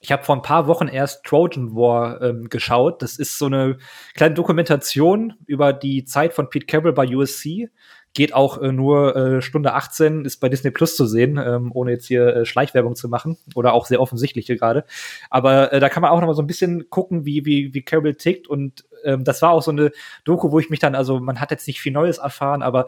Ich 0.00 0.10
habe 0.10 0.24
vor 0.24 0.34
ein 0.34 0.42
paar 0.42 0.66
Wochen 0.66 0.88
erst 0.88 1.24
Trojan 1.24 1.76
War 1.76 2.20
ähm, 2.20 2.48
geschaut. 2.48 3.00
Das 3.00 3.16
ist 3.16 3.38
so 3.38 3.46
eine 3.46 3.78
kleine 4.14 4.34
Dokumentation 4.34 5.34
über 5.46 5.72
die 5.72 6.04
Zeit 6.04 6.34
von 6.34 6.50
Pete 6.50 6.66
Carroll 6.66 6.94
bei 6.94 7.06
USC 7.06 7.70
geht 8.16 8.34
auch 8.34 8.60
äh, 8.60 8.72
nur 8.72 9.14
äh, 9.14 9.42
Stunde 9.42 9.74
18, 9.74 10.24
ist 10.24 10.38
bei 10.38 10.48
Disney 10.48 10.70
Plus 10.70 10.96
zu 10.96 11.06
sehen, 11.06 11.38
ähm, 11.38 11.70
ohne 11.72 11.92
jetzt 11.92 12.06
hier 12.06 12.34
äh, 12.34 12.46
Schleichwerbung 12.46 12.96
zu 12.96 13.08
machen 13.08 13.36
oder 13.54 13.74
auch 13.74 13.84
sehr 13.84 14.00
offensichtliche 14.00 14.56
gerade. 14.56 14.84
Aber 15.28 15.72
äh, 15.72 15.80
da 15.80 15.90
kann 15.90 16.00
man 16.00 16.10
auch 16.10 16.20
noch 16.20 16.26
mal 16.26 16.34
so 16.34 16.42
ein 16.42 16.46
bisschen 16.46 16.88
gucken, 16.88 17.26
wie, 17.26 17.44
wie, 17.44 17.74
wie 17.74 17.82
Carol 17.82 18.14
tickt 18.14 18.48
und 18.48 18.86
ähm, 19.04 19.22
das 19.22 19.42
war 19.42 19.50
auch 19.50 19.62
so 19.62 19.70
eine 19.70 19.92
Doku, 20.24 20.50
wo 20.50 20.58
ich 20.58 20.70
mich 20.70 20.80
dann, 20.80 20.94
also 20.94 21.20
man 21.20 21.40
hat 21.40 21.50
jetzt 21.50 21.66
nicht 21.66 21.80
viel 21.80 21.92
Neues 21.92 22.16
erfahren, 22.16 22.62
aber 22.62 22.86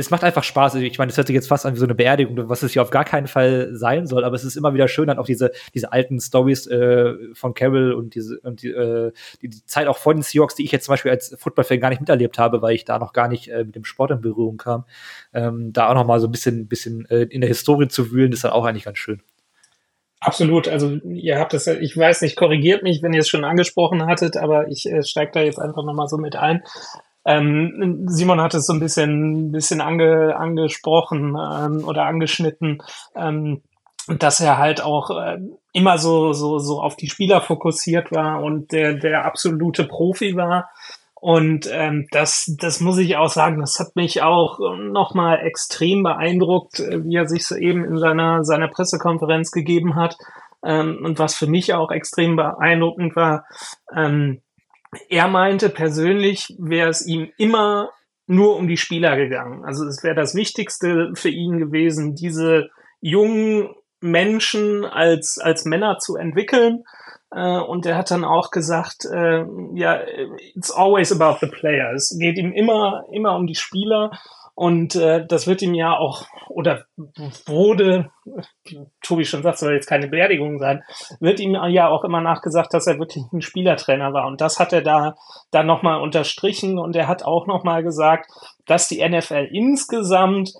es 0.00 0.10
macht 0.10 0.24
einfach 0.24 0.42
Spaß. 0.42 0.74
Ich 0.76 0.98
meine, 0.98 1.10
es 1.10 1.16
hört 1.16 1.26
sich 1.26 1.34
jetzt 1.34 1.48
fast 1.48 1.66
an 1.66 1.74
wie 1.74 1.78
so 1.78 1.84
eine 1.84 1.94
Beerdigung, 1.94 2.48
was 2.48 2.62
es 2.62 2.72
hier 2.72 2.82
auf 2.82 2.90
gar 2.90 3.04
keinen 3.04 3.26
Fall 3.26 3.70
sein 3.72 4.06
soll, 4.06 4.24
aber 4.24 4.34
es 4.34 4.44
ist 4.44 4.56
immer 4.56 4.74
wieder 4.74 4.88
schön, 4.88 5.06
dann 5.06 5.18
auch 5.18 5.26
diese, 5.26 5.52
diese 5.74 5.92
alten 5.92 6.20
Stories 6.20 6.66
äh, 6.66 7.14
von 7.34 7.54
Carol 7.54 7.92
und 7.92 8.14
diese 8.14 8.40
und 8.40 8.62
die, 8.62 8.68
äh, 8.68 9.12
die 9.42 9.50
Zeit 9.66 9.86
auch 9.86 9.98
vor 9.98 10.14
den 10.14 10.22
Seahawks, 10.22 10.54
die 10.54 10.64
ich 10.64 10.72
jetzt 10.72 10.86
zum 10.86 10.94
Beispiel 10.94 11.10
als 11.10 11.36
Footballfan 11.38 11.80
gar 11.80 11.90
nicht 11.90 12.00
miterlebt 12.00 12.38
habe, 12.38 12.62
weil 12.62 12.74
ich 12.74 12.84
da 12.84 12.98
noch 12.98 13.12
gar 13.12 13.28
nicht 13.28 13.48
äh, 13.48 13.64
mit 13.64 13.76
dem 13.76 13.84
Sport 13.84 14.10
in 14.10 14.20
Berührung 14.20 14.56
kam. 14.56 14.84
Ähm, 15.32 15.72
da 15.72 15.88
auch 15.88 15.94
noch 15.94 16.06
mal 16.06 16.18
so 16.18 16.26
ein 16.26 16.32
bisschen, 16.32 16.66
bisschen 16.66 17.06
äh, 17.10 17.22
in 17.22 17.40
der 17.40 17.48
Historie 17.48 17.88
zu 17.88 18.10
wühlen, 18.10 18.32
ist 18.32 18.44
dann 18.44 18.52
auch 18.52 18.64
eigentlich 18.64 18.84
ganz 18.84 18.98
schön. 18.98 19.22
Absolut. 20.20 20.68
Also 20.68 20.96
ihr 20.96 21.38
habt 21.38 21.54
es, 21.54 21.66
ich 21.66 21.96
weiß 21.96 22.20
nicht, 22.20 22.36
korrigiert 22.36 22.82
mich, 22.82 23.02
wenn 23.02 23.14
ihr 23.14 23.20
es 23.20 23.28
schon 23.28 23.44
angesprochen 23.44 24.04
hattet, 24.06 24.36
aber 24.36 24.68
ich 24.68 24.84
äh, 24.86 25.02
steige 25.02 25.32
da 25.32 25.40
jetzt 25.40 25.58
einfach 25.58 25.82
nochmal 25.84 26.08
so 26.08 26.18
mit 26.18 26.36
ein. 26.36 26.62
Ähm, 27.24 28.04
Simon 28.06 28.40
hat 28.40 28.54
es 28.54 28.66
so 28.66 28.72
ein 28.72 28.80
bisschen, 28.80 29.52
bisschen 29.52 29.80
ange, 29.80 30.36
angesprochen 30.36 31.36
ähm, 31.36 31.84
oder 31.86 32.06
angeschnitten, 32.06 32.82
ähm, 33.14 33.62
dass 34.08 34.40
er 34.40 34.58
halt 34.58 34.82
auch 34.82 35.10
äh, 35.10 35.38
immer 35.72 35.98
so, 35.98 36.32
so, 36.32 36.58
so 36.58 36.80
auf 36.80 36.96
die 36.96 37.08
Spieler 37.08 37.40
fokussiert 37.40 38.10
war 38.10 38.42
und 38.42 38.72
der, 38.72 38.94
der 38.94 39.24
absolute 39.24 39.84
Profi 39.84 40.34
war. 40.36 40.70
Und 41.20 41.68
ähm, 41.70 42.06
das, 42.10 42.56
das 42.58 42.80
muss 42.80 42.96
ich 42.96 43.16
auch 43.16 43.28
sagen, 43.28 43.60
das 43.60 43.78
hat 43.78 43.94
mich 43.94 44.22
auch 44.22 44.58
nochmal 44.78 45.40
extrem 45.40 46.02
beeindruckt, 46.02 46.80
äh, 46.80 47.04
wie 47.04 47.16
er 47.16 47.28
sich 47.28 47.46
so 47.46 47.56
eben 47.56 47.84
in 47.84 47.98
seiner, 47.98 48.42
seiner 48.42 48.68
Pressekonferenz 48.68 49.50
gegeben 49.50 49.96
hat. 49.96 50.16
Ähm, 50.64 50.98
und 51.04 51.18
was 51.18 51.36
für 51.36 51.46
mich 51.46 51.74
auch 51.74 51.90
extrem 51.90 52.36
beeindruckend 52.36 53.16
war, 53.16 53.44
ähm, 53.94 54.40
er 55.08 55.28
meinte 55.28 55.68
persönlich 55.68 56.54
wäre 56.58 56.88
es 56.88 57.06
ihm 57.06 57.30
immer 57.38 57.90
nur 58.26 58.56
um 58.56 58.68
die 58.68 58.76
Spieler 58.76 59.16
gegangen. 59.16 59.64
Also 59.64 59.84
es 59.86 60.02
wäre 60.02 60.14
das 60.14 60.34
Wichtigste 60.34 61.12
für 61.14 61.28
ihn 61.28 61.58
gewesen, 61.58 62.14
diese 62.14 62.70
jungen 63.00 63.74
Menschen 64.00 64.84
als, 64.84 65.38
als 65.38 65.64
Männer 65.64 65.98
zu 65.98 66.16
entwickeln. 66.16 66.84
Äh, 67.32 67.58
und 67.58 67.86
er 67.86 67.96
hat 67.96 68.10
dann 68.10 68.24
auch 68.24 68.50
gesagt, 68.50 69.04
äh, 69.04 69.44
ja, 69.74 70.00
it's 70.54 70.70
always 70.70 71.12
about 71.12 71.38
the 71.40 71.50
player. 71.50 71.92
Es 71.92 72.16
geht 72.18 72.38
ihm 72.38 72.52
immer, 72.52 73.04
immer 73.12 73.36
um 73.36 73.46
die 73.46 73.54
Spieler. 73.54 74.12
Und 74.54 74.94
äh, 74.94 75.26
das 75.26 75.46
wird 75.46 75.62
ihm 75.62 75.74
ja 75.74 75.96
auch, 75.96 76.26
oder 76.48 76.84
wurde, 77.46 78.10
Tobi 79.02 79.24
schon 79.24 79.42
sagt, 79.42 79.58
soll 79.58 79.74
jetzt 79.74 79.88
keine 79.88 80.08
Beerdigung 80.08 80.58
sein, 80.58 80.82
wird 81.20 81.40
ihm 81.40 81.56
ja 81.68 81.88
auch 81.88 82.04
immer 82.04 82.20
nachgesagt, 82.20 82.74
dass 82.74 82.86
er 82.86 82.98
wirklich 82.98 83.24
ein 83.32 83.42
Spielertrainer 83.42 84.12
war. 84.12 84.26
Und 84.26 84.40
das 84.40 84.58
hat 84.58 84.72
er 84.72 84.82
da 84.82 85.16
dann 85.50 85.66
nochmal 85.66 86.00
unterstrichen. 86.00 86.78
Und 86.78 86.96
er 86.96 87.08
hat 87.08 87.22
auch 87.24 87.46
nochmal 87.46 87.82
gesagt, 87.82 88.30
dass 88.66 88.88
die 88.88 89.06
NFL 89.06 89.48
insgesamt 89.50 90.52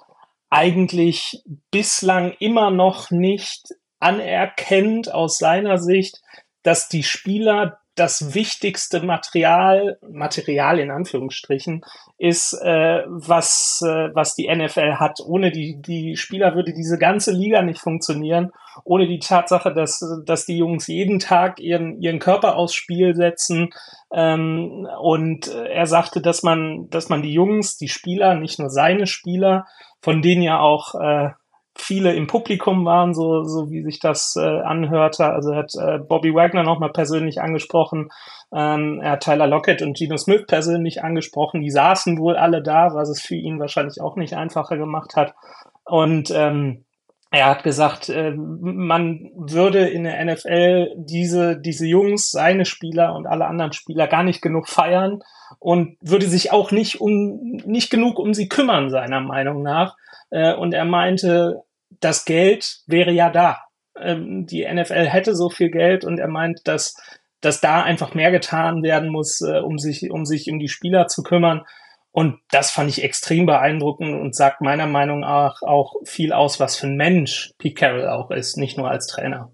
eigentlich 0.48 1.42
bislang 1.70 2.32
immer 2.38 2.70
noch 2.70 3.10
nicht 3.10 3.68
anerkennt 4.00 5.12
aus 5.12 5.38
seiner 5.38 5.78
Sicht, 5.78 6.20
dass 6.62 6.88
die 6.88 7.02
Spieler 7.02 7.79
das 7.94 8.34
wichtigste 8.34 9.02
Material, 9.02 9.98
Material 10.08 10.78
in 10.78 10.90
Anführungsstrichen, 10.90 11.82
ist, 12.18 12.52
äh, 12.54 13.02
was, 13.06 13.82
äh, 13.84 14.14
was 14.14 14.34
die 14.34 14.48
NFL 14.48 14.94
hat. 14.94 15.20
Ohne 15.24 15.50
die, 15.50 15.80
die 15.80 16.16
Spieler 16.16 16.54
würde 16.54 16.72
diese 16.72 16.98
ganze 16.98 17.32
Liga 17.32 17.62
nicht 17.62 17.80
funktionieren. 17.80 18.52
Ohne 18.84 19.06
die 19.06 19.18
Tatsache, 19.18 19.74
dass, 19.74 20.04
dass 20.24 20.46
die 20.46 20.56
Jungs 20.56 20.86
jeden 20.86 21.18
Tag 21.18 21.60
ihren, 21.60 22.00
ihren 22.00 22.20
Körper 22.20 22.56
aufs 22.56 22.74
Spiel 22.74 23.14
setzen. 23.14 23.70
Ähm, 24.12 24.88
und 25.00 25.48
er 25.48 25.86
sagte, 25.86 26.20
dass 26.20 26.42
man, 26.42 26.88
dass 26.90 27.08
man 27.08 27.22
die 27.22 27.32
Jungs, 27.32 27.76
die 27.76 27.88
Spieler, 27.88 28.34
nicht 28.34 28.58
nur 28.58 28.70
seine 28.70 29.06
Spieler, 29.06 29.66
von 30.00 30.22
denen 30.22 30.42
ja 30.42 30.60
auch 30.60 30.94
äh, 30.94 31.30
viele 31.76 32.14
im 32.14 32.26
Publikum 32.26 32.84
waren, 32.84 33.14
so, 33.14 33.44
so 33.44 33.70
wie 33.70 33.82
sich 33.82 34.00
das 34.00 34.34
äh, 34.36 34.40
anhörte. 34.40 35.26
Also 35.26 35.50
er 35.50 35.58
hat 35.58 35.72
äh, 35.74 35.98
Bobby 35.98 36.34
Wagner 36.34 36.62
nochmal 36.62 36.92
persönlich 36.92 37.40
angesprochen, 37.40 38.10
ähm, 38.52 39.00
er 39.00 39.12
hat 39.12 39.22
Tyler 39.22 39.46
Lockett 39.46 39.82
und 39.82 39.96
Gino 39.96 40.16
Smith 40.16 40.44
persönlich 40.46 41.04
angesprochen. 41.04 41.60
Die 41.60 41.70
saßen 41.70 42.18
wohl 42.18 42.36
alle 42.36 42.62
da, 42.62 42.94
was 42.94 43.08
es 43.08 43.20
für 43.20 43.36
ihn 43.36 43.60
wahrscheinlich 43.60 44.00
auch 44.00 44.16
nicht 44.16 44.34
einfacher 44.34 44.76
gemacht 44.76 45.14
hat. 45.16 45.34
Und 45.84 46.30
ähm, 46.34 46.84
er 47.30 47.46
hat 47.46 47.62
gesagt, 47.62 48.08
äh, 48.08 48.32
man 48.32 49.30
würde 49.34 49.88
in 49.88 50.04
der 50.04 50.24
NFL 50.24 50.92
diese, 50.96 51.60
diese 51.60 51.86
Jungs, 51.86 52.30
seine 52.30 52.64
Spieler 52.64 53.14
und 53.14 53.26
alle 53.26 53.46
anderen 53.46 53.72
Spieler 53.72 54.08
gar 54.08 54.24
nicht 54.24 54.42
genug 54.42 54.68
feiern 54.68 55.20
und 55.60 55.96
würde 56.00 56.26
sich 56.26 56.52
auch 56.52 56.72
nicht 56.72 57.00
um, 57.00 57.60
nicht 57.64 57.90
genug 57.90 58.18
um 58.18 58.34
sie 58.34 58.48
kümmern, 58.48 58.90
seiner 58.90 59.20
Meinung 59.20 59.62
nach. 59.62 59.96
Äh, 60.30 60.54
und 60.54 60.74
er 60.74 60.84
meinte, 60.84 61.62
das 62.00 62.24
Geld 62.24 62.80
wäre 62.86 63.12
ja 63.12 63.30
da. 63.30 63.58
Ähm, 63.96 64.46
die 64.46 64.66
NFL 64.66 65.06
hätte 65.06 65.36
so 65.36 65.50
viel 65.50 65.70
Geld 65.70 66.04
und 66.04 66.18
er 66.18 66.28
meint, 66.28 66.66
dass, 66.66 66.96
dass 67.40 67.60
da 67.60 67.82
einfach 67.82 68.14
mehr 68.14 68.32
getan 68.32 68.82
werden 68.82 69.08
muss, 69.08 69.40
äh, 69.40 69.60
um 69.60 69.78
sich, 69.78 70.10
um 70.10 70.26
sich 70.26 70.50
um 70.50 70.58
die 70.58 70.68
Spieler 70.68 71.06
zu 71.06 71.22
kümmern. 71.22 71.62
Und 72.12 72.40
das 72.50 72.70
fand 72.70 72.90
ich 72.90 73.04
extrem 73.04 73.46
beeindruckend 73.46 74.20
und 74.20 74.34
sagt 74.34 74.60
meiner 74.60 74.86
Meinung 74.86 75.20
nach 75.20 75.62
auch 75.62 75.94
viel 76.04 76.32
aus, 76.32 76.58
was 76.58 76.76
für 76.76 76.88
ein 76.88 76.96
Mensch 76.96 77.52
Pete 77.58 77.74
Carroll 77.74 78.08
auch 78.08 78.30
ist, 78.30 78.56
nicht 78.56 78.76
nur 78.76 78.90
als 78.90 79.06
Trainer. 79.06 79.50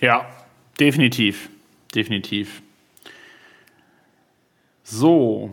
Ja, 0.00 0.26
definitiv. 0.80 1.50
Definitiv. 1.94 2.62
So, 4.82 5.50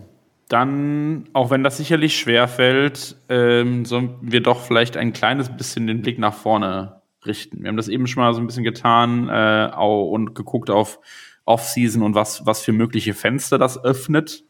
dann, 0.47 1.30
auch 1.34 1.50
wenn 1.50 1.63
das 1.63 1.78
sicherlich 1.78 2.17
schwer 2.17 2.47
fällt, 2.47 3.15
ähm, 3.30 3.86
sollen 3.86 4.17
wir 4.21 4.41
doch 4.41 4.62
vielleicht 4.62 4.97
ein 4.97 5.13
kleines 5.13 5.50
bisschen 5.50 5.88
den 5.88 6.02
Blick 6.02 6.19
nach 6.19 6.34
vorne 6.34 7.02
richten. 7.26 7.62
Wir 7.62 7.69
haben 7.69 7.78
das 7.78 7.88
eben 7.88 8.08
schon 8.08 8.24
mal 8.24 8.34
so 8.34 8.41
ein 8.41 8.47
bisschen 8.47 8.63
getan 8.63 9.30
äh, 9.30 9.71
und 9.78 10.36
geguckt 10.36 10.69
auf 10.69 11.00
Offseason 11.45 12.02
und 12.02 12.15
was, 12.15 12.45
was 12.45 12.62
für 12.62 12.74
mögliche 12.74 13.13
Fenster 13.13 13.58
das 13.58 13.82
öffnet, 13.84 14.43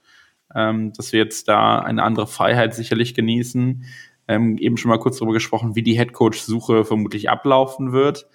ähm, 0.56 0.94
dass 0.94 1.12
wir 1.14 1.20
jetzt 1.20 1.48
da 1.48 1.80
eine 1.80 2.04
andere 2.04 2.28
Freiheit 2.28 2.74
sicherlich 2.74 3.14
genießen. 3.14 3.86
Ähm, 4.28 4.58
eben 4.58 4.78
schon 4.78 4.90
mal 4.90 5.00
kurz 5.00 5.18
darüber 5.18 5.34
gesprochen, 5.34 5.76
wie 5.76 5.84
die 5.84 5.98
Headcoach-Suche 5.98 6.86
vermutlich 6.86 7.30
ablaufen 7.30 7.92
wird. 7.92 8.28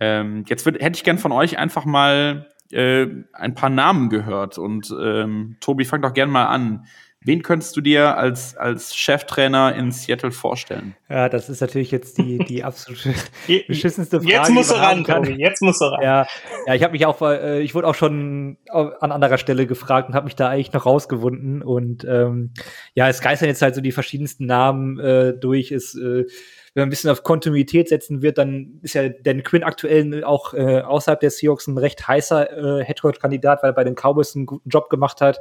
Ähm, 0.00 0.44
jetzt 0.48 0.64
würd, 0.66 0.80
hätte 0.80 0.96
ich 0.96 1.04
gern 1.04 1.18
von 1.18 1.32
euch 1.32 1.58
einfach 1.58 1.84
mal 1.84 2.46
äh, 2.70 3.06
ein 3.32 3.54
paar 3.54 3.70
Namen 3.70 4.08
gehört. 4.08 4.58
Und 4.58 4.94
ähm, 5.00 5.56
Tobi, 5.60 5.84
fang 5.84 6.02
doch 6.02 6.14
gern 6.14 6.30
mal 6.30 6.46
an. 6.46 6.86
Wen 7.26 7.42
könntest 7.42 7.76
du 7.76 7.80
dir 7.80 8.16
als, 8.16 8.56
als 8.56 8.94
Cheftrainer 8.94 9.74
in 9.74 9.90
Seattle 9.90 10.30
vorstellen? 10.30 10.94
Ja, 11.08 11.28
das 11.28 11.48
ist 11.48 11.60
natürlich 11.60 11.90
jetzt 11.90 12.18
die, 12.18 12.38
die 12.38 12.62
absolute 12.62 13.14
beschissenste 13.66 14.20
Frage. 14.20 14.32
Jetzt 14.32 14.50
musst 14.50 14.70
du 14.70 14.76
ran, 14.76 15.02
Tobi. 15.02 15.32
Jetzt 15.32 15.60
musst 15.60 15.80
du 15.80 15.86
ran. 15.86 16.02
Ja, 16.02 16.26
ja 16.68 16.74
ich 16.74 16.84
habe 16.84 16.92
mich 16.92 17.04
auch, 17.04 17.20
äh, 17.22 17.60
ich 17.62 17.74
wurde 17.74 17.88
auch 17.88 17.96
schon 17.96 18.58
an 18.70 19.10
anderer 19.10 19.38
Stelle 19.38 19.66
gefragt 19.66 20.08
und 20.08 20.14
habe 20.14 20.26
mich 20.26 20.36
da 20.36 20.50
eigentlich 20.50 20.72
noch 20.72 20.86
rausgewunden. 20.86 21.62
Und 21.62 22.04
ähm, 22.04 22.52
ja, 22.94 23.08
es 23.08 23.20
geistern 23.20 23.48
jetzt 23.48 23.60
halt 23.60 23.74
so 23.74 23.80
die 23.80 23.92
verschiedensten 23.92 24.46
Namen 24.46 25.00
äh, 25.00 25.34
durch. 25.36 25.72
Es 25.72 25.96
äh, 25.96 26.26
wenn 26.74 26.82
man 26.82 26.88
ein 26.88 26.90
bisschen 26.90 27.10
auf 27.10 27.22
Kontinuität 27.22 27.88
setzen 27.88 28.20
wird, 28.20 28.38
dann 28.38 28.78
ist 28.82 28.94
ja 28.94 29.08
Dan 29.08 29.42
Quinn 29.42 29.64
aktuell 29.64 30.22
auch 30.22 30.52
äh, 30.52 30.82
außerhalb 30.82 31.18
der 31.18 31.30
Seahawks 31.30 31.66
ein 31.66 31.78
recht 31.78 32.06
heißer 32.06 32.80
äh, 32.80 32.84
Headcoach-Kandidat, 32.84 33.62
weil 33.62 33.70
er 33.70 33.74
bei 33.74 33.82
den 33.82 33.94
Cowboys 33.94 34.36
einen 34.36 34.44
guten 34.44 34.68
Job 34.68 34.90
gemacht 34.90 35.22
hat. 35.22 35.38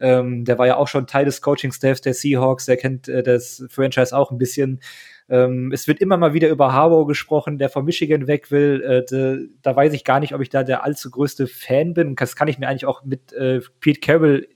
Ähm, 0.00 0.44
der 0.44 0.58
war 0.58 0.66
ja 0.66 0.76
auch 0.76 0.88
schon 0.88 1.06
Teil 1.06 1.24
des 1.24 1.40
Coaching-Staffs 1.40 2.00
der 2.00 2.14
Seahawks, 2.14 2.66
der 2.66 2.76
kennt 2.76 3.08
äh, 3.08 3.22
das 3.22 3.64
Franchise 3.70 4.16
auch 4.16 4.30
ein 4.30 4.38
bisschen. 4.38 4.80
Ähm, 5.28 5.70
es 5.72 5.88
wird 5.88 6.00
immer 6.00 6.16
mal 6.16 6.34
wieder 6.34 6.48
über 6.48 6.72
Harbaugh 6.72 7.06
gesprochen, 7.06 7.58
der 7.58 7.68
von 7.68 7.84
Michigan 7.84 8.26
weg 8.26 8.50
will. 8.50 8.82
Äh, 8.82 9.04
de, 9.04 9.48
da 9.62 9.74
weiß 9.74 9.92
ich 9.92 10.04
gar 10.04 10.20
nicht, 10.20 10.34
ob 10.34 10.40
ich 10.40 10.50
da 10.50 10.64
der 10.64 10.84
allzu 10.84 11.10
größte 11.10 11.46
Fan 11.46 11.94
bin. 11.94 12.16
Das 12.16 12.36
kann 12.36 12.48
ich 12.48 12.58
mir 12.58 12.68
eigentlich 12.68 12.86
auch 12.86 13.04
mit 13.04 13.32
äh, 13.32 13.60
Pete 13.80 14.00
Carroll 14.00 14.48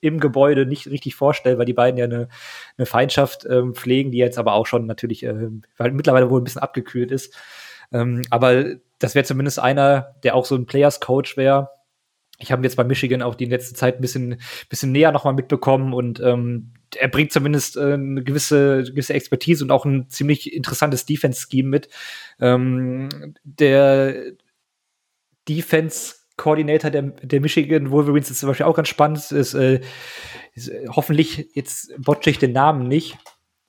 im 0.00 0.20
Gebäude 0.20 0.66
nicht 0.66 0.86
richtig 0.88 1.14
vorstellen, 1.14 1.58
weil 1.58 1.66
die 1.66 1.72
beiden 1.72 1.98
ja 1.98 2.04
eine, 2.04 2.28
eine 2.76 2.86
Feindschaft 2.86 3.46
ähm, 3.48 3.74
pflegen, 3.74 4.12
die 4.12 4.18
jetzt 4.18 4.38
aber 4.38 4.54
auch 4.54 4.66
schon 4.66 4.86
natürlich, 4.86 5.24
äh, 5.24 5.48
weil 5.76 5.92
mittlerweile 5.92 6.30
wohl 6.30 6.40
ein 6.40 6.44
bisschen 6.44 6.62
abgekühlt 6.62 7.10
ist. 7.10 7.36
Ähm, 7.92 8.22
aber 8.30 8.76
das 8.98 9.14
wäre 9.14 9.24
zumindest 9.24 9.58
einer, 9.58 10.14
der 10.22 10.34
auch 10.34 10.44
so 10.46 10.54
ein 10.54 10.66
Players 10.66 11.00
Coach 11.00 11.36
wäre. 11.36 11.70
Ich 12.38 12.50
habe 12.50 12.62
jetzt 12.64 12.76
bei 12.76 12.84
Michigan 12.84 13.22
auch 13.22 13.36
die 13.36 13.44
letzte 13.44 13.74
Zeit 13.74 13.96
ein 13.96 14.00
bisschen, 14.00 14.40
bisschen 14.68 14.92
näher 14.92 15.12
nochmal 15.12 15.34
mitbekommen 15.34 15.92
und 15.92 16.20
ähm, 16.20 16.72
er 16.96 17.08
bringt 17.08 17.32
zumindest 17.32 17.76
äh, 17.76 17.94
eine 17.94 18.22
gewisse, 18.22 18.82
gewisse 18.84 19.14
Expertise 19.14 19.64
und 19.64 19.70
auch 19.70 19.84
ein 19.84 20.08
ziemlich 20.08 20.52
interessantes 20.52 21.06
Defense-Scheme 21.06 21.68
mit. 21.68 21.88
Ähm, 22.40 23.34
der 23.44 24.32
Defense 25.48 26.16
Coordinator 26.36 26.90
der, 26.90 27.02
der 27.02 27.40
Michigan 27.40 27.90
Wolverines 27.90 28.30
ist 28.30 28.40
zum 28.40 28.48
Beispiel 28.48 28.66
auch 28.66 28.76
ganz 28.76 28.88
spannend. 28.88 29.30
Ist, 29.30 29.54
äh, 29.54 29.80
ist, 30.54 30.68
äh, 30.68 30.86
hoffentlich, 30.88 31.50
jetzt 31.54 31.92
botche 31.98 32.30
ich 32.30 32.38
den 32.38 32.52
Namen 32.52 32.88
nicht. 32.88 33.16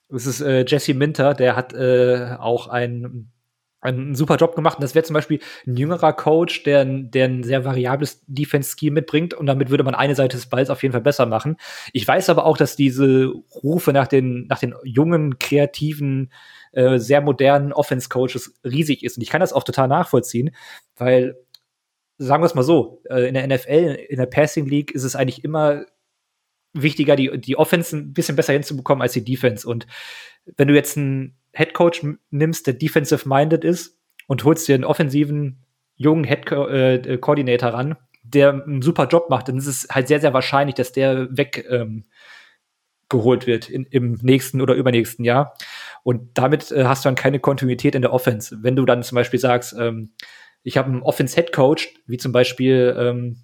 Es 0.09 0.25
ist 0.25 0.41
äh, 0.41 0.65
Jesse 0.67 0.93
Minter, 0.93 1.33
der 1.33 1.55
hat 1.55 1.73
äh, 1.73 2.35
auch 2.39 2.67
einen, 2.67 3.31
einen 3.85 4.15
super 4.15 4.35
Job 4.35 4.55
gemacht. 4.55 4.77
Und 4.77 4.83
das 4.83 4.95
wäre 4.95 5.05
zum 5.05 5.13
Beispiel 5.13 5.39
ein 5.65 5.75
jüngerer 5.75 6.13
Coach, 6.13 6.63
der, 6.63 6.85
der 6.85 7.25
ein 7.25 7.43
sehr 7.43 7.65
variables 7.65 8.21
Defense-Scheme 8.27 8.95
mitbringt. 8.95 9.33
Und 9.33 9.45
damit 9.45 9.69
würde 9.69 9.83
man 9.83 9.95
eine 9.95 10.15
Seite 10.15 10.37
des 10.37 10.47
Balls 10.47 10.69
auf 10.69 10.83
jeden 10.83 10.93
Fall 10.93 11.01
besser 11.01 11.25
machen. 11.25 11.57
Ich 11.93 12.07
weiß 12.07 12.29
aber 12.29 12.45
auch, 12.45 12.57
dass 12.57 12.75
diese 12.75 13.31
Rufe 13.63 13.93
nach 13.93 14.07
den, 14.07 14.47
nach 14.47 14.59
den 14.59 14.75
jungen, 14.83 15.39
kreativen, 15.39 16.31
äh, 16.71 16.99
sehr 16.99 17.21
modernen 17.21 17.73
Offense-Coaches 17.73 18.59
riesig 18.63 19.03
ist. 19.03 19.17
Und 19.17 19.23
ich 19.23 19.29
kann 19.29 19.41
das 19.41 19.53
auch 19.53 19.63
total 19.63 19.87
nachvollziehen, 19.87 20.55
weil 20.97 21.37
sagen 22.17 22.41
wir 22.41 22.47
es 22.47 22.55
mal 22.55 22.63
so, 22.63 23.01
äh, 23.09 23.27
in 23.27 23.33
der 23.33 23.47
NFL, 23.47 23.97
in 24.09 24.17
der 24.17 24.25
Passing 24.25 24.65
League 24.65 24.91
ist 24.91 25.03
es 25.03 25.15
eigentlich 25.15 25.43
immer 25.43 25.85
wichtiger, 26.73 27.15
die, 27.15 27.39
die 27.39 27.57
Offense 27.57 27.95
ein 27.95 28.13
bisschen 28.13 28.35
besser 28.35 28.53
hinzubekommen 28.53 29.01
als 29.01 29.13
die 29.13 29.23
Defense. 29.23 29.67
Und 29.67 29.87
wenn 30.57 30.67
du 30.67 30.75
jetzt 30.75 30.97
einen 30.97 31.37
Head 31.55 31.73
Coach 31.73 32.05
nimmst, 32.29 32.67
der 32.67 32.73
defensive-minded 32.73 33.63
ist 33.63 33.97
und 34.27 34.43
holst 34.43 34.67
dir 34.67 34.75
einen 34.75 34.83
offensiven, 34.83 35.63
jungen 35.95 36.25
Head 36.25 36.51
äh, 36.51 37.17
Coordinator 37.17 37.69
ran, 37.69 37.95
der 38.23 38.65
einen 38.65 38.81
super 38.81 39.07
Job 39.07 39.29
macht, 39.29 39.47
dann 39.47 39.57
ist 39.57 39.67
es 39.67 39.87
halt 39.89 40.07
sehr, 40.07 40.19
sehr 40.19 40.33
wahrscheinlich, 40.33 40.75
dass 40.75 40.91
der 40.91 41.35
weg 41.37 41.65
ähm, 41.69 42.05
wird 43.11 43.69
in, 43.69 43.85
im 43.85 44.19
nächsten 44.21 44.59
oder 44.59 44.73
übernächsten 44.73 45.23
Jahr. 45.23 45.53
Und 46.03 46.37
damit 46.37 46.71
äh, 46.71 46.83
hast 46.83 47.05
du 47.05 47.07
dann 47.07 47.15
keine 47.15 47.39
Kontinuität 47.39 47.95
in 47.95 48.01
der 48.01 48.11
Offense. 48.11 48.57
Wenn 48.61 48.75
du 48.75 48.85
dann 48.85 49.03
zum 49.03 49.15
Beispiel 49.15 49.39
sagst, 49.39 49.73
ähm, 49.79 50.11
ich 50.63 50.77
habe 50.77 50.89
einen 50.89 51.01
Offense-Head-Coach, 51.01 51.93
wie 52.07 52.17
zum 52.17 52.33
Beispiel 52.33 52.93
ähm, 52.97 53.37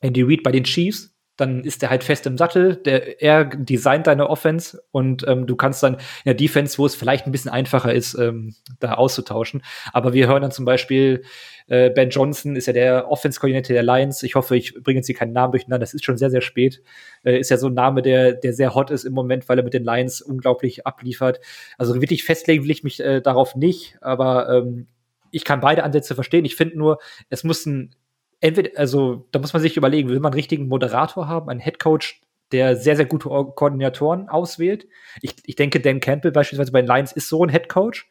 Andy 0.00 0.22
Reid 0.22 0.42
bei 0.44 0.52
den 0.52 0.64
Chiefs, 0.64 1.12
dann 1.36 1.64
ist 1.64 1.82
der 1.82 1.90
halt 1.90 2.04
fest 2.04 2.26
im 2.26 2.36
Sattel, 2.36 2.76
der, 2.76 3.22
er 3.22 3.44
designt 3.44 4.06
deine 4.06 4.28
Offense 4.28 4.82
und 4.90 5.26
ähm, 5.26 5.46
du 5.46 5.56
kannst 5.56 5.82
dann 5.82 5.94
in 5.94 6.00
der 6.26 6.34
Defense, 6.34 6.76
wo 6.78 6.86
es 6.86 6.94
vielleicht 6.94 7.26
ein 7.26 7.32
bisschen 7.32 7.50
einfacher 7.50 7.94
ist, 7.94 8.14
ähm, 8.14 8.54
da 8.78 8.94
auszutauschen. 8.94 9.62
Aber 9.92 10.12
wir 10.12 10.26
hören 10.28 10.42
dann 10.42 10.50
zum 10.50 10.64
Beispiel, 10.64 11.22
äh, 11.66 11.88
Ben 11.90 12.10
Johnson 12.10 12.56
ist 12.56 12.66
ja 12.66 12.72
der 12.72 13.10
Offense-Koordinator 13.10 13.72
der 13.72 13.82
Lions. 13.82 14.22
Ich 14.22 14.34
hoffe, 14.34 14.56
ich 14.56 14.74
bringe 14.82 14.98
jetzt 14.98 15.06
hier 15.06 15.14
keinen 15.14 15.32
Namen 15.32 15.52
durcheinander, 15.52 15.78
das 15.78 15.94
ist 15.94 16.04
schon 16.04 16.18
sehr, 16.18 16.30
sehr 16.30 16.42
spät. 16.42 16.82
Äh, 17.24 17.38
ist 17.38 17.50
ja 17.50 17.56
so 17.56 17.68
ein 17.68 17.74
Name, 17.74 18.02
der, 18.02 18.34
der 18.34 18.52
sehr 18.52 18.74
hot 18.74 18.90
ist 18.90 19.04
im 19.04 19.14
Moment, 19.14 19.48
weil 19.48 19.58
er 19.58 19.64
mit 19.64 19.72
den 19.72 19.84
Lions 19.84 20.20
unglaublich 20.20 20.86
abliefert. 20.86 21.40
Also 21.78 21.94
wirklich 22.00 22.24
festlegen 22.24 22.64
will 22.64 22.70
ich 22.70 22.84
mich 22.84 23.00
äh, 23.00 23.22
darauf 23.22 23.54
nicht, 23.54 23.96
aber 24.02 24.50
ähm, 24.50 24.88
ich 25.30 25.44
kann 25.44 25.60
beide 25.60 25.84
Ansätze 25.84 26.14
verstehen. 26.14 26.44
Ich 26.44 26.56
finde 26.56 26.76
nur, 26.76 26.98
es 27.28 27.44
muss 27.44 27.64
ein, 27.66 27.94
entweder, 28.40 28.78
also 28.78 29.26
da 29.32 29.38
muss 29.38 29.52
man 29.52 29.62
sich 29.62 29.76
überlegen, 29.76 30.08
will 30.08 30.20
man 30.20 30.32
einen 30.32 30.38
richtigen 30.38 30.68
Moderator 30.68 31.28
haben, 31.28 31.48
einen 31.48 31.60
Headcoach, 31.60 32.20
der 32.52 32.76
sehr, 32.76 32.96
sehr 32.96 33.06
gute 33.06 33.28
Koordinatoren 33.28 34.28
auswählt. 34.28 34.86
Ich, 35.22 35.36
ich 35.44 35.56
denke, 35.56 35.80
Dan 35.80 36.00
Campbell 36.00 36.32
beispielsweise 36.32 36.72
bei 36.72 36.82
den 36.82 36.88
Lions 36.88 37.12
ist 37.12 37.28
so 37.28 37.44
ein 37.44 37.48
Headcoach. 37.48 38.06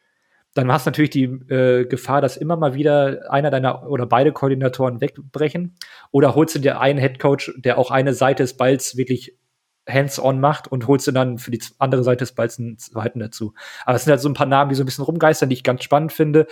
Dann 0.54 0.72
hast 0.72 0.86
du 0.86 0.90
natürlich 0.90 1.10
die 1.10 1.24
äh, 1.24 1.84
Gefahr, 1.84 2.20
dass 2.20 2.36
immer 2.36 2.56
mal 2.56 2.74
wieder 2.74 3.30
einer 3.30 3.50
deiner 3.50 3.88
oder 3.88 4.06
beide 4.06 4.32
Koordinatoren 4.32 5.00
wegbrechen. 5.00 5.76
Oder 6.10 6.34
holst 6.34 6.54
du 6.54 6.58
dir 6.58 6.80
einen 6.80 6.98
Headcoach, 6.98 7.52
der 7.58 7.78
auch 7.78 7.90
eine 7.90 8.14
Seite 8.14 8.42
des 8.42 8.56
Balls 8.56 8.96
wirklich 8.96 9.36
hands-on 9.88 10.40
macht 10.40 10.68
und 10.68 10.86
holst 10.86 11.06
du 11.06 11.12
dann 11.12 11.38
für 11.38 11.50
die 11.50 11.62
andere 11.78 12.02
Seite 12.02 12.18
des 12.18 12.32
Balls 12.32 12.58
einen 12.58 12.78
zweiten 12.78 13.20
dazu. 13.20 13.54
Aber 13.84 13.96
es 13.96 14.04
sind 14.04 14.10
halt 14.10 14.20
so 14.20 14.28
ein 14.28 14.34
paar 14.34 14.46
Namen, 14.46 14.70
die 14.70 14.74
so 14.74 14.82
ein 14.82 14.86
bisschen 14.86 15.04
rumgeistern, 15.04 15.48
die 15.48 15.54
ich 15.54 15.64
ganz 15.64 15.84
spannend 15.84 16.12
finde. 16.12 16.46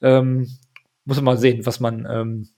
Ähm, 0.00 0.48
muss 1.04 1.16
man 1.16 1.24
mal 1.24 1.38
sehen, 1.38 1.66
was 1.66 1.80
man, 1.80 2.06
ähm, 2.10 2.48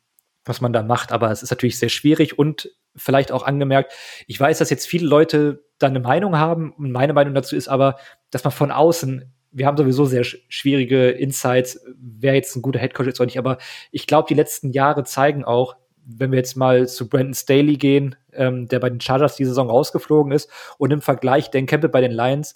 was 0.44 0.60
man 0.60 0.72
da 0.72 0.82
macht. 0.82 1.12
Aber 1.12 1.30
es 1.30 1.42
ist 1.42 1.50
natürlich 1.50 1.78
sehr 1.78 1.88
schwierig 1.88 2.38
und 2.38 2.70
vielleicht 2.96 3.32
auch 3.32 3.44
angemerkt, 3.44 3.92
ich 4.26 4.38
weiß, 4.38 4.58
dass 4.58 4.70
jetzt 4.70 4.86
viele 4.86 5.06
Leute 5.06 5.64
da 5.78 5.88
eine 5.88 6.00
Meinung 6.00 6.36
haben. 6.38 6.72
Und 6.72 6.92
meine 6.92 7.12
Meinung 7.12 7.34
dazu 7.34 7.56
ist 7.56 7.68
aber, 7.68 7.96
dass 8.30 8.44
man 8.44 8.52
von 8.52 8.70
außen 8.70 9.32
wir 9.54 9.66
haben 9.66 9.76
sowieso 9.76 10.04
sehr 10.04 10.24
schwierige 10.24 11.10
Insights, 11.10 11.80
wer 11.96 12.34
jetzt 12.34 12.56
ein 12.56 12.62
guter 12.62 12.80
Headcoach 12.80 13.06
ist 13.06 13.20
oder 13.20 13.26
nicht. 13.26 13.38
Aber 13.38 13.58
ich 13.92 14.08
glaube, 14.08 14.26
die 14.28 14.34
letzten 14.34 14.72
Jahre 14.72 15.04
zeigen 15.04 15.44
auch, 15.44 15.76
wenn 16.04 16.32
wir 16.32 16.38
jetzt 16.38 16.56
mal 16.56 16.88
zu 16.88 17.08
Brandon 17.08 17.34
Staley 17.34 17.76
gehen, 17.76 18.16
ähm, 18.32 18.66
der 18.66 18.80
bei 18.80 18.90
den 18.90 19.00
Chargers 19.00 19.36
die 19.36 19.44
Saison 19.44 19.70
rausgeflogen 19.70 20.32
ist, 20.32 20.50
und 20.76 20.92
im 20.92 21.00
Vergleich 21.00 21.50
Dan 21.50 21.66
Campbell 21.66 21.88
bei 21.88 22.00
den 22.00 22.10
Lions, 22.10 22.54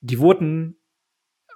die 0.00 0.20
wurden 0.20 0.76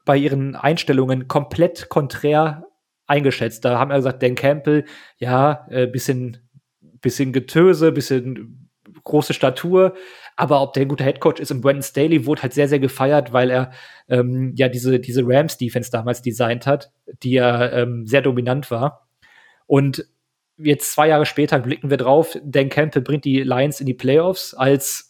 bei 0.04 0.16
ihren 0.16 0.56
Einstellungen 0.56 1.28
komplett 1.28 1.88
konträr 1.88 2.66
eingeschätzt. 3.10 3.64
Da 3.64 3.78
haben 3.78 3.90
wir 3.90 3.96
gesagt, 3.96 4.22
Dan 4.22 4.34
Campbell, 4.34 4.84
ja, 5.18 5.66
äh, 5.70 5.86
bisschen, 5.86 6.38
bisschen 7.00 7.32
Getöse, 7.32 7.92
bisschen 7.92 8.70
große 9.04 9.34
Statur, 9.34 9.94
aber 10.36 10.62
ob 10.62 10.72
der 10.72 10.82
ein 10.82 10.88
guter 10.88 11.04
Headcoach 11.04 11.40
ist, 11.40 11.50
und 11.50 11.60
Brandon 11.60 11.82
Staley 11.82 12.26
wurde 12.26 12.42
halt 12.42 12.54
sehr, 12.54 12.68
sehr 12.68 12.78
gefeiert, 12.78 13.32
weil 13.32 13.50
er 13.50 13.72
ähm, 14.08 14.52
ja 14.56 14.68
diese, 14.68 15.00
diese 15.00 15.22
Rams-Defense 15.24 15.90
damals 15.90 16.22
designt 16.22 16.66
hat, 16.66 16.92
die 17.22 17.32
ja 17.32 17.70
ähm, 17.72 18.06
sehr 18.06 18.22
dominant 18.22 18.70
war. 18.70 19.08
Und 19.66 20.06
jetzt 20.56 20.92
zwei 20.92 21.08
Jahre 21.08 21.26
später 21.26 21.58
blicken 21.58 21.90
wir 21.90 21.96
drauf, 21.96 22.36
Dan 22.42 22.68
Campbell 22.68 23.02
bringt 23.02 23.24
die 23.24 23.42
Lions 23.42 23.80
in 23.80 23.86
die 23.86 23.94
Playoffs 23.94 24.54
als 24.54 25.09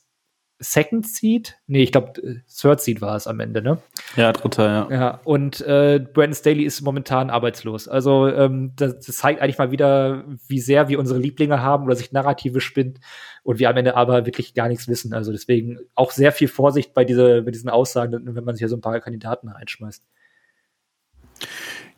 Second 0.63 1.09
Seed? 1.09 1.57
Nee, 1.67 1.83
ich 1.83 1.91
glaube, 1.91 2.21
äh, 2.21 2.37
Third 2.55 2.83
Seed 2.83 3.01
war 3.01 3.17
es 3.17 3.27
am 3.27 3.41
Ende, 3.41 3.63
ne? 3.63 3.79
Ja, 4.15 4.31
dritter, 4.33 4.67
ja. 4.67 4.89
Ja, 4.91 5.21
und 5.25 5.63
äh, 5.63 5.99
Brandon 5.99 6.35
Staley 6.35 6.65
ist 6.65 6.83
momentan 6.83 7.31
arbeitslos. 7.31 7.89
Also, 7.89 8.29
ähm, 8.29 8.73
das, 8.77 9.01
das, 9.01 9.17
zeigt 9.17 9.41
eigentlich 9.41 9.57
mal 9.57 9.71
wieder, 9.71 10.25
wie 10.49 10.61
sehr 10.61 10.89
wir 10.89 10.99
unsere 10.99 11.19
Lieblinge 11.19 11.63
haben 11.63 11.85
oder 11.85 11.97
sich 11.97 12.13
Narrative 12.13 12.61
spinnt 12.61 13.01
und 13.43 13.59
wir 13.59 13.71
am 13.71 13.77
Ende 13.79 13.97
aber 13.97 14.27
wirklich 14.27 14.53
gar 14.55 14.69
nichts 14.69 14.87
wissen. 14.87 15.15
Also 15.15 15.33
deswegen 15.33 15.79
auch 15.95 16.11
sehr 16.11 16.31
viel 16.31 16.49
Vorsicht 16.49 16.93
bei, 16.93 17.05
diese, 17.05 17.43
bei 17.43 17.51
diesen 17.51 17.71
Aussagen, 17.71 18.13
wenn 18.35 18.45
man 18.45 18.55
sich 18.55 18.61
hier 18.61 18.69
so 18.69 18.77
ein 18.77 18.83
paar 18.83 19.01
Kandidaten 19.01 19.49
reinschmeißt. 19.49 20.05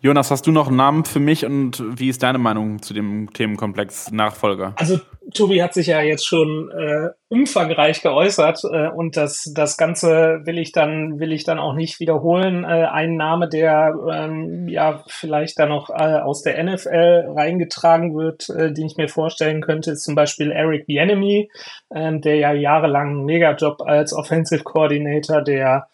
Jonas, 0.04 0.32
hast 0.32 0.48
du 0.48 0.50
noch 0.50 0.66
einen 0.66 0.78
Namen 0.78 1.04
für 1.04 1.20
mich 1.20 1.46
und 1.46 1.80
wie 1.96 2.08
ist 2.08 2.24
deine 2.24 2.38
Meinung 2.38 2.82
zu 2.82 2.92
dem 2.92 3.32
Themenkomplex 3.32 4.10
Nachfolger? 4.10 4.74
Also 4.76 4.98
Tobi 5.32 5.62
hat 5.62 5.74
sich 5.74 5.86
ja 5.86 6.02
jetzt 6.02 6.26
schon 6.26 6.72
äh, 6.72 7.10
umfangreich 7.28 8.02
geäußert 8.02 8.64
äh, 8.64 8.88
und 8.88 9.16
das 9.16 9.52
das 9.54 9.76
Ganze 9.76 10.40
will 10.42 10.58
ich 10.58 10.72
dann 10.72 11.20
will 11.20 11.30
ich 11.30 11.44
dann 11.44 11.60
auch 11.60 11.74
nicht 11.74 12.00
wiederholen. 12.00 12.64
Äh, 12.64 12.86
ein 12.90 13.14
Name, 13.14 13.48
der 13.48 13.94
ähm, 14.12 14.66
ja 14.66 15.04
vielleicht 15.06 15.60
da 15.60 15.66
noch 15.66 15.88
äh, 15.88 16.18
aus 16.18 16.42
der 16.42 16.60
NFL 16.60 17.34
reingetragen 17.36 18.16
wird, 18.16 18.48
äh, 18.50 18.72
den 18.72 18.86
ich 18.86 18.96
mir 18.96 19.08
vorstellen 19.08 19.60
könnte, 19.60 19.92
ist 19.92 20.02
zum 20.02 20.16
Beispiel 20.16 20.50
Eric 20.50 20.86
Bieniemy, 20.86 21.48
äh, 21.90 22.18
der 22.18 22.34
ja 22.34 22.52
jahrelang 22.52 23.10
einen 23.10 23.24
Megajob 23.24 23.82
als 23.82 24.12
Offensive 24.12 24.64
Coordinator 24.64 25.42
der 25.42 25.86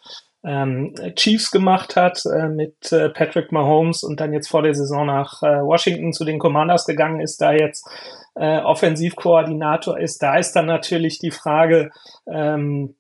ähm, 0.48 0.94
Chiefs 1.14 1.50
gemacht 1.50 1.94
hat 1.94 2.22
äh, 2.24 2.48
mit 2.48 2.90
äh, 2.90 3.10
Patrick 3.10 3.52
Mahomes 3.52 4.02
und 4.02 4.18
dann 4.18 4.32
jetzt 4.32 4.48
vor 4.48 4.62
der 4.62 4.74
Saison 4.74 5.06
nach 5.06 5.42
äh, 5.42 5.60
Washington 5.62 6.14
zu 6.14 6.24
den 6.24 6.38
Commanders 6.38 6.86
gegangen 6.86 7.20
ist, 7.20 7.42
da 7.42 7.52
jetzt 7.52 7.86
äh, 8.34 8.58
Offensivkoordinator 8.60 9.98
ist. 9.98 10.22
Da 10.22 10.38
ist 10.38 10.52
dann 10.52 10.66
natürlich 10.66 11.18
die 11.18 11.32
Frage, 11.32 11.90
ähm, 12.26 12.94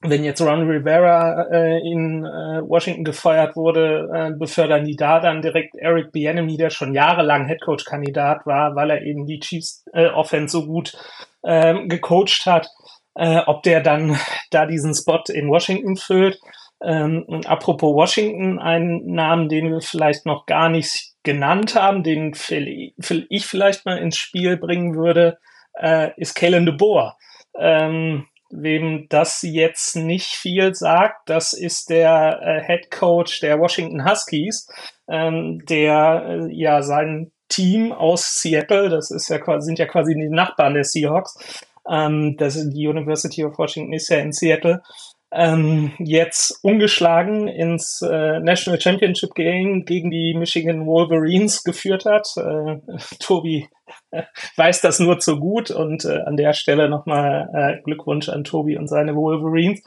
wenn 0.00 0.24
jetzt 0.24 0.40
Ron 0.40 0.68
Rivera 0.68 1.46
äh, 1.52 1.78
in 1.78 2.24
äh, 2.24 2.62
Washington 2.68 3.04
gefeuert 3.04 3.54
wurde, 3.54 4.08
äh, 4.12 4.32
befördern 4.36 4.84
die 4.84 4.96
da 4.96 5.20
dann 5.20 5.42
direkt 5.42 5.76
Eric 5.76 6.10
Bieniemy, 6.10 6.56
der 6.56 6.70
schon 6.70 6.94
jahrelang 6.94 7.46
Headcoach-Kandidat 7.46 8.44
war, 8.44 8.74
weil 8.74 8.90
er 8.90 9.02
eben 9.02 9.26
die 9.26 9.40
Chiefs 9.40 9.84
äh, 9.92 10.06
Offense 10.06 10.52
so 10.52 10.66
gut 10.66 10.96
äh, 11.42 11.86
gecoacht 11.86 12.46
hat. 12.46 12.68
Äh, 13.14 13.40
ob 13.46 13.64
der 13.64 13.80
dann 13.80 14.16
da 14.50 14.66
diesen 14.66 14.94
Spot 14.94 15.22
in 15.32 15.48
Washington 15.48 15.96
füllt. 15.96 16.38
Ähm, 16.82 17.42
apropos 17.46 17.94
Washington, 17.94 18.58
ein 18.58 19.02
Namen, 19.04 19.48
den 19.48 19.70
wir 19.70 19.80
vielleicht 19.80 20.26
noch 20.26 20.46
gar 20.46 20.68
nicht 20.68 21.14
genannt 21.24 21.74
haben, 21.74 22.02
den 22.02 22.32
ich 22.32 23.46
vielleicht 23.46 23.84
mal 23.84 23.98
ins 23.98 24.16
Spiel 24.16 24.56
bringen 24.56 24.94
würde, 24.94 25.38
äh, 25.74 26.10
ist 26.16 26.34
Kalen 26.34 26.66
de 26.66 26.76
Boer. 26.76 27.16
Ähm, 27.58 28.26
wem 28.50 29.06
das 29.08 29.42
jetzt 29.42 29.96
nicht 29.96 30.34
viel 30.34 30.74
sagt, 30.74 31.28
das 31.28 31.52
ist 31.52 31.90
der 31.90 32.40
äh, 32.42 32.64
Head 32.64 32.90
Coach 32.90 33.40
der 33.40 33.58
Washington 33.58 34.08
Huskies, 34.08 34.68
ähm, 35.08 35.60
der 35.68 36.24
äh, 36.26 36.54
ja 36.54 36.82
sein 36.82 37.30
Team 37.48 37.92
aus 37.92 38.34
Seattle, 38.34 38.88
das 38.88 39.10
ist 39.10 39.28
ja 39.28 39.38
quasi, 39.38 39.66
sind 39.66 39.78
ja 39.78 39.86
quasi 39.86 40.14
die 40.14 40.28
Nachbarn 40.28 40.74
der 40.74 40.84
Seahawks, 40.84 41.64
ähm, 41.90 42.36
das, 42.38 42.54
die 42.70 42.86
University 42.86 43.44
of 43.44 43.58
Washington 43.58 43.92
ist 43.92 44.08
ja 44.08 44.18
in 44.18 44.32
Seattle, 44.32 44.82
ähm, 45.30 45.92
jetzt 45.98 46.58
ungeschlagen 46.62 47.48
ins 47.48 48.00
äh, 48.02 48.40
National 48.40 48.80
Championship 48.80 49.34
Game 49.34 49.84
gegen 49.84 50.10
die 50.10 50.34
Michigan 50.34 50.86
Wolverines 50.86 51.64
geführt 51.64 52.06
hat. 52.06 52.28
Äh, 52.36 52.78
Tobi 53.20 53.68
äh, 54.10 54.22
weiß 54.56 54.80
das 54.80 55.00
nur 55.00 55.18
zu 55.18 55.38
gut 55.38 55.70
und 55.70 56.04
äh, 56.04 56.22
an 56.22 56.36
der 56.36 56.54
Stelle 56.54 56.88
nochmal 56.88 57.50
äh, 57.52 57.82
Glückwunsch 57.82 58.28
an 58.28 58.44
Tobi 58.44 58.78
und 58.78 58.88
seine 58.88 59.14
Wolverines. 59.14 59.82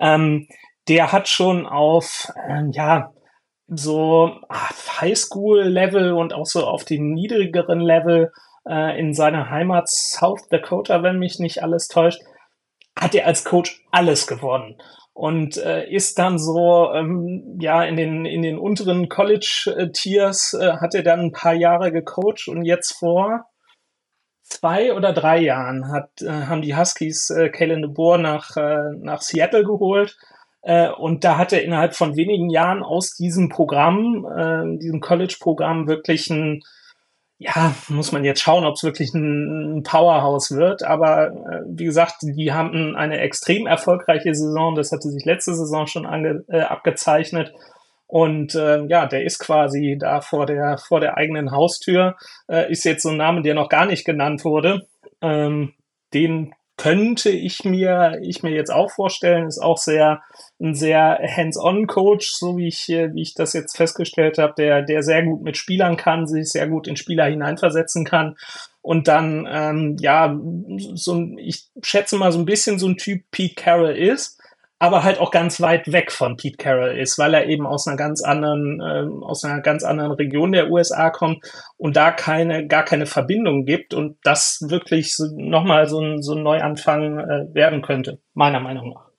Ähm, 0.00 0.48
der 0.88 1.12
hat 1.12 1.28
schon 1.28 1.66
auf, 1.66 2.32
ähm, 2.48 2.70
ja, 2.72 3.12
so 3.68 4.32
Highschool-Level 5.00 6.12
und 6.12 6.34
auch 6.34 6.46
so 6.46 6.66
auf 6.66 6.84
dem 6.84 7.12
niedrigeren 7.12 7.78
Level 7.78 8.32
äh, 8.68 8.98
in 8.98 9.14
seiner 9.14 9.50
Heimat 9.50 9.88
South 9.88 10.48
Dakota, 10.48 11.04
wenn 11.04 11.20
mich 11.20 11.38
nicht 11.38 11.62
alles 11.62 11.86
täuscht, 11.86 12.20
hat 13.00 13.14
er 13.14 13.26
als 13.26 13.44
Coach 13.44 13.82
alles 13.90 14.26
gewonnen 14.26 14.76
und 15.12 15.56
äh, 15.56 15.90
ist 15.90 16.18
dann 16.18 16.38
so 16.38 16.92
ähm, 16.92 17.58
ja 17.60 17.82
in 17.82 17.96
den 17.96 18.24
in 18.24 18.42
den 18.42 18.58
unteren 18.58 19.08
College 19.08 19.90
Tiers 19.92 20.54
äh, 20.54 20.74
hat 20.74 20.94
er 20.94 21.02
dann 21.02 21.20
ein 21.20 21.32
paar 21.32 21.54
Jahre 21.54 21.90
gecoacht 21.92 22.46
und 22.48 22.64
jetzt 22.64 22.92
vor 22.92 23.46
zwei 24.42 24.94
oder 24.94 25.12
drei 25.12 25.38
Jahren 25.38 25.90
hat 25.90 26.22
äh, 26.22 26.30
haben 26.30 26.62
die 26.62 26.76
Huskies 26.76 27.30
äh, 27.30 27.48
Kalen 27.48 27.82
DeBoer 27.82 28.18
nach 28.18 28.56
äh, 28.56 28.90
nach 28.98 29.22
Seattle 29.22 29.64
geholt 29.64 30.16
äh, 30.62 30.90
und 30.90 31.24
da 31.24 31.38
hat 31.38 31.52
er 31.52 31.64
innerhalb 31.64 31.94
von 31.94 32.16
wenigen 32.16 32.50
Jahren 32.50 32.82
aus 32.82 33.14
diesem 33.14 33.48
Programm 33.48 34.26
äh, 34.26 34.78
diesem 34.78 35.00
College 35.00 35.36
Programm 35.40 35.88
wirklich 35.88 36.28
ein 36.30 36.62
ja, 37.40 37.74
muss 37.88 38.12
man 38.12 38.22
jetzt 38.22 38.42
schauen, 38.42 38.66
ob 38.66 38.74
es 38.74 38.82
wirklich 38.82 39.14
ein, 39.14 39.82
Powerhouse 39.82 40.50
wird. 40.50 40.82
Aber 40.82 41.28
äh, 41.28 41.62
wie 41.66 41.86
gesagt, 41.86 42.16
die 42.20 42.52
haben 42.52 42.94
eine 42.94 43.18
extrem 43.18 43.66
erfolgreiche 43.66 44.34
Saison. 44.34 44.74
Das 44.74 44.92
hatte 44.92 45.08
sich 45.08 45.24
letzte 45.24 45.54
Saison 45.54 45.86
schon 45.86 46.04
ange, 46.04 46.44
äh, 46.48 46.60
abgezeichnet. 46.60 47.54
Und 48.06 48.54
äh, 48.54 48.84
ja, 48.84 49.06
der 49.06 49.24
ist 49.24 49.38
quasi 49.38 49.96
da 49.98 50.20
vor 50.20 50.44
der 50.44 50.76
vor 50.76 51.00
der 51.00 51.16
eigenen 51.16 51.50
Haustür. 51.50 52.16
Äh, 52.46 52.70
ist 52.70 52.84
jetzt 52.84 53.04
so 53.04 53.08
ein 53.08 53.16
Name, 53.16 53.40
der 53.40 53.54
noch 53.54 53.70
gar 53.70 53.86
nicht 53.86 54.04
genannt 54.04 54.44
wurde. 54.44 54.86
Ähm, 55.22 55.72
den 56.12 56.52
könnte 56.80 57.28
ich 57.28 57.64
mir, 57.64 58.18
ich 58.22 58.42
mir 58.42 58.52
jetzt 58.52 58.70
auch 58.70 58.90
vorstellen, 58.90 59.46
ist 59.46 59.58
auch 59.58 59.76
sehr, 59.76 60.22
ein 60.58 60.74
sehr 60.74 61.18
hands-on-Coach, 61.36 62.32
so 62.38 62.56
wie 62.56 62.68
ich, 62.68 62.88
wie 62.88 63.20
ich 63.20 63.34
das 63.34 63.52
jetzt 63.52 63.76
festgestellt 63.76 64.38
habe, 64.38 64.54
der, 64.56 64.80
der 64.80 65.02
sehr 65.02 65.22
gut 65.22 65.42
mit 65.42 65.58
Spielern 65.58 65.98
kann, 65.98 66.26
sich 66.26 66.50
sehr 66.50 66.68
gut 66.68 66.88
in 66.88 66.96
Spieler 66.96 67.26
hineinversetzen 67.26 68.06
kann. 68.06 68.36
Und 68.80 69.08
dann, 69.08 69.46
ähm, 69.50 69.96
ja, 70.00 70.34
so 70.94 71.22
ich 71.36 71.64
schätze 71.82 72.16
mal 72.16 72.32
so 72.32 72.38
ein 72.38 72.46
bisschen 72.46 72.78
so 72.78 72.88
ein 72.88 72.96
Typ 72.96 73.30
Pete 73.30 73.56
Carroll 73.56 73.94
ist, 73.94 74.39
aber 74.80 75.04
halt 75.04 75.20
auch 75.20 75.30
ganz 75.30 75.60
weit 75.60 75.92
weg 75.92 76.10
von 76.10 76.38
Pete 76.38 76.56
Carroll 76.56 76.98
ist, 76.98 77.18
weil 77.18 77.34
er 77.34 77.46
eben 77.46 77.66
aus 77.66 77.86
einer 77.86 77.98
ganz 77.98 78.22
anderen, 78.22 78.80
äh, 78.80 79.24
aus 79.24 79.44
einer 79.44 79.60
ganz 79.60 79.84
anderen 79.84 80.12
Region 80.12 80.52
der 80.52 80.70
USA 80.70 81.10
kommt 81.10 81.44
und 81.76 81.96
da 81.96 82.10
keine, 82.10 82.66
gar 82.66 82.82
keine 82.82 83.04
Verbindung 83.04 83.66
gibt 83.66 83.92
und 83.92 84.16
das 84.22 84.64
wirklich 84.68 85.14
so, 85.14 85.26
nochmal 85.36 85.86
so 85.86 86.00
ein, 86.00 86.22
so 86.22 86.34
ein 86.34 86.42
Neuanfang 86.42 87.18
äh, 87.18 87.54
werden 87.54 87.82
könnte, 87.82 88.20
meiner 88.32 88.58
Meinung 88.58 88.94
nach. 88.94 89.10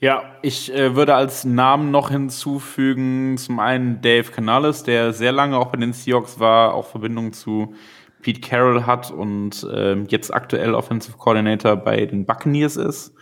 Ja, 0.00 0.24
ich 0.42 0.74
äh, 0.74 0.96
würde 0.96 1.14
als 1.14 1.44
Namen 1.44 1.92
noch 1.92 2.10
hinzufügen, 2.10 3.38
zum 3.38 3.60
einen 3.60 4.00
Dave 4.00 4.32
Canales, 4.32 4.82
der 4.82 5.12
sehr 5.12 5.30
lange 5.30 5.56
auch 5.58 5.68
bei 5.68 5.78
den 5.78 5.92
Seahawks 5.92 6.40
war, 6.40 6.74
auch 6.74 6.88
Verbindung 6.88 7.32
zu 7.32 7.76
Pete 8.22 8.40
Carroll 8.40 8.86
hat 8.86 9.10
und 9.10 9.66
ähm, 9.74 10.06
jetzt 10.08 10.32
aktuell 10.32 10.74
Offensive 10.74 11.16
Coordinator 11.18 11.76
bei 11.76 12.06
den 12.06 12.24
Buccaneers 12.24 12.76
ist, 12.76 13.14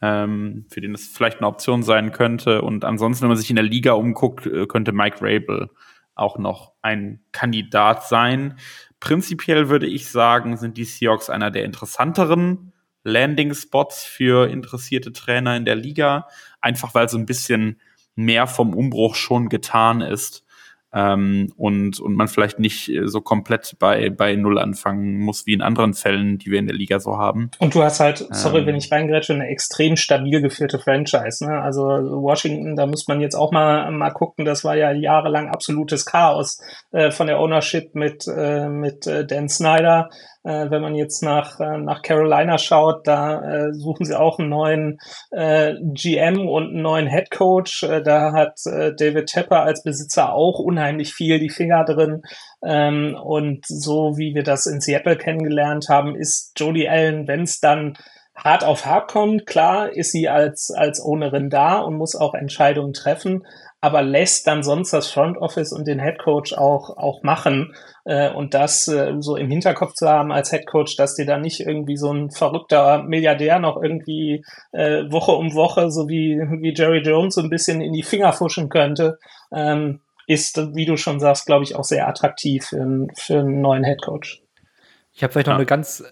ähm, 0.00 0.66
für 0.70 0.80
den 0.80 0.94
es 0.94 1.08
vielleicht 1.08 1.38
eine 1.38 1.48
Option 1.48 1.82
sein 1.82 2.12
könnte. 2.12 2.62
Und 2.62 2.84
ansonsten, 2.84 3.22
wenn 3.22 3.30
man 3.30 3.36
sich 3.36 3.50
in 3.50 3.56
der 3.56 3.64
Liga 3.64 3.92
umguckt, 3.92 4.46
äh, 4.46 4.66
könnte 4.66 4.92
Mike 4.92 5.18
Rabel 5.20 5.68
auch 6.14 6.38
noch 6.38 6.72
ein 6.80 7.20
Kandidat 7.32 8.04
sein. 8.04 8.58
Prinzipiell 9.00 9.68
würde 9.68 9.86
ich 9.86 10.08
sagen, 10.08 10.56
sind 10.56 10.78
die 10.78 10.84
Seahawks 10.84 11.28
einer 11.28 11.50
der 11.50 11.64
interessanteren 11.64 12.72
Landing-Spots 13.04 14.04
für 14.04 14.48
interessierte 14.48 15.12
Trainer 15.12 15.56
in 15.56 15.64
der 15.64 15.76
Liga, 15.76 16.26
einfach 16.60 16.94
weil 16.94 17.08
so 17.08 17.18
ein 17.18 17.26
bisschen 17.26 17.80
mehr 18.14 18.46
vom 18.46 18.74
Umbruch 18.74 19.14
schon 19.14 19.48
getan 19.48 20.00
ist 20.00 20.45
ähm, 20.96 21.52
und, 21.56 22.00
und 22.00 22.14
man 22.14 22.26
vielleicht 22.26 22.58
nicht 22.58 22.88
äh, 22.88 23.06
so 23.06 23.20
komplett 23.20 23.76
bei, 23.78 24.08
bei 24.08 24.34
Null 24.34 24.58
anfangen 24.58 25.18
muss, 25.18 25.46
wie 25.46 25.52
in 25.52 25.60
anderen 25.60 25.92
Fällen, 25.92 26.38
die 26.38 26.50
wir 26.50 26.58
in 26.58 26.66
der 26.66 26.74
Liga 26.74 27.00
so 27.00 27.18
haben. 27.18 27.50
Und 27.58 27.74
du 27.74 27.82
hast 27.82 28.00
halt, 28.00 28.26
sorry, 28.30 28.60
ähm, 28.60 28.66
wenn 28.66 28.76
ich 28.76 28.90
reingrätsche, 28.90 29.34
eine 29.34 29.48
extrem 29.48 29.96
stabil 29.96 30.40
geführte 30.40 30.78
Franchise. 30.78 31.44
Ne? 31.44 31.60
Also 31.60 31.82
Washington, 31.82 32.76
da 32.76 32.86
muss 32.86 33.06
man 33.08 33.20
jetzt 33.20 33.34
auch 33.34 33.52
mal, 33.52 33.90
mal 33.90 34.10
gucken, 34.10 34.46
das 34.46 34.64
war 34.64 34.74
ja 34.74 34.90
jahrelang 34.90 35.48
absolutes 35.48 36.06
Chaos 36.06 36.62
äh, 36.92 37.10
von 37.10 37.26
der 37.26 37.40
Ownership 37.40 37.94
mit, 37.94 38.26
äh, 38.26 38.68
mit 38.68 39.06
äh, 39.06 39.26
Dan 39.26 39.50
Snyder. 39.50 40.08
Äh, 40.46 40.70
wenn 40.70 40.80
man 40.80 40.94
jetzt 40.94 41.24
nach, 41.24 41.58
äh, 41.58 41.76
nach 41.78 42.02
Carolina 42.02 42.56
schaut, 42.56 43.04
da 43.08 43.42
äh, 43.42 43.72
suchen 43.72 44.06
sie 44.06 44.16
auch 44.16 44.38
einen 44.38 44.48
neuen 44.48 44.98
GM 45.32 46.48
und 46.48 46.68
einen 46.68 46.82
neuen 46.82 47.08
Head 47.08 47.30
Coach. 47.30 47.80
Da 47.80 48.32
hat 48.32 48.60
David 48.64 49.26
Tepper 49.26 49.62
als 49.62 49.82
Besitzer 49.82 50.32
auch 50.32 50.60
unheimlich 50.60 51.12
viel 51.12 51.38
die 51.40 51.50
Finger 51.50 51.84
drin. 51.84 52.22
Ähm, 52.64 53.16
und 53.20 53.66
so 53.66 54.16
wie 54.16 54.34
wir 54.34 54.44
das 54.44 54.66
in 54.66 54.80
Seattle 54.80 55.16
kennengelernt 55.16 55.88
haben, 55.88 56.14
ist 56.14 56.52
Jodie 56.56 56.88
Allen, 56.88 57.26
wenn 57.26 57.42
es 57.42 57.60
dann 57.60 57.94
hart 58.36 58.64
auf 58.64 58.86
hart 58.86 59.10
kommt, 59.10 59.46
klar 59.46 59.90
ist 59.90 60.12
sie 60.12 60.28
als, 60.28 60.70
als 60.70 61.02
Ownerin 61.02 61.50
da 61.50 61.78
und 61.78 61.96
muss 61.96 62.14
auch 62.14 62.34
Entscheidungen 62.34 62.92
treffen 62.92 63.44
aber 63.80 64.02
lässt 64.02 64.46
dann 64.46 64.62
sonst 64.62 64.92
das 64.92 65.10
Front 65.10 65.38
Office 65.38 65.72
und 65.72 65.86
den 65.86 66.00
Head 66.00 66.18
Coach 66.18 66.52
auch, 66.54 66.96
auch 66.96 67.22
machen. 67.22 67.74
Äh, 68.04 68.30
und 68.30 68.54
das 68.54 68.88
äh, 68.88 69.14
so 69.20 69.36
im 69.36 69.50
Hinterkopf 69.50 69.92
zu 69.94 70.08
haben 70.08 70.32
als 70.32 70.50
Head 70.50 70.66
Coach, 70.66 70.96
dass 70.96 71.14
dir 71.14 71.26
da 71.26 71.38
nicht 71.38 71.60
irgendwie 71.60 71.96
so 71.96 72.12
ein 72.12 72.30
verrückter 72.30 73.02
Milliardär 73.02 73.58
noch 73.58 73.80
irgendwie 73.80 74.44
äh, 74.72 75.02
Woche 75.10 75.32
um 75.32 75.54
Woche, 75.54 75.90
so 75.90 76.08
wie, 76.08 76.38
wie 76.60 76.74
Jerry 76.74 77.00
Jones, 77.00 77.34
so 77.34 77.42
ein 77.42 77.50
bisschen 77.50 77.80
in 77.80 77.92
die 77.92 78.02
Finger 78.02 78.32
fuschen 78.32 78.68
könnte, 78.68 79.18
ähm, 79.54 80.00
ist, 80.26 80.74
wie 80.74 80.86
du 80.86 80.96
schon 80.96 81.20
sagst, 81.20 81.46
glaube 81.46 81.64
ich, 81.64 81.76
auch 81.76 81.84
sehr 81.84 82.08
attraktiv 82.08 82.64
für, 82.64 83.06
für 83.14 83.40
einen 83.40 83.60
neuen 83.60 83.84
Head 83.84 84.02
Coach. 84.02 84.42
Ich 85.12 85.22
habe 85.22 85.32
vielleicht 85.32 85.46
noch 85.46 85.54
ja. 85.54 85.58
eine 85.58 85.66
ganz 85.66 86.02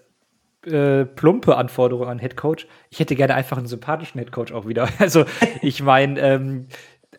äh, 0.65 1.05
plumpe 1.05 1.57
Anforderung 1.57 2.07
an 2.07 2.19
Head 2.19 2.35
Coach. 2.35 2.67
Ich 2.89 2.99
hätte 2.99 3.15
gerne 3.15 3.35
einfach 3.35 3.57
einen 3.57 3.67
sympathischen 3.67 4.19
Head 4.19 4.31
Coach 4.31 4.51
auch 4.51 4.67
wieder. 4.67 4.89
Also 4.99 5.25
ich 5.61 5.83
meine, 5.83 6.19
ähm, 6.19 6.67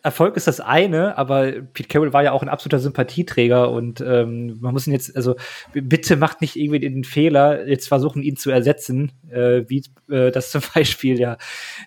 Erfolg 0.03 0.35
ist 0.37 0.47
das 0.47 0.59
eine, 0.59 1.17
aber 1.17 1.51
Pete 1.73 1.87
Carroll 1.87 2.13
war 2.13 2.23
ja 2.23 2.31
auch 2.31 2.41
ein 2.41 2.49
absoluter 2.49 2.79
Sympathieträger 2.79 3.71
und 3.71 4.01
ähm, 4.01 4.57
man 4.59 4.73
muss 4.73 4.87
ihn 4.87 4.93
jetzt, 4.93 5.15
also 5.15 5.35
bitte 5.73 6.15
macht 6.15 6.41
nicht 6.41 6.55
irgendwie 6.55 6.79
den 6.79 7.03
Fehler, 7.03 7.67
jetzt 7.67 7.87
versuchen, 7.87 8.21
ihn 8.21 8.37
zu 8.37 8.51
ersetzen, 8.51 9.11
äh, 9.29 9.63
wie 9.67 9.83
äh, 10.09 10.31
das 10.31 10.51
zum 10.51 10.61
Beispiel 10.73 11.19
ja 11.19 11.37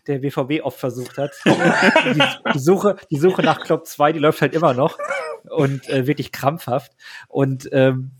der 0.06 0.18
BVB 0.18 0.62
oft 0.62 0.78
versucht 0.78 1.18
hat. 1.18 1.32
die, 1.44 2.22
die, 2.54 2.58
Suche, 2.58 2.96
die 3.10 3.18
Suche 3.18 3.42
nach 3.42 3.60
Klopp 3.60 3.86
2, 3.86 4.12
die 4.12 4.18
läuft 4.18 4.42
halt 4.42 4.54
immer 4.54 4.74
noch 4.74 4.98
und 5.48 5.88
äh, 5.88 6.06
wirklich 6.06 6.32
krampfhaft. 6.32 6.92
Und 7.28 7.68
ähm, 7.72 8.12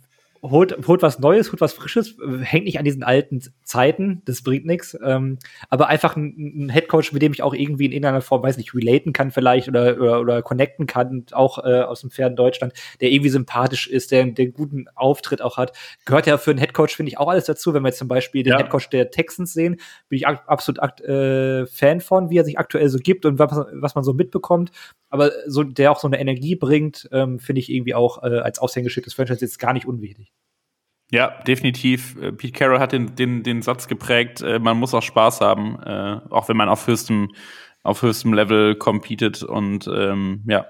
holt, 0.43 0.86
holt 0.86 1.03
was 1.03 1.18
Neues, 1.18 1.53
holt 1.53 1.61
was 1.61 1.72
Frisches, 1.72 2.16
hängt 2.43 2.64
nicht 2.64 2.78
an 2.78 2.84
diesen 2.84 3.03
alten 3.03 3.43
Zeiten, 3.62 4.22
das 4.24 4.43
bringt 4.43 4.66
nichts. 4.66 4.97
Ähm, 5.05 5.38
aber 5.68 5.88
einfach 5.88 6.16
ein, 6.16 6.64
ein 6.66 6.68
Headcoach, 6.68 7.12
mit 7.12 7.22
dem 7.22 7.32
ich 7.32 7.43
auch 7.43 7.55
irgendwie 7.55 7.86
in 7.86 7.93
irgendeiner 7.93 8.22
Form, 8.22 8.43
weiß 8.43 8.57
nicht, 8.57 8.74
relaten 8.74 9.12
kann 9.12 9.30
vielleicht 9.30 9.68
oder, 9.68 10.01
oder, 10.01 10.20
oder 10.20 10.43
connecten 10.43 10.86
kann, 10.86 11.26
auch 11.32 11.59
äh, 11.64 11.82
aus 11.82 12.01
dem 12.01 12.11
fernen 12.11 12.36
Deutschland, 12.36 12.72
der 13.01 13.11
irgendwie 13.11 13.30
sympathisch 13.30 13.86
ist, 13.86 14.11
der, 14.11 14.24
der 14.26 14.45
einen 14.45 14.55
guten 14.55 14.86
Auftritt 14.95 15.43
auch 15.43 15.57
hat. 15.57 15.76
Gehört 16.05 16.26
ja 16.26 16.38
für 16.38 16.51
einen 16.51 16.61
Headcoach, 16.61 16.91
finde 16.91 17.11
ich, 17.11 17.18
auch 17.18 17.28
alles 17.28 17.45
dazu. 17.45 17.74
Wenn 17.74 17.82
wir 17.82 17.88
jetzt 17.88 17.99
zum 17.99 18.09
Beispiel 18.09 18.43
den 18.43 18.53
ja. 18.53 18.59
Headcoach 18.59 18.88
der 18.91 19.11
Texans 19.11 19.53
sehen, 19.53 19.76
bin 20.09 20.16
ich 20.16 20.26
absolut 20.26 20.80
äh, 21.01 21.66
Fan 21.66 22.01
von, 22.01 22.30
wie 22.30 22.38
er 22.38 22.45
sich 22.45 22.59
aktuell 22.59 22.88
so 22.88 22.99
gibt 22.99 23.26
und 23.26 23.38
was, 23.38 23.53
was 23.72 23.95
man 23.95 24.05
so 24.05 24.14
mitbekommt. 24.14 24.70
Aber 25.11 25.32
so, 25.47 25.64
der 25.64 25.93
auch 25.93 26.01
so 26.01 26.07
eine 26.07 26.20
Energie 26.20 26.55
bringt, 26.55 27.09
ähm, 27.12 27.41
finde 27.41 27.61
ich 27.61 27.70
irgendwie 27.70 27.95
auch 27.95 28.22
äh, 28.22 28.38
als 28.38 28.59
Aushängeschild 28.59 29.07
des 29.07 29.14
Franchise 29.14 29.41
jetzt 29.41 29.59
gar 29.59 29.72
nicht 29.72 29.86
unwichtig. 29.86 30.30
Ja, 31.11 31.43
definitiv. 31.43 32.17
Äh, 32.21 32.33
Pete 32.33 32.57
Carroll 32.57 32.79
hat 32.79 32.93
den, 32.93 33.17
den, 33.17 33.43
den 33.43 33.63
Satz 33.63 33.89
geprägt, 33.89 34.43
äh, 34.43 34.59
man 34.59 34.79
muss 34.79 34.95
auch 34.95 35.03
Spaß 35.03 35.41
haben, 35.41 35.81
äh, 35.83 36.21
auch 36.31 36.49
wenn 36.49 36.57
man 36.57 36.69
auf 36.69 36.87
höchstem, 36.87 37.31
auf 37.83 38.03
höchstem 38.03 38.33
Level 38.33 38.77
competet 38.77 39.43
und 39.43 39.89
ähm, 39.93 40.43
ja, 40.47 40.67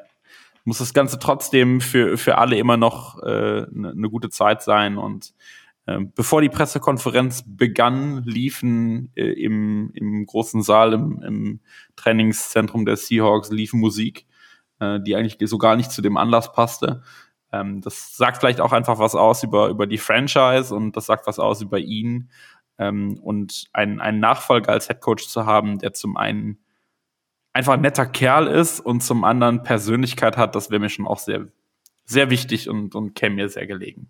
muss 0.64 0.78
das 0.78 0.94
Ganze 0.94 1.18
trotzdem 1.18 1.80
für, 1.80 2.16
für 2.16 2.38
alle 2.38 2.56
immer 2.56 2.76
noch 2.76 3.22
äh, 3.22 3.66
ne 3.70 3.90
eine 3.90 4.10
gute 4.10 4.30
Zeit 4.30 4.62
sein. 4.62 4.96
Und 4.96 5.34
äh, 5.86 5.98
bevor 6.14 6.40
die 6.40 6.48
Pressekonferenz 6.48 7.44
begann, 7.46 8.22
liefen 8.24 9.10
äh, 9.16 9.32
im, 9.32 9.90
im 9.94 10.24
großen 10.24 10.62
Saal, 10.62 10.92
im, 10.92 11.22
im 11.22 11.60
Trainingszentrum 11.96 12.86
der 12.86 12.96
Seahawks, 12.96 13.50
liefen 13.50 13.80
Musik, 13.80 14.26
äh, 14.78 15.00
die 15.00 15.16
eigentlich 15.16 15.36
so 15.48 15.58
gar 15.58 15.76
nicht 15.76 15.90
zu 15.90 16.02
dem 16.02 16.16
Anlass 16.16 16.52
passte. 16.52 17.02
Ähm, 17.52 17.80
das 17.80 18.16
sagt 18.16 18.38
vielleicht 18.38 18.60
auch 18.60 18.72
einfach 18.72 18.98
was 18.98 19.14
aus 19.14 19.42
über, 19.42 19.68
über 19.68 19.86
die 19.86 19.98
Franchise 19.98 20.74
und 20.74 20.96
das 20.96 21.06
sagt 21.06 21.26
was 21.26 21.38
aus 21.38 21.60
über 21.62 21.78
ihn. 21.78 22.30
Ähm, 22.78 23.18
und 23.22 23.68
einen, 23.72 24.00
einen 24.00 24.20
Nachfolger 24.20 24.72
als 24.72 24.88
Headcoach 24.88 25.28
zu 25.28 25.46
haben, 25.46 25.78
der 25.78 25.92
zum 25.92 26.16
einen 26.16 26.58
einfach 27.52 27.74
ein 27.74 27.80
netter 27.80 28.06
Kerl 28.06 28.46
ist 28.46 28.80
und 28.80 29.02
zum 29.02 29.24
anderen 29.24 29.62
Persönlichkeit 29.62 30.36
hat, 30.36 30.54
das 30.54 30.70
wäre 30.70 30.80
mir 30.80 30.88
schon 30.88 31.06
auch 31.06 31.18
sehr, 31.18 31.48
sehr 32.04 32.30
wichtig 32.30 32.68
und, 32.68 32.94
und 32.94 33.14
käme 33.14 33.36
mir 33.36 33.48
sehr 33.48 33.66
gelegen. 33.66 34.08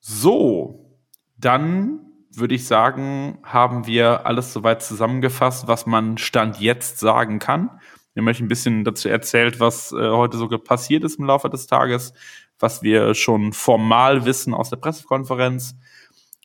So, 0.00 0.98
dann 1.38 2.00
würde 2.30 2.54
ich 2.54 2.66
sagen, 2.66 3.38
haben 3.42 3.86
wir 3.86 4.26
alles 4.26 4.52
soweit 4.52 4.82
zusammengefasst, 4.82 5.68
was 5.68 5.86
man 5.86 6.18
Stand 6.18 6.60
jetzt 6.60 6.98
sagen 6.98 7.38
kann. 7.38 7.80
Wir 8.14 8.22
haben 8.22 8.28
euch 8.28 8.40
ein 8.40 8.48
bisschen 8.48 8.84
dazu 8.84 9.08
erzählt, 9.08 9.60
was 9.60 9.92
äh, 9.92 10.10
heute 10.10 10.38
so 10.38 10.48
passiert 10.48 11.04
ist 11.04 11.18
im 11.18 11.26
Laufe 11.26 11.50
des 11.50 11.66
Tages. 11.66 12.12
was 12.60 12.82
wir 12.82 13.14
schon 13.14 13.52
formal 13.52 14.24
wissen 14.24 14.54
aus 14.54 14.70
der 14.70 14.76
Pressekonferenz. 14.76 15.76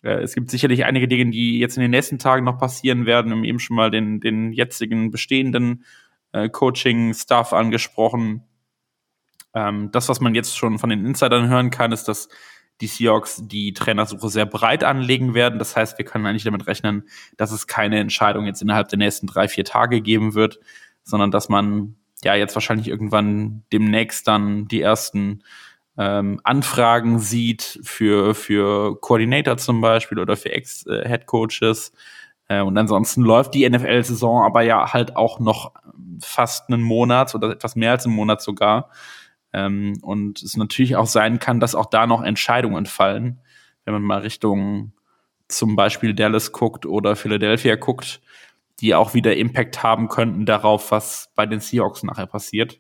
Äh, 0.04 0.22
es 0.22 0.34
gibt 0.34 0.50
sicherlich 0.50 0.86
einige 0.86 1.08
Dinge, 1.08 1.30
die 1.32 1.60
jetzt 1.60 1.78
in 1.78 1.82
den 1.82 1.92
nächsten 1.92 2.18
Tagen 2.18 2.46
noch 2.46 2.58
passieren 2.58 3.06
werden. 3.06 3.30
Wir 3.30 3.38
haben 3.38 3.44
eben 3.44 3.60
schon 3.60 3.76
mal 3.76 3.92
den, 3.92 4.20
den 4.20 4.52
jetzigen 4.52 5.12
bestehenden 5.12 5.86
äh, 6.32 6.50
Coaching-Staff 6.50 7.54
angesprochen. 7.54 8.44
Ähm, 9.54 9.92
das, 9.92 10.10
was 10.10 10.20
man 10.20 10.36
jetzt 10.36 10.58
schon 10.58 10.80
von 10.80 10.90
den 10.90 11.06
Insidern 11.06 11.48
hören 11.48 11.70
kann, 11.70 11.92
ist, 11.92 12.06
dass 12.06 12.30
die 12.82 12.88
Seahawks 12.88 13.44
die 13.46 13.74
Trainersuche 13.74 14.30
sehr 14.30 14.46
breit 14.46 14.84
anlegen 14.84 15.34
werden. 15.34 15.60
Das 15.60 15.76
heißt, 15.76 15.98
wir 15.98 16.06
können 16.06 16.26
eigentlich 16.26 16.46
damit 16.46 16.66
rechnen, 16.66 17.10
dass 17.36 17.52
es 17.52 17.68
keine 17.68 18.00
Entscheidung 18.00 18.46
jetzt 18.46 18.62
innerhalb 18.62 18.88
der 18.88 19.00
nächsten 19.00 19.28
drei, 19.28 19.48
vier 19.48 19.66
Tage 19.66 20.02
geben 20.02 20.34
wird, 20.34 20.60
sondern 21.10 21.32
dass 21.32 21.50
man 21.50 21.96
ja 22.24 22.36
jetzt 22.36 22.56
wahrscheinlich 22.56 22.88
irgendwann 22.88 23.64
demnächst 23.72 24.28
dann 24.28 24.68
die 24.68 24.82
ersten 24.82 25.44
ähm, 25.98 26.40
Anfragen 26.44 27.20
sieht 27.20 27.80
für, 27.84 28.34
für 28.34 29.00
Coordinator 29.02 29.58
zum 29.58 29.82
Beispiel 29.82 30.20
oder 30.20 30.38
für 30.38 30.52
Ex-Head-Coaches. 30.52 31.92
Äh, 32.48 32.62
und 32.62 32.78
ansonsten 32.78 33.22
läuft 33.22 33.54
die 33.54 33.70
NFL-Saison 33.70 34.44
aber 34.44 34.62
ja 34.62 34.94
halt 34.94 35.16
auch 35.16 35.40
noch 35.40 35.74
fast 36.22 36.70
einen 36.70 36.82
Monat 36.82 37.36
oder 37.36 37.50
etwas 37.50 37.76
mehr 37.76 37.92
als 37.92 38.06
einen 38.06 38.16
Monat 38.16 38.42
sogar. 38.42 38.90
Ähm, 39.52 39.98
und 40.02 40.42
es 40.42 40.56
natürlich 40.56 40.96
auch 40.96 41.08
sein 41.08 41.40
kann, 41.40 41.60
dass 41.60 41.76
auch 41.76 41.88
da 41.88 42.08
noch 42.08 42.22
Entscheidungen 42.22 42.86
fallen, 42.86 43.40
wenn 43.84 43.94
man 43.94 44.04
mal 44.04 44.20
Richtung 44.20 44.94
zum 45.50 45.76
Beispiel 45.76 46.14
Dallas 46.14 46.52
guckt 46.52 46.86
oder 46.86 47.16
Philadelphia 47.16 47.76
guckt, 47.76 48.22
die 48.82 48.96
auch 48.96 49.14
wieder 49.14 49.36
Impact 49.36 49.84
haben 49.84 50.08
könnten 50.08 50.46
darauf, 50.46 50.92
was 50.92 51.32
bei 51.36 51.46
den 51.46 51.60
Seahawks 51.60 52.04
nachher 52.04 52.28
passiert. 52.28 52.80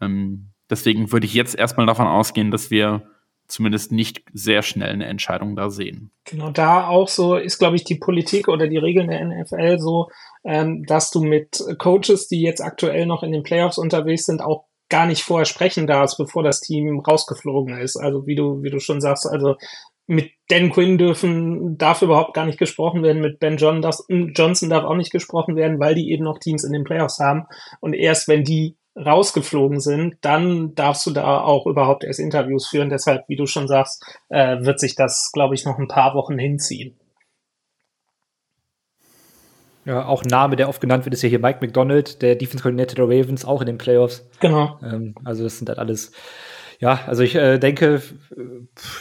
Ähm, 0.00 0.50
deswegen 0.70 1.12
würde 1.12 1.26
ich 1.26 1.34
jetzt 1.34 1.54
erstmal 1.54 1.86
davon 1.86 2.06
ausgehen, 2.06 2.50
dass 2.50 2.70
wir 2.70 3.02
zumindest 3.48 3.92
nicht 3.92 4.22
sehr 4.32 4.62
schnell 4.62 4.90
eine 4.90 5.06
Entscheidung 5.06 5.54
da 5.56 5.70
sehen. 5.70 6.10
Genau, 6.24 6.50
da 6.50 6.88
auch 6.88 7.08
so 7.08 7.36
ist, 7.36 7.58
glaube 7.58 7.76
ich, 7.76 7.84
die 7.84 7.94
Politik 7.94 8.48
oder 8.48 8.66
die 8.66 8.76
Regeln 8.76 9.08
der 9.08 9.24
NFL 9.24 9.78
so, 9.78 10.10
ähm, 10.44 10.84
dass 10.84 11.10
du 11.10 11.22
mit 11.22 11.62
Coaches, 11.78 12.28
die 12.28 12.42
jetzt 12.42 12.60
aktuell 12.60 13.06
noch 13.06 13.22
in 13.22 13.32
den 13.32 13.42
Playoffs 13.44 13.78
unterwegs 13.78 14.24
sind, 14.24 14.42
auch 14.42 14.64
gar 14.88 15.06
nicht 15.06 15.22
vorher 15.22 15.46
sprechen 15.46 15.86
darfst, 15.86 16.18
bevor 16.18 16.42
das 16.42 16.60
Team 16.60 17.00
rausgeflogen 17.00 17.78
ist. 17.78 17.96
Also 17.96 18.26
wie 18.26 18.36
du, 18.36 18.62
wie 18.62 18.70
du 18.70 18.78
schon 18.78 19.00
sagst, 19.00 19.26
also 19.26 19.56
mit 20.06 20.30
Dan 20.48 20.70
Quinn 20.70 20.98
dürfen, 20.98 21.76
darf 21.78 22.02
überhaupt 22.02 22.34
gar 22.34 22.46
nicht 22.46 22.58
gesprochen 22.58 23.02
werden, 23.02 23.20
mit 23.20 23.40
Ben 23.40 23.56
John 23.56 23.82
darf, 23.82 23.98
Johnson 24.08 24.70
darf 24.70 24.84
auch 24.84 24.94
nicht 24.94 25.10
gesprochen 25.10 25.56
werden, 25.56 25.80
weil 25.80 25.94
die 25.94 26.10
eben 26.12 26.24
noch 26.24 26.38
Teams 26.38 26.64
in 26.64 26.72
den 26.72 26.84
Playoffs 26.84 27.18
haben. 27.18 27.46
Und 27.80 27.94
erst 27.94 28.28
wenn 28.28 28.44
die 28.44 28.76
rausgeflogen 28.96 29.80
sind, 29.80 30.16
dann 30.22 30.74
darfst 30.74 31.04
du 31.06 31.10
da 31.10 31.40
auch 31.40 31.66
überhaupt 31.66 32.04
erst 32.04 32.20
Interviews 32.20 32.66
führen. 32.66 32.88
Deshalb, 32.88 33.28
wie 33.28 33.36
du 33.36 33.46
schon 33.46 33.68
sagst, 33.68 34.02
äh, 34.28 34.64
wird 34.64 34.80
sich 34.80 34.94
das, 34.94 35.30
glaube 35.32 35.54
ich, 35.54 35.64
noch 35.64 35.78
ein 35.78 35.88
paar 35.88 36.14
Wochen 36.14 36.38
hinziehen. 36.38 36.96
Ja, 39.84 40.06
auch 40.06 40.24
Name, 40.24 40.56
der 40.56 40.68
oft 40.68 40.80
genannt 40.80 41.04
wird, 41.04 41.14
ist 41.14 41.22
ja 41.22 41.28
hier 41.28 41.38
Mike 41.38 41.58
McDonald, 41.60 42.20
der 42.20 42.34
Defense 42.34 42.62
Coordinator 42.62 43.06
der 43.06 43.18
Ravens, 43.18 43.44
auch 43.44 43.60
in 43.60 43.66
den 43.66 43.78
Playoffs. 43.78 44.28
Genau. 44.40 44.78
Ähm, 44.82 45.14
also 45.24 45.44
das 45.44 45.58
sind 45.58 45.68
halt 45.68 45.78
alles, 45.78 46.10
ja, 46.78 47.00
also 47.06 47.22
ich 47.22 47.34
äh, 47.34 47.58
denke, 47.58 48.02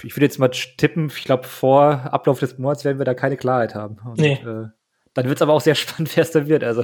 ich 0.04 0.16
würde 0.16 0.26
jetzt 0.26 0.40
mal 0.40 0.50
tippen, 0.50 1.08
ich 1.08 1.26
glaube, 1.26 1.44
vor 1.44 2.14
Ablauf 2.14 2.40
des 2.40 2.58
Monats 2.58 2.86
werden 2.86 2.98
wir 2.98 3.06
da 3.06 3.14
keine 3.14 3.38
Klarheit 3.38 3.76
haben. 3.76 3.98
Und, 4.06 4.20
nee. 4.20 4.34
Äh, 4.34 4.70
dann 5.14 5.28
wird 5.28 5.38
es 5.38 5.42
aber 5.42 5.54
auch 5.54 5.62
sehr 5.62 5.76
spannend, 5.76 6.16
wer 6.16 6.24
es 6.24 6.32
da 6.32 6.48
wird. 6.48 6.64
Also, 6.64 6.84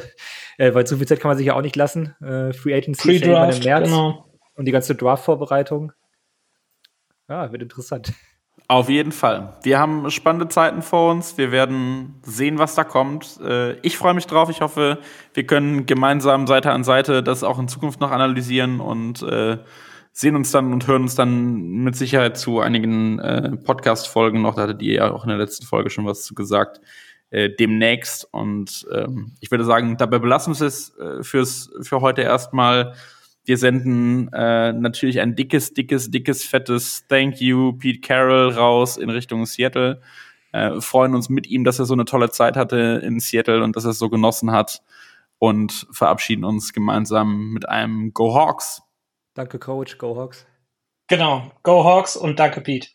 äh, 0.58 0.74
weil 0.74 0.86
zu 0.86 0.98
viel 0.98 1.08
Zeit 1.08 1.20
kann 1.20 1.30
man 1.30 1.38
sich 1.38 1.48
ja 1.48 1.54
auch 1.54 1.62
nicht 1.62 1.76
lassen. 1.76 2.16
Äh, 2.22 2.54
Free 2.54 2.76
Agency 2.76 3.02
Free 3.02 3.16
ist 3.16 3.26
ja 3.26 3.50
im 3.50 3.64
März 3.64 3.90
genau. 3.90 4.26
und 4.56 4.66
die 4.66 4.72
ganze 4.72 4.96
Draft-Vorbereitung. 4.96 5.94
Ja, 7.30 7.52
wird 7.52 7.62
interessant. 7.62 8.14
Auf 8.68 8.90
jeden 8.90 9.12
Fall. 9.12 9.58
Wir 9.64 9.80
haben 9.80 10.10
spannende 10.12 10.48
Zeiten 10.48 10.82
vor 10.82 11.12
uns. 11.12 11.38
Wir 11.38 11.52
werden 11.52 12.22
sehen, 12.24 12.58
was 12.58 12.76
da 12.76 12.86
kommt. 12.86 13.40
Äh, 13.42 13.74
ich 13.82 13.98
freue 13.98 14.14
mich 14.14 14.28
drauf. 14.28 14.50
Ich 14.50 14.62
hoffe, 14.62 15.00
wir 15.34 15.46
können 15.46 15.86
gemeinsam 15.86 16.48
Seite 16.48 16.72
an 16.72 16.84
Seite 16.84 17.22
das 17.22 17.44
auch 17.44 17.60
in 17.60 17.68
Zukunft 17.68 18.00
noch 18.00 18.12
analysieren 18.12 18.80
und 18.80 19.24
äh, 19.24 19.58
sehen 20.12 20.36
uns 20.36 20.52
dann 20.52 20.74
und 20.74 20.88
hören 20.88 21.04
uns 21.04 21.16
dann 21.16 21.84
mit 21.84 21.96
Sicherheit 21.96 22.38
zu 22.38 22.60
einigen 22.60 23.20
äh, 23.20 23.58
Podcast-Folgen 23.58 24.42
noch. 24.42 24.56
Da 24.56 24.64
hattet 24.64 24.82
ihr 24.82 24.96
ja 24.96 25.12
auch 25.12 25.24
in 25.24 25.30
der 25.30 25.38
letzten 25.38 25.66
Folge 25.66 25.90
schon 25.90 26.06
was 26.06 26.24
zu 26.24 26.36
gesagt. 26.36 26.82
demnächst. 27.34 28.28
Und 28.34 28.86
ähm, 28.94 29.32
ich 29.40 29.52
würde 29.52 29.64
sagen, 29.64 29.96
dabei 29.96 30.20
belassen 30.20 30.54
wir 30.60 30.68
es 30.68 30.94
fürs, 31.22 31.72
für 31.82 32.02
heute 32.02 32.24
erstmal. 32.24 32.94
Wir 33.44 33.58
senden 33.58 34.32
äh, 34.34 34.72
natürlich 34.72 35.20
ein 35.20 35.36
dickes, 35.36 35.74
dickes, 35.74 36.12
dickes, 36.12 36.44
fettes 36.44 37.08
Thank 37.08 37.42
you, 37.42 37.74
Pete 37.74 38.00
Carroll, 38.00 38.52
raus 38.52 38.98
in 38.98 39.10
Richtung 39.10 39.46
Seattle. 39.48 40.00
Äh, 40.52 40.80
freuen 40.80 41.16
uns 41.16 41.28
mit 41.28 41.48
ihm, 41.48 41.64
dass 41.64 41.80
er 41.80 41.86
so 41.86 41.94
eine 41.94 42.06
tolle 42.06 42.30
Zeit 42.30 42.56
hatte 42.56 43.02
in 43.04 43.20
Seattle 43.20 43.64
und 43.64 43.76
dass 43.76 43.86
er 43.86 43.92
es 43.92 44.00
so 44.00 44.10
genossen 44.10 44.52
hat. 44.52 44.84
Und 45.40 45.88
verabschieden 45.92 46.44
uns 46.44 46.72
gemeinsam 46.72 47.52
mit 47.52 47.68
einem 47.68 48.14
Go 48.14 48.36
Hawks. 48.36 48.84
Danke, 49.34 49.60
Coach. 49.60 49.98
Go 49.98 50.16
Hawks. 50.16 50.46
Genau. 51.08 51.52
Go 51.64 51.84
Hawks 51.84 52.16
und 52.16 52.40
danke, 52.40 52.62
Pete. 52.62 52.90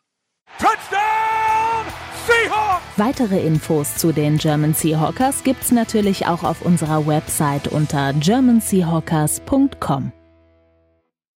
Touchdown! 0.59 1.85
Seahawks! 2.27 2.83
Weitere 2.97 3.41
Infos 3.47 3.97
zu 3.97 4.13
den 4.13 4.39
German 4.39 4.75
Seahawkers 4.75 5.45
gibt's 5.45 5.71
natürlich 5.71 6.27
auch 6.27 6.43
auf 6.43 6.63
unserer 6.63 7.07
Website 7.07 7.69
unter 7.69 8.13
germanseahawkers.com. 8.15 10.13